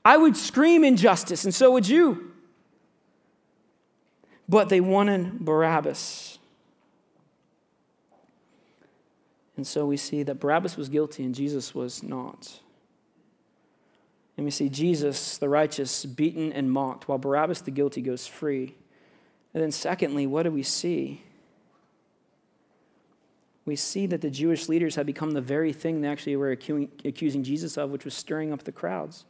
I 0.03 0.17
would 0.17 0.35
scream 0.35 0.83
injustice, 0.83 1.43
and 1.43 1.53
so 1.53 1.71
would 1.71 1.87
you 1.87 2.30
but 4.51 4.67
they 4.67 4.81
wanted 4.81 5.39
Barabbas. 5.39 6.37
And 9.55 9.65
so 9.65 9.85
we 9.85 9.95
see 9.95 10.23
that 10.23 10.41
Barabbas 10.41 10.75
was 10.75 10.89
guilty 10.89 11.23
and 11.23 11.33
Jesus 11.33 11.73
was 11.73 12.03
not. 12.03 12.59
And 14.35 14.43
we 14.43 14.51
see 14.51 14.67
Jesus, 14.67 15.37
the 15.37 15.47
righteous, 15.47 16.05
beaten 16.05 16.51
and 16.51 16.69
mocked, 16.69 17.07
while 17.07 17.17
Barabbas, 17.17 17.61
the 17.61 17.71
guilty, 17.71 18.01
goes 18.01 18.27
free. 18.27 18.75
And 19.53 19.63
then, 19.63 19.71
secondly, 19.71 20.27
what 20.27 20.43
do 20.43 20.51
we 20.51 20.63
see? 20.63 21.23
We 23.65 23.77
see 23.77 24.05
that 24.07 24.19
the 24.19 24.29
Jewish 24.29 24.67
leaders 24.67 24.95
had 24.95 25.05
become 25.05 25.31
the 25.31 25.39
very 25.39 25.71
thing 25.71 26.01
they 26.01 26.09
actually 26.09 26.35
were 26.35 26.51
accusing 26.51 27.43
Jesus 27.43 27.77
of, 27.77 27.89
which 27.89 28.03
was 28.03 28.13
stirring 28.13 28.51
up 28.51 28.63
the 28.63 28.73
crowds. 28.73 29.23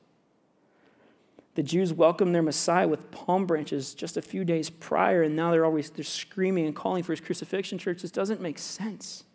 The 1.55 1.63
Jews 1.63 1.91
welcomed 1.91 2.33
their 2.33 2.41
Messiah 2.41 2.87
with 2.87 3.11
palm 3.11 3.45
branches 3.45 3.93
just 3.93 4.15
a 4.15 4.21
few 4.21 4.45
days 4.45 4.69
prior, 4.69 5.23
and 5.23 5.35
now 5.35 5.51
they're 5.51 5.65
always 5.65 5.89
they're 5.89 6.05
screaming 6.05 6.65
and 6.65 6.75
calling 6.75 7.03
for 7.03 7.11
his 7.11 7.19
crucifixion. 7.19 7.77
Church, 7.77 8.01
this 8.01 8.11
doesn't 8.11 8.41
make 8.41 8.57
sense. 8.57 9.25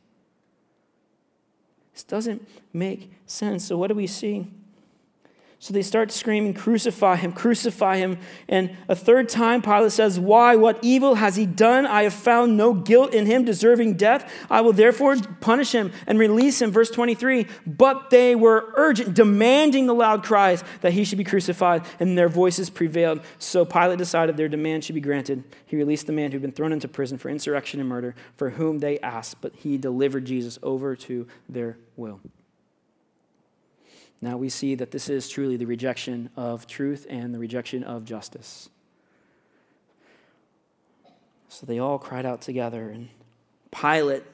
This 1.92 2.04
doesn't 2.04 2.46
make 2.72 3.12
sense. 3.26 3.66
So, 3.66 3.76
what 3.76 3.88
do 3.88 3.94
we 3.94 4.06
see? 4.06 4.46
So 5.58 5.72
they 5.72 5.82
start 5.82 6.12
screaming, 6.12 6.52
Crucify 6.52 7.16
him, 7.16 7.32
crucify 7.32 7.96
him. 7.96 8.18
And 8.46 8.76
a 8.88 8.94
third 8.94 9.28
time, 9.30 9.62
Pilate 9.62 9.90
says, 9.90 10.20
Why? 10.20 10.54
What 10.54 10.78
evil 10.82 11.14
has 11.14 11.36
he 11.36 11.46
done? 11.46 11.86
I 11.86 12.02
have 12.02 12.12
found 12.12 12.58
no 12.58 12.74
guilt 12.74 13.14
in 13.14 13.24
him 13.24 13.44
deserving 13.44 13.94
death. 13.94 14.30
I 14.50 14.60
will 14.60 14.74
therefore 14.74 15.16
punish 15.40 15.72
him 15.72 15.92
and 16.06 16.18
release 16.18 16.60
him. 16.60 16.72
Verse 16.72 16.90
23 16.90 17.46
But 17.66 18.10
they 18.10 18.34
were 18.34 18.70
urgent, 18.76 19.14
demanding 19.14 19.86
the 19.86 19.94
loud 19.94 20.22
cries 20.22 20.62
that 20.82 20.92
he 20.92 21.04
should 21.04 21.18
be 21.18 21.24
crucified, 21.24 21.86
and 21.98 22.18
their 22.18 22.28
voices 22.28 22.68
prevailed. 22.68 23.22
So 23.38 23.64
Pilate 23.64 23.98
decided 23.98 24.36
their 24.36 24.48
demand 24.48 24.84
should 24.84 24.94
be 24.94 25.00
granted. 25.00 25.42
He 25.64 25.76
released 25.76 26.06
the 26.06 26.12
man 26.12 26.32
who 26.32 26.36
had 26.36 26.42
been 26.42 26.52
thrown 26.52 26.72
into 26.72 26.86
prison 26.86 27.16
for 27.16 27.30
insurrection 27.30 27.80
and 27.80 27.88
murder, 27.88 28.14
for 28.36 28.50
whom 28.50 28.80
they 28.80 29.00
asked, 29.00 29.40
but 29.40 29.56
he 29.56 29.78
delivered 29.78 30.26
Jesus 30.26 30.58
over 30.62 30.94
to 30.96 31.26
their 31.48 31.78
will. 31.96 32.20
Now 34.20 34.36
we 34.36 34.48
see 34.48 34.74
that 34.76 34.90
this 34.90 35.08
is 35.08 35.28
truly 35.28 35.56
the 35.56 35.66
rejection 35.66 36.30
of 36.36 36.66
truth 36.66 37.06
and 37.08 37.34
the 37.34 37.38
rejection 37.38 37.84
of 37.84 38.04
justice. 38.04 38.68
So 41.48 41.66
they 41.66 41.78
all 41.78 41.98
cried 41.98 42.26
out 42.26 42.40
together, 42.40 42.90
and 42.90 43.08
Pilate, 43.70 44.24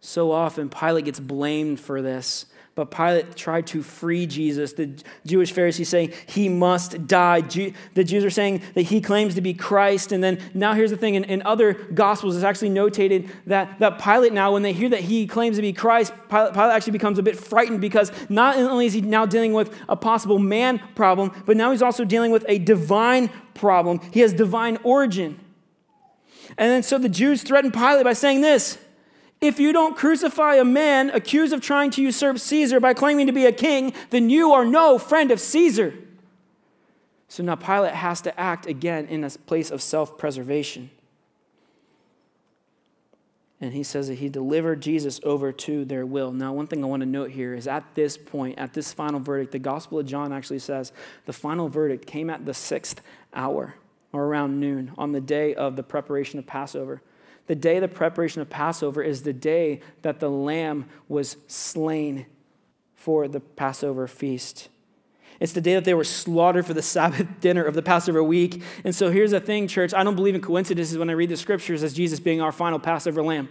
so 0.00 0.32
often, 0.32 0.68
Pilate 0.68 1.04
gets 1.04 1.20
blamed 1.20 1.78
for 1.78 2.02
this. 2.02 2.46
But 2.74 2.90
Pilate 2.90 3.36
tried 3.36 3.66
to 3.68 3.82
free 3.82 4.26
Jesus. 4.26 4.72
The 4.72 4.98
Jewish 5.26 5.52
Pharisees 5.52 5.90
saying 5.90 6.14
he 6.26 6.48
must 6.48 7.06
die. 7.06 7.42
The 7.42 8.04
Jews 8.04 8.24
are 8.24 8.30
saying 8.30 8.62
that 8.74 8.82
he 8.82 9.02
claims 9.02 9.34
to 9.34 9.42
be 9.42 9.52
Christ. 9.52 10.10
And 10.10 10.24
then 10.24 10.38
now 10.54 10.72
here's 10.72 10.90
the 10.90 10.96
thing 10.96 11.14
in, 11.14 11.24
in 11.24 11.42
other 11.42 11.74
Gospels, 11.74 12.34
it's 12.34 12.44
actually 12.44 12.70
notated 12.70 13.28
that, 13.46 13.78
that 13.80 14.00
Pilate 14.00 14.32
now, 14.32 14.52
when 14.54 14.62
they 14.62 14.72
hear 14.72 14.88
that 14.88 15.00
he 15.00 15.26
claims 15.26 15.56
to 15.56 15.62
be 15.62 15.74
Christ, 15.74 16.14
Pilate, 16.30 16.54
Pilate 16.54 16.72
actually 16.72 16.92
becomes 16.92 17.18
a 17.18 17.22
bit 17.22 17.36
frightened 17.36 17.82
because 17.82 18.10
not 18.30 18.56
only 18.56 18.86
is 18.86 18.94
he 18.94 19.02
now 19.02 19.26
dealing 19.26 19.52
with 19.52 19.78
a 19.86 19.96
possible 19.96 20.38
man 20.38 20.80
problem, 20.94 21.30
but 21.44 21.58
now 21.58 21.72
he's 21.72 21.82
also 21.82 22.06
dealing 22.06 22.30
with 22.30 22.46
a 22.48 22.58
divine 22.58 23.28
problem. 23.52 24.00
He 24.12 24.20
has 24.20 24.32
divine 24.32 24.78
origin. 24.82 25.38
And 26.56 26.70
then 26.70 26.82
so 26.82 26.96
the 26.96 27.10
Jews 27.10 27.42
threaten 27.42 27.70
Pilate 27.70 28.04
by 28.04 28.14
saying 28.14 28.40
this 28.40 28.78
if 29.42 29.58
you 29.58 29.72
don't 29.72 29.96
crucify 29.96 30.54
a 30.54 30.64
man 30.64 31.10
accused 31.10 31.52
of 31.52 31.60
trying 31.60 31.90
to 31.90 32.02
usurp 32.02 32.38
Caesar 32.38 32.78
by 32.78 32.94
claiming 32.94 33.26
to 33.26 33.32
be 33.32 33.44
a 33.44 33.52
king, 33.52 33.92
then 34.10 34.30
you 34.30 34.52
are 34.52 34.64
no 34.64 34.98
friend 34.98 35.30
of 35.32 35.40
Caesar. 35.40 35.92
So 37.28 37.42
now 37.42 37.56
Pilate 37.56 37.94
has 37.94 38.20
to 38.22 38.40
act 38.40 38.66
again 38.66 39.06
in 39.06 39.24
a 39.24 39.30
place 39.30 39.70
of 39.70 39.82
self 39.82 40.16
preservation. 40.16 40.90
And 43.60 43.72
he 43.72 43.82
says 43.82 44.08
that 44.08 44.14
he 44.14 44.28
delivered 44.28 44.80
Jesus 44.80 45.20
over 45.22 45.52
to 45.52 45.84
their 45.84 46.04
will. 46.04 46.32
Now, 46.32 46.52
one 46.52 46.66
thing 46.66 46.82
I 46.82 46.86
want 46.88 47.00
to 47.00 47.06
note 47.06 47.30
here 47.30 47.54
is 47.54 47.68
at 47.68 47.84
this 47.94 48.16
point, 48.16 48.58
at 48.58 48.74
this 48.74 48.92
final 48.92 49.20
verdict, 49.20 49.52
the 49.52 49.60
Gospel 49.60 50.00
of 50.00 50.06
John 50.06 50.32
actually 50.32 50.58
says 50.58 50.92
the 51.26 51.32
final 51.32 51.68
verdict 51.68 52.06
came 52.06 52.28
at 52.28 52.44
the 52.44 52.54
sixth 52.54 53.00
hour 53.32 53.74
or 54.12 54.24
around 54.24 54.58
noon 54.60 54.92
on 54.98 55.12
the 55.12 55.20
day 55.20 55.54
of 55.54 55.76
the 55.76 55.82
preparation 55.82 56.38
of 56.38 56.46
Passover. 56.46 57.02
The 57.46 57.54
day 57.54 57.76
of 57.76 57.82
the 57.82 57.88
preparation 57.88 58.40
of 58.40 58.48
Passover 58.48 59.02
is 59.02 59.22
the 59.22 59.32
day 59.32 59.80
that 60.02 60.20
the 60.20 60.30
lamb 60.30 60.86
was 61.08 61.36
slain 61.48 62.26
for 62.94 63.26
the 63.26 63.40
Passover 63.40 64.06
feast. 64.06 64.68
It's 65.40 65.52
the 65.52 65.60
day 65.60 65.74
that 65.74 65.84
they 65.84 65.94
were 65.94 66.04
slaughtered 66.04 66.66
for 66.66 66.74
the 66.74 66.82
Sabbath 66.82 67.26
dinner 67.40 67.64
of 67.64 67.74
the 67.74 67.82
Passover 67.82 68.22
week. 68.22 68.62
And 68.84 68.94
so 68.94 69.10
here's 69.10 69.32
the 69.32 69.40
thing, 69.40 69.66
church. 69.66 69.92
I 69.92 70.04
don't 70.04 70.14
believe 70.14 70.36
in 70.36 70.40
coincidences 70.40 70.96
when 70.96 71.10
I 71.10 71.14
read 71.14 71.30
the 71.30 71.36
scriptures 71.36 71.82
as 71.82 71.94
Jesus 71.94 72.20
being 72.20 72.40
our 72.40 72.52
final 72.52 72.78
Passover 72.78 73.22
lamb. 73.22 73.48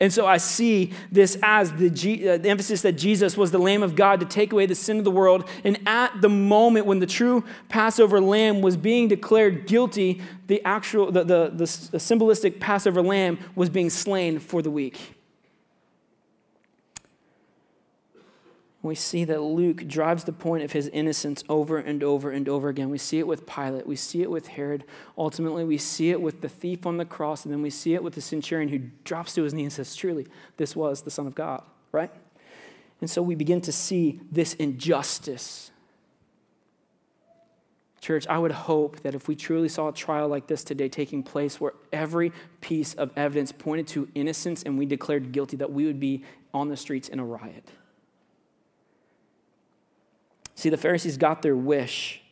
And 0.00 0.12
so 0.12 0.26
I 0.26 0.36
see 0.36 0.92
this 1.10 1.38
as 1.42 1.72
the, 1.72 1.88
G, 1.88 2.28
uh, 2.28 2.36
the, 2.36 2.50
emphasis 2.50 2.82
that 2.82 2.92
Jesus 2.92 3.36
was 3.36 3.50
the 3.50 3.58
Lamb 3.58 3.82
of 3.82 3.96
God 3.96 4.20
to 4.20 4.26
take 4.26 4.52
away 4.52 4.66
the 4.66 4.74
sin 4.74 4.98
of 4.98 5.04
the 5.04 5.10
world. 5.10 5.48
And 5.64 5.78
at 5.86 6.20
the 6.20 6.28
moment 6.28 6.86
when 6.86 6.98
the 6.98 7.06
true 7.06 7.44
Passover 7.68 8.20
lamb 8.20 8.60
was 8.60 8.76
being 8.76 9.08
declared 9.08 9.66
guilty, 9.66 10.20
the 10.48 10.62
actual, 10.64 11.10
the, 11.10 11.24
the, 11.24 11.50
the, 11.50 11.88
the 11.92 11.98
symbolistic 11.98 12.60
Passover 12.60 13.00
lamb 13.00 13.38
was 13.54 13.70
being 13.70 13.90
slain 13.90 14.38
for 14.38 14.60
the 14.60 14.70
week. 14.70 15.15
We 18.86 18.94
see 18.94 19.24
that 19.24 19.40
Luke 19.40 19.86
drives 19.86 20.24
the 20.24 20.32
point 20.32 20.62
of 20.62 20.72
his 20.72 20.88
innocence 20.88 21.44
over 21.48 21.78
and 21.78 22.02
over 22.02 22.30
and 22.30 22.48
over 22.48 22.68
again. 22.68 22.90
We 22.90 22.98
see 22.98 23.18
it 23.18 23.26
with 23.26 23.46
Pilate, 23.46 23.86
we 23.86 23.96
see 23.96 24.22
it 24.22 24.30
with 24.30 24.48
Herod. 24.48 24.84
Ultimately, 25.18 25.64
we 25.64 25.78
see 25.78 26.10
it 26.10 26.20
with 26.20 26.40
the 26.40 26.48
thief 26.48 26.86
on 26.86 26.96
the 26.96 27.04
cross, 27.04 27.44
and 27.44 27.52
then 27.52 27.62
we 27.62 27.70
see 27.70 27.94
it 27.94 28.02
with 28.02 28.14
the 28.14 28.20
centurion 28.20 28.68
who 28.68 28.78
drops 29.04 29.34
to 29.34 29.42
his 29.42 29.54
knee 29.54 29.64
and 29.64 29.72
says, 29.72 29.94
Truly, 29.94 30.26
this 30.56 30.74
was 30.74 31.02
the 31.02 31.10
Son 31.10 31.26
of 31.26 31.34
God, 31.34 31.62
right? 31.92 32.10
And 33.00 33.10
so 33.10 33.22
we 33.22 33.34
begin 33.34 33.60
to 33.62 33.72
see 33.72 34.20
this 34.30 34.54
injustice. 34.54 35.70
Church, 38.00 38.26
I 38.28 38.38
would 38.38 38.52
hope 38.52 39.00
that 39.00 39.14
if 39.14 39.26
we 39.26 39.34
truly 39.34 39.68
saw 39.68 39.88
a 39.88 39.92
trial 39.92 40.28
like 40.28 40.46
this 40.46 40.62
today 40.62 40.88
taking 40.88 41.22
place 41.22 41.60
where 41.60 41.72
every 41.92 42.32
piece 42.60 42.94
of 42.94 43.10
evidence 43.16 43.52
pointed 43.52 43.88
to 43.88 44.08
innocence 44.14 44.62
and 44.62 44.78
we 44.78 44.86
declared 44.86 45.32
guilty, 45.32 45.56
that 45.56 45.72
we 45.72 45.86
would 45.86 45.98
be 45.98 46.24
on 46.54 46.68
the 46.68 46.76
streets 46.76 47.08
in 47.08 47.18
a 47.18 47.24
riot. 47.24 47.68
See, 50.56 50.70
the 50.70 50.76
Pharisees 50.76 51.18
got 51.18 51.42
their 51.42 51.54
wish 51.54 52.22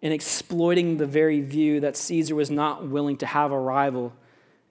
in 0.00 0.12
exploiting 0.12 0.96
the 0.96 1.06
very 1.06 1.40
view 1.40 1.80
that 1.80 1.96
Caesar 1.96 2.34
was 2.34 2.50
not 2.50 2.88
willing 2.88 3.16
to 3.18 3.26
have 3.26 3.52
a 3.52 3.58
rival 3.58 4.14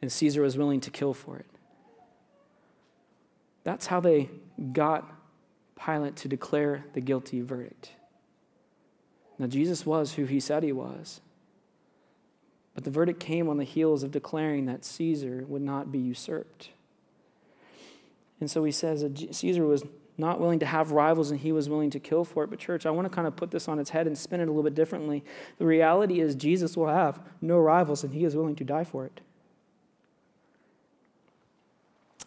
and 0.02 0.12
Caesar 0.12 0.42
was 0.42 0.58
willing 0.58 0.80
to 0.82 0.90
kill 0.90 1.14
for 1.14 1.38
it. 1.38 1.46
That's 3.64 3.88
how 3.88 4.00
they 4.00 4.30
got 4.72 5.14
Pilate 5.76 6.16
to 6.18 6.28
declare 6.28 6.86
the 6.94 7.02
guilty 7.02 7.42
verdict. 7.42 7.92
Now, 9.38 9.48
Jesus 9.48 9.86
was 9.86 10.14
who 10.14 10.26
he 10.26 10.40
said 10.40 10.64
he 10.64 10.72
was. 10.72 11.22
But 12.74 12.86
the 12.86 12.92
verdict 12.92 13.20
came 13.20 13.50
on 13.50 13.58
the 13.58 13.64
heels 13.66 14.04
of 14.04 14.12
declaring 14.12 14.66
that 14.66 14.86
Caesar 14.86 15.44
would 15.48 15.62
not 15.62 15.92
be 15.92 16.00
usurped. 16.00 16.70
And 18.40 18.50
so 18.50 18.64
he 18.64 18.72
says 18.72 19.02
that 19.02 19.36
Caesar 19.36 19.66
was 19.66 19.84
not 20.20 20.40
willing 20.40 20.60
to 20.60 20.66
have 20.66 20.92
rivals 20.92 21.32
and 21.32 21.40
he 21.40 21.52
was 21.52 21.70
willing 21.70 21.90
to 21.92 22.00
kill 22.00 22.24
for 22.24 22.44
it. 22.44 22.50
But, 22.50 22.60
church, 22.60 22.86
I 22.86 22.92
want 22.92 23.06
to 23.06 23.10
kind 23.10 23.28
of 23.28 23.36
put 23.36 23.52
this 23.52 23.68
on 23.68 23.80
its 23.80 23.90
head 23.90 24.06
and 24.06 24.18
spin 24.18 24.40
it 24.40 24.44
a 24.44 24.48
little 24.48 24.64
bit 24.64 24.76
differently. 24.76 25.24
The 25.58 25.66
reality 25.66 26.20
is, 26.20 26.36
Jesus 26.36 26.78
will 26.78 26.88
have 26.88 27.20
no 27.42 27.58
rivals 27.58 28.04
and 28.04 28.14
he 28.14 28.26
is 28.26 28.36
willing 28.36 28.56
to 28.58 28.64
die 28.64 28.84
for 28.84 29.06
it. 29.06 29.22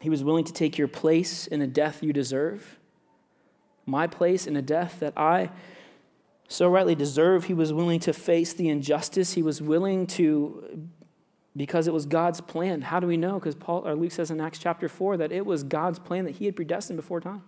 He 0.00 0.10
was 0.10 0.24
willing 0.24 0.44
to 0.44 0.52
take 0.52 0.78
your 0.78 0.88
place 0.88 1.46
in 1.46 1.62
a 1.62 1.66
death 1.66 2.02
you 2.02 2.12
deserve, 2.12 2.78
my 3.86 4.08
place 4.08 4.48
in 4.48 4.56
a 4.56 4.62
death 4.62 4.98
that 4.98 5.12
I 5.16 5.50
so 6.48 6.68
rightly 6.68 6.94
deserve. 6.94 7.44
He 7.44 7.54
was 7.54 7.72
willing 7.72 8.00
to 8.00 8.12
face 8.12 8.52
the 8.52 8.68
injustice. 8.68 9.34
He 9.34 9.42
was 9.42 9.62
willing 9.62 10.06
to 10.08 10.88
because 11.56 11.86
it 11.86 11.92
was 11.92 12.06
God's 12.06 12.40
plan. 12.40 12.80
How 12.80 12.98
do 12.98 13.06
we 13.06 13.16
know? 13.16 13.34
Because 13.34 13.54
Paul 13.54 13.86
or 13.86 13.94
Luke 13.94 14.12
says 14.12 14.30
in 14.30 14.40
Acts 14.40 14.58
chapter 14.58 14.88
4 14.88 15.18
that 15.18 15.32
it 15.32 15.44
was 15.44 15.62
God's 15.62 15.98
plan 15.98 16.24
that 16.24 16.32
he 16.32 16.46
had 16.46 16.56
predestined 16.56 16.96
before 16.96 17.20
time. 17.20 17.42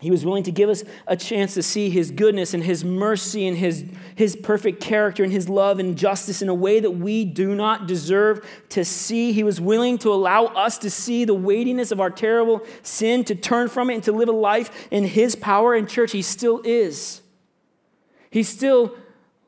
He 0.00 0.12
was 0.12 0.24
willing 0.24 0.44
to 0.44 0.52
give 0.52 0.70
us 0.70 0.84
a 1.08 1.16
chance 1.16 1.54
to 1.54 1.62
see 1.62 1.90
his 1.90 2.12
goodness 2.12 2.54
and 2.54 2.62
his 2.62 2.84
mercy 2.84 3.48
and 3.48 3.56
his, 3.56 3.84
his 4.14 4.36
perfect 4.36 4.80
character 4.80 5.24
and 5.24 5.32
his 5.32 5.48
love 5.48 5.80
and 5.80 5.98
justice 5.98 6.40
in 6.40 6.48
a 6.48 6.54
way 6.54 6.78
that 6.78 6.92
we 6.92 7.24
do 7.24 7.54
not 7.54 7.88
deserve 7.88 8.46
to 8.68 8.84
see. 8.84 9.32
He 9.32 9.42
was 9.42 9.60
willing 9.60 9.98
to 9.98 10.12
allow 10.12 10.44
us 10.46 10.78
to 10.78 10.90
see 10.90 11.24
the 11.24 11.34
weightiness 11.34 11.90
of 11.90 12.00
our 12.00 12.10
terrible 12.10 12.62
sin, 12.82 13.24
to 13.24 13.34
turn 13.34 13.68
from 13.68 13.90
it 13.90 13.94
and 13.94 14.04
to 14.04 14.12
live 14.12 14.28
a 14.28 14.32
life 14.32 14.88
in 14.92 15.04
his 15.04 15.34
power. 15.34 15.74
And, 15.74 15.88
church, 15.88 16.12
he 16.12 16.22
still 16.22 16.60
is. 16.64 17.20
He 18.30 18.44
still 18.44 18.94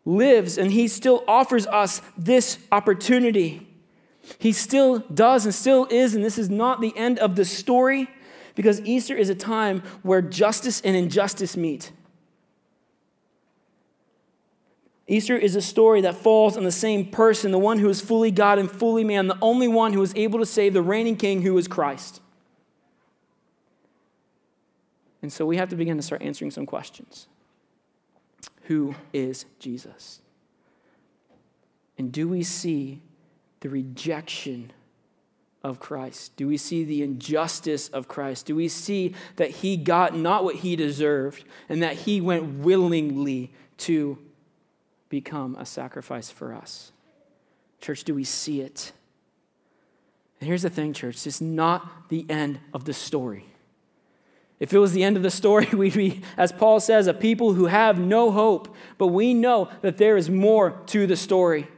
lives 0.04 0.58
and 0.58 0.72
he 0.72 0.88
still 0.88 1.22
offers 1.28 1.66
us 1.68 2.02
this 2.18 2.58
opportunity. 2.72 3.68
He 4.38 4.52
still 4.52 4.98
does 4.98 5.44
and 5.44 5.54
still 5.54 5.86
is, 5.90 6.14
and 6.14 6.24
this 6.24 6.38
is 6.38 6.50
not 6.50 6.80
the 6.80 6.96
end 6.96 7.18
of 7.20 7.36
the 7.36 7.44
story. 7.44 8.08
Because 8.60 8.82
Easter 8.82 9.16
is 9.16 9.30
a 9.30 9.34
time 9.34 9.82
where 10.02 10.20
justice 10.20 10.82
and 10.82 10.94
injustice 10.94 11.56
meet. 11.56 11.92
Easter 15.08 15.34
is 15.34 15.56
a 15.56 15.62
story 15.62 16.02
that 16.02 16.14
falls 16.14 16.58
on 16.58 16.64
the 16.64 16.70
same 16.70 17.06
person, 17.06 17.52
the 17.52 17.58
one 17.58 17.78
who 17.78 17.88
is 17.88 18.02
fully 18.02 18.30
God 18.30 18.58
and 18.58 18.70
fully 18.70 19.02
man, 19.02 19.28
the 19.28 19.38
only 19.40 19.66
one 19.66 19.94
who 19.94 20.02
is 20.02 20.12
able 20.14 20.40
to 20.40 20.44
save 20.44 20.74
the 20.74 20.82
reigning 20.82 21.16
king 21.16 21.40
who 21.40 21.56
is 21.56 21.68
Christ. 21.68 22.20
And 25.22 25.32
so 25.32 25.46
we 25.46 25.56
have 25.56 25.70
to 25.70 25.76
begin 25.76 25.96
to 25.96 26.02
start 26.02 26.20
answering 26.20 26.50
some 26.50 26.66
questions. 26.66 27.28
Who 28.64 28.94
is 29.14 29.46
Jesus? 29.58 30.20
And 31.96 32.12
do 32.12 32.28
we 32.28 32.42
see 32.42 33.00
the 33.60 33.70
rejection 33.70 34.70
of 35.62 35.78
Christ? 35.78 36.36
Do 36.36 36.48
we 36.48 36.56
see 36.56 36.84
the 36.84 37.02
injustice 37.02 37.88
of 37.88 38.08
Christ? 38.08 38.46
Do 38.46 38.54
we 38.54 38.68
see 38.68 39.14
that 39.36 39.50
he 39.50 39.76
got 39.76 40.16
not 40.16 40.44
what 40.44 40.56
he 40.56 40.76
deserved 40.76 41.44
and 41.68 41.82
that 41.82 41.96
he 41.96 42.20
went 42.20 42.60
willingly 42.60 43.52
to 43.78 44.18
become 45.08 45.56
a 45.58 45.66
sacrifice 45.66 46.30
for 46.30 46.54
us? 46.54 46.92
Church, 47.80 48.04
do 48.04 48.14
we 48.14 48.24
see 48.24 48.60
it? 48.60 48.92
And 50.40 50.48
here's 50.48 50.62
the 50.62 50.70
thing, 50.70 50.92
church 50.92 51.26
it's 51.26 51.40
not 51.40 52.08
the 52.08 52.24
end 52.30 52.60
of 52.72 52.84
the 52.84 52.94
story. 52.94 53.46
If 54.58 54.74
it 54.74 54.78
was 54.78 54.92
the 54.92 55.02
end 55.02 55.16
of 55.16 55.22
the 55.22 55.30
story, 55.30 55.66
we'd 55.72 55.94
be, 55.94 56.22
as 56.36 56.52
Paul 56.52 56.80
says, 56.80 57.06
a 57.06 57.14
people 57.14 57.54
who 57.54 57.66
have 57.66 57.98
no 57.98 58.30
hope. 58.30 58.74
But 58.98 59.08
we 59.08 59.34
know 59.34 59.70
that 59.80 59.96
there 59.96 60.16
is 60.16 60.30
more 60.30 60.80
to 60.86 61.06
the 61.06 61.16
story. 61.16 61.68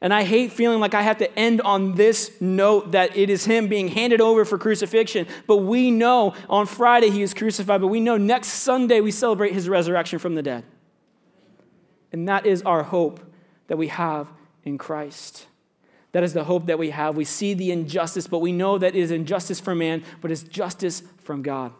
And 0.00 0.14
I 0.14 0.22
hate 0.22 0.52
feeling 0.52 0.78
like 0.78 0.94
I 0.94 1.02
have 1.02 1.18
to 1.18 1.38
end 1.38 1.60
on 1.60 1.94
this 1.94 2.30
note 2.40 2.92
that 2.92 3.16
it 3.16 3.30
is 3.30 3.44
him 3.44 3.66
being 3.66 3.88
handed 3.88 4.20
over 4.20 4.44
for 4.44 4.56
crucifixion. 4.56 5.26
But 5.46 5.58
we 5.58 5.90
know 5.90 6.34
on 6.48 6.66
Friday 6.66 7.10
he 7.10 7.20
was 7.20 7.34
crucified, 7.34 7.80
but 7.80 7.88
we 7.88 8.00
know 8.00 8.16
next 8.16 8.48
Sunday 8.48 9.00
we 9.00 9.10
celebrate 9.10 9.54
his 9.54 9.68
resurrection 9.68 10.20
from 10.20 10.36
the 10.36 10.42
dead. 10.42 10.64
And 12.12 12.28
that 12.28 12.46
is 12.46 12.62
our 12.62 12.84
hope 12.84 13.20
that 13.66 13.76
we 13.76 13.88
have 13.88 14.28
in 14.64 14.78
Christ. 14.78 15.46
That 16.12 16.22
is 16.22 16.32
the 16.32 16.44
hope 16.44 16.66
that 16.66 16.78
we 16.78 16.90
have. 16.90 17.16
We 17.16 17.24
see 17.24 17.52
the 17.54 17.72
injustice, 17.72 18.26
but 18.26 18.38
we 18.38 18.52
know 18.52 18.78
that 18.78 18.94
it 18.94 19.00
is 19.00 19.10
injustice 19.10 19.60
from 19.60 19.78
man, 19.78 20.04
but 20.20 20.30
it's 20.30 20.42
justice 20.42 21.02
from 21.18 21.42
God. 21.42 21.72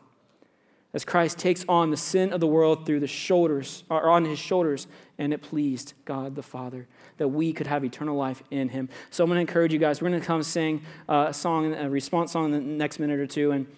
As 0.98 1.04
Christ 1.04 1.38
takes 1.38 1.64
on 1.68 1.90
the 1.90 1.96
sin 1.96 2.32
of 2.32 2.40
the 2.40 2.48
world 2.48 2.84
through 2.84 2.98
the 2.98 3.06
shoulders, 3.06 3.84
or 3.88 4.08
on 4.10 4.24
his 4.24 4.36
shoulders, 4.36 4.88
and 5.16 5.32
it 5.32 5.40
pleased 5.40 5.92
God 6.04 6.34
the 6.34 6.42
Father 6.42 6.88
that 7.18 7.28
we 7.28 7.52
could 7.52 7.68
have 7.68 7.84
eternal 7.84 8.16
life 8.16 8.42
in 8.50 8.68
him. 8.68 8.88
So 9.10 9.22
I'm 9.22 9.30
going 9.30 9.36
to 9.36 9.42
encourage 9.42 9.72
you 9.72 9.78
guys. 9.78 10.02
We're 10.02 10.08
going 10.08 10.20
to 10.20 10.26
come 10.26 10.42
sing 10.42 10.82
uh, 11.08 11.26
a 11.28 11.32
song, 11.32 11.72
a 11.72 11.88
response 11.88 12.32
song 12.32 12.46
in 12.46 12.50
the 12.50 12.58
next 12.58 12.98
minute 12.98 13.20
or 13.20 13.28
two. 13.28 13.52
And 13.52 13.68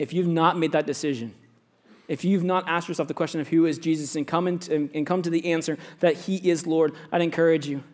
if 0.00 0.12
you've 0.12 0.26
not 0.26 0.58
made 0.58 0.72
that 0.72 0.84
decision, 0.84 1.32
if 2.08 2.24
you've 2.24 2.42
not 2.42 2.68
asked 2.68 2.88
yourself 2.88 3.06
the 3.06 3.14
question 3.14 3.40
of 3.40 3.46
who 3.46 3.64
is 3.64 3.78
Jesus 3.78 4.16
and 4.16 4.26
come, 4.26 4.48
and 4.48 5.06
come 5.06 5.22
to 5.22 5.30
the 5.30 5.52
answer 5.52 5.78
that 6.00 6.16
he 6.16 6.50
is 6.50 6.66
Lord, 6.66 6.92
I'd 7.12 7.22
encourage 7.22 7.68
you 7.68 7.84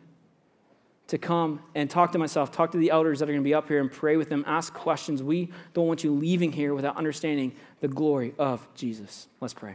to 1.08 1.18
come 1.18 1.60
and 1.74 1.90
talk 1.90 2.12
to 2.12 2.18
myself, 2.18 2.52
talk 2.52 2.70
to 2.72 2.78
the 2.78 2.90
elders 2.90 3.18
that 3.18 3.28
are 3.28 3.32
going 3.32 3.42
to 3.42 3.48
be 3.48 3.54
up 3.54 3.68
here 3.68 3.80
and 3.80 3.90
pray 3.90 4.16
with 4.16 4.28
them, 4.28 4.44
ask 4.46 4.72
questions. 4.72 5.22
We 5.22 5.50
don't 5.72 5.86
want 5.86 6.04
you 6.04 6.12
leaving 6.12 6.52
here 6.52 6.74
without 6.74 6.96
understanding 6.96 7.54
the 7.80 7.88
glory 7.88 8.34
of 8.38 8.66
Jesus. 8.74 9.26
Let's 9.40 9.54
pray. 9.54 9.74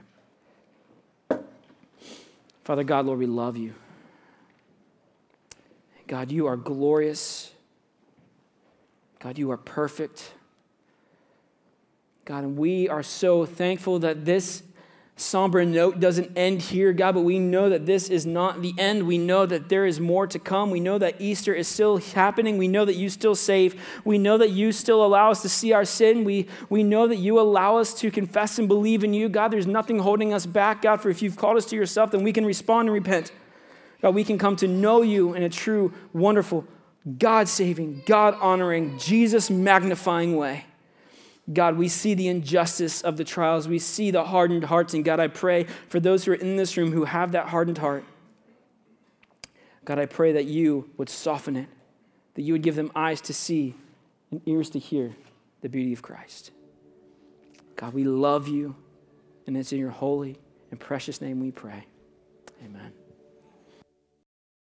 Father 2.64 2.84
God, 2.84 3.08
Lord, 3.08 3.20
we 3.20 3.26
love 3.26 3.58
you. 3.58 3.74
God, 6.08 6.32
you 6.32 6.46
are 6.46 6.56
glorious. 6.56 7.52
God, 9.20 9.38
you 9.38 9.52
are 9.52 9.58
perfect. 9.58 10.34
God, 12.26 12.44
and 12.44 12.58
we 12.58 12.88
are 12.90 13.04
so 13.04 13.46
thankful 13.46 14.00
that 14.00 14.24
this 14.24 14.64
somber 15.24 15.64
note 15.66 16.00
doesn't 16.00 16.38
end 16.38 16.62
here, 16.62 16.94
God, 16.94 17.16
but 17.16 17.22
we 17.22 17.40
know 17.40 17.70
that 17.70 17.86
this 17.86 18.10
is 18.10 18.26
not 18.26 18.62
the 18.62 18.74
end. 18.78 19.08
We 19.08 19.18
know 19.18 19.46
that 19.46 19.70
there 19.70 19.86
is 19.86 20.00
more 20.00 20.28
to 20.28 20.38
come. 20.38 20.70
We 20.70 20.80
know 20.80 20.98
that 20.98 21.20
Easter 21.20 21.54
is 21.54 21.68
still 21.68 21.98
happening. 21.98 22.58
We 22.58 22.68
know 22.68 22.86
that 22.86 22.96
you 22.96 23.10
still 23.10 23.36
save. 23.36 23.82
We 24.06 24.18
know 24.18 24.38
that 24.38 24.52
you 24.52 24.72
still 24.72 25.06
allow 25.06 25.32
us 25.32 25.42
to 25.42 25.50
see 25.50 25.74
our 25.74 25.86
sin. 25.86 26.24
We, 26.24 26.48
we 26.70 26.84
know 26.84 27.08
that 27.08 27.16
you 27.16 27.40
allow 27.40 27.78
us 27.78 27.94
to 27.96 28.12
confess 28.12 28.60
and 28.60 28.68
believe 28.68 29.04
in 29.04 29.14
you. 29.14 29.30
God, 29.30 29.52
there's 29.52 29.68
nothing 29.68 30.00
holding 30.00 30.34
us 30.34 30.46
back, 30.46 30.82
God, 30.82 31.02
for 31.02 31.10
if 31.10 31.22
you've 31.22 31.38
called 31.38 31.58
us 31.58 31.66
to 31.66 31.76
yourself, 31.76 32.12
then 32.12 32.24
we 32.24 32.34
can 32.34 32.46
respond 32.46 32.90
and 32.90 32.94
repent. 32.94 33.32
God, 34.02 34.14
we 34.16 34.24
can 34.24 34.38
come 34.38 34.56
to 34.58 34.68
know 34.68 35.02
you 35.02 35.34
in 35.34 35.44
a 35.44 35.50
true, 35.50 35.94
wonderful, 36.12 36.66
God 37.18 37.48
saving, 37.48 38.04
God 38.06 38.36
honoring, 38.42 38.98
Jesus 39.00 39.50
magnifying 39.50 40.36
way. 40.36 40.66
God, 41.52 41.78
we 41.78 41.90
see 41.90 42.14
the 42.14 42.30
injustice 42.30 43.02
of 43.02 43.18
the 43.18 43.26
trials. 43.26 43.68
We 43.68 43.80
see 43.80 44.12
the 44.12 44.24
hardened 44.24 44.66
hearts. 44.66 44.94
And 44.94 45.04
God, 45.04 45.20
I 45.20 45.28
pray 45.28 45.66
for 45.90 46.00
those 46.00 46.24
who 46.24 46.32
are 46.32 46.36
in 46.36 46.56
this 46.56 46.78
room 46.78 46.92
who 46.92 47.04
have 47.04 47.34
that 47.34 47.50
hardened 47.50 47.80
heart. 47.80 48.06
God, 49.84 50.00
I 50.00 50.06
pray 50.06 50.32
that 50.34 50.46
you 50.46 50.90
would 50.98 51.10
soften 51.10 51.58
it, 51.58 51.68
that 52.36 52.44
you 52.44 52.54
would 52.54 52.62
give 52.62 52.76
them 52.76 52.92
eyes 52.96 53.20
to 53.22 53.34
see 53.34 53.76
and 54.32 54.42
ears 54.46 54.70
to 54.72 54.80
hear 54.80 55.16
the 55.62 55.70
beauty 55.70 55.92
of 55.92 56.02
Christ. 56.02 56.52
God, 57.76 57.94
we 57.94 58.04
love 58.06 58.48
you, 58.48 58.76
and 59.46 59.58
it's 59.58 59.74
in 59.74 59.80
your 59.80 59.90
holy 59.90 60.38
and 60.72 60.80
precious 60.80 61.20
name 61.20 61.42
we 61.42 61.52
pray. 61.52 61.86
Amen. 62.64 62.94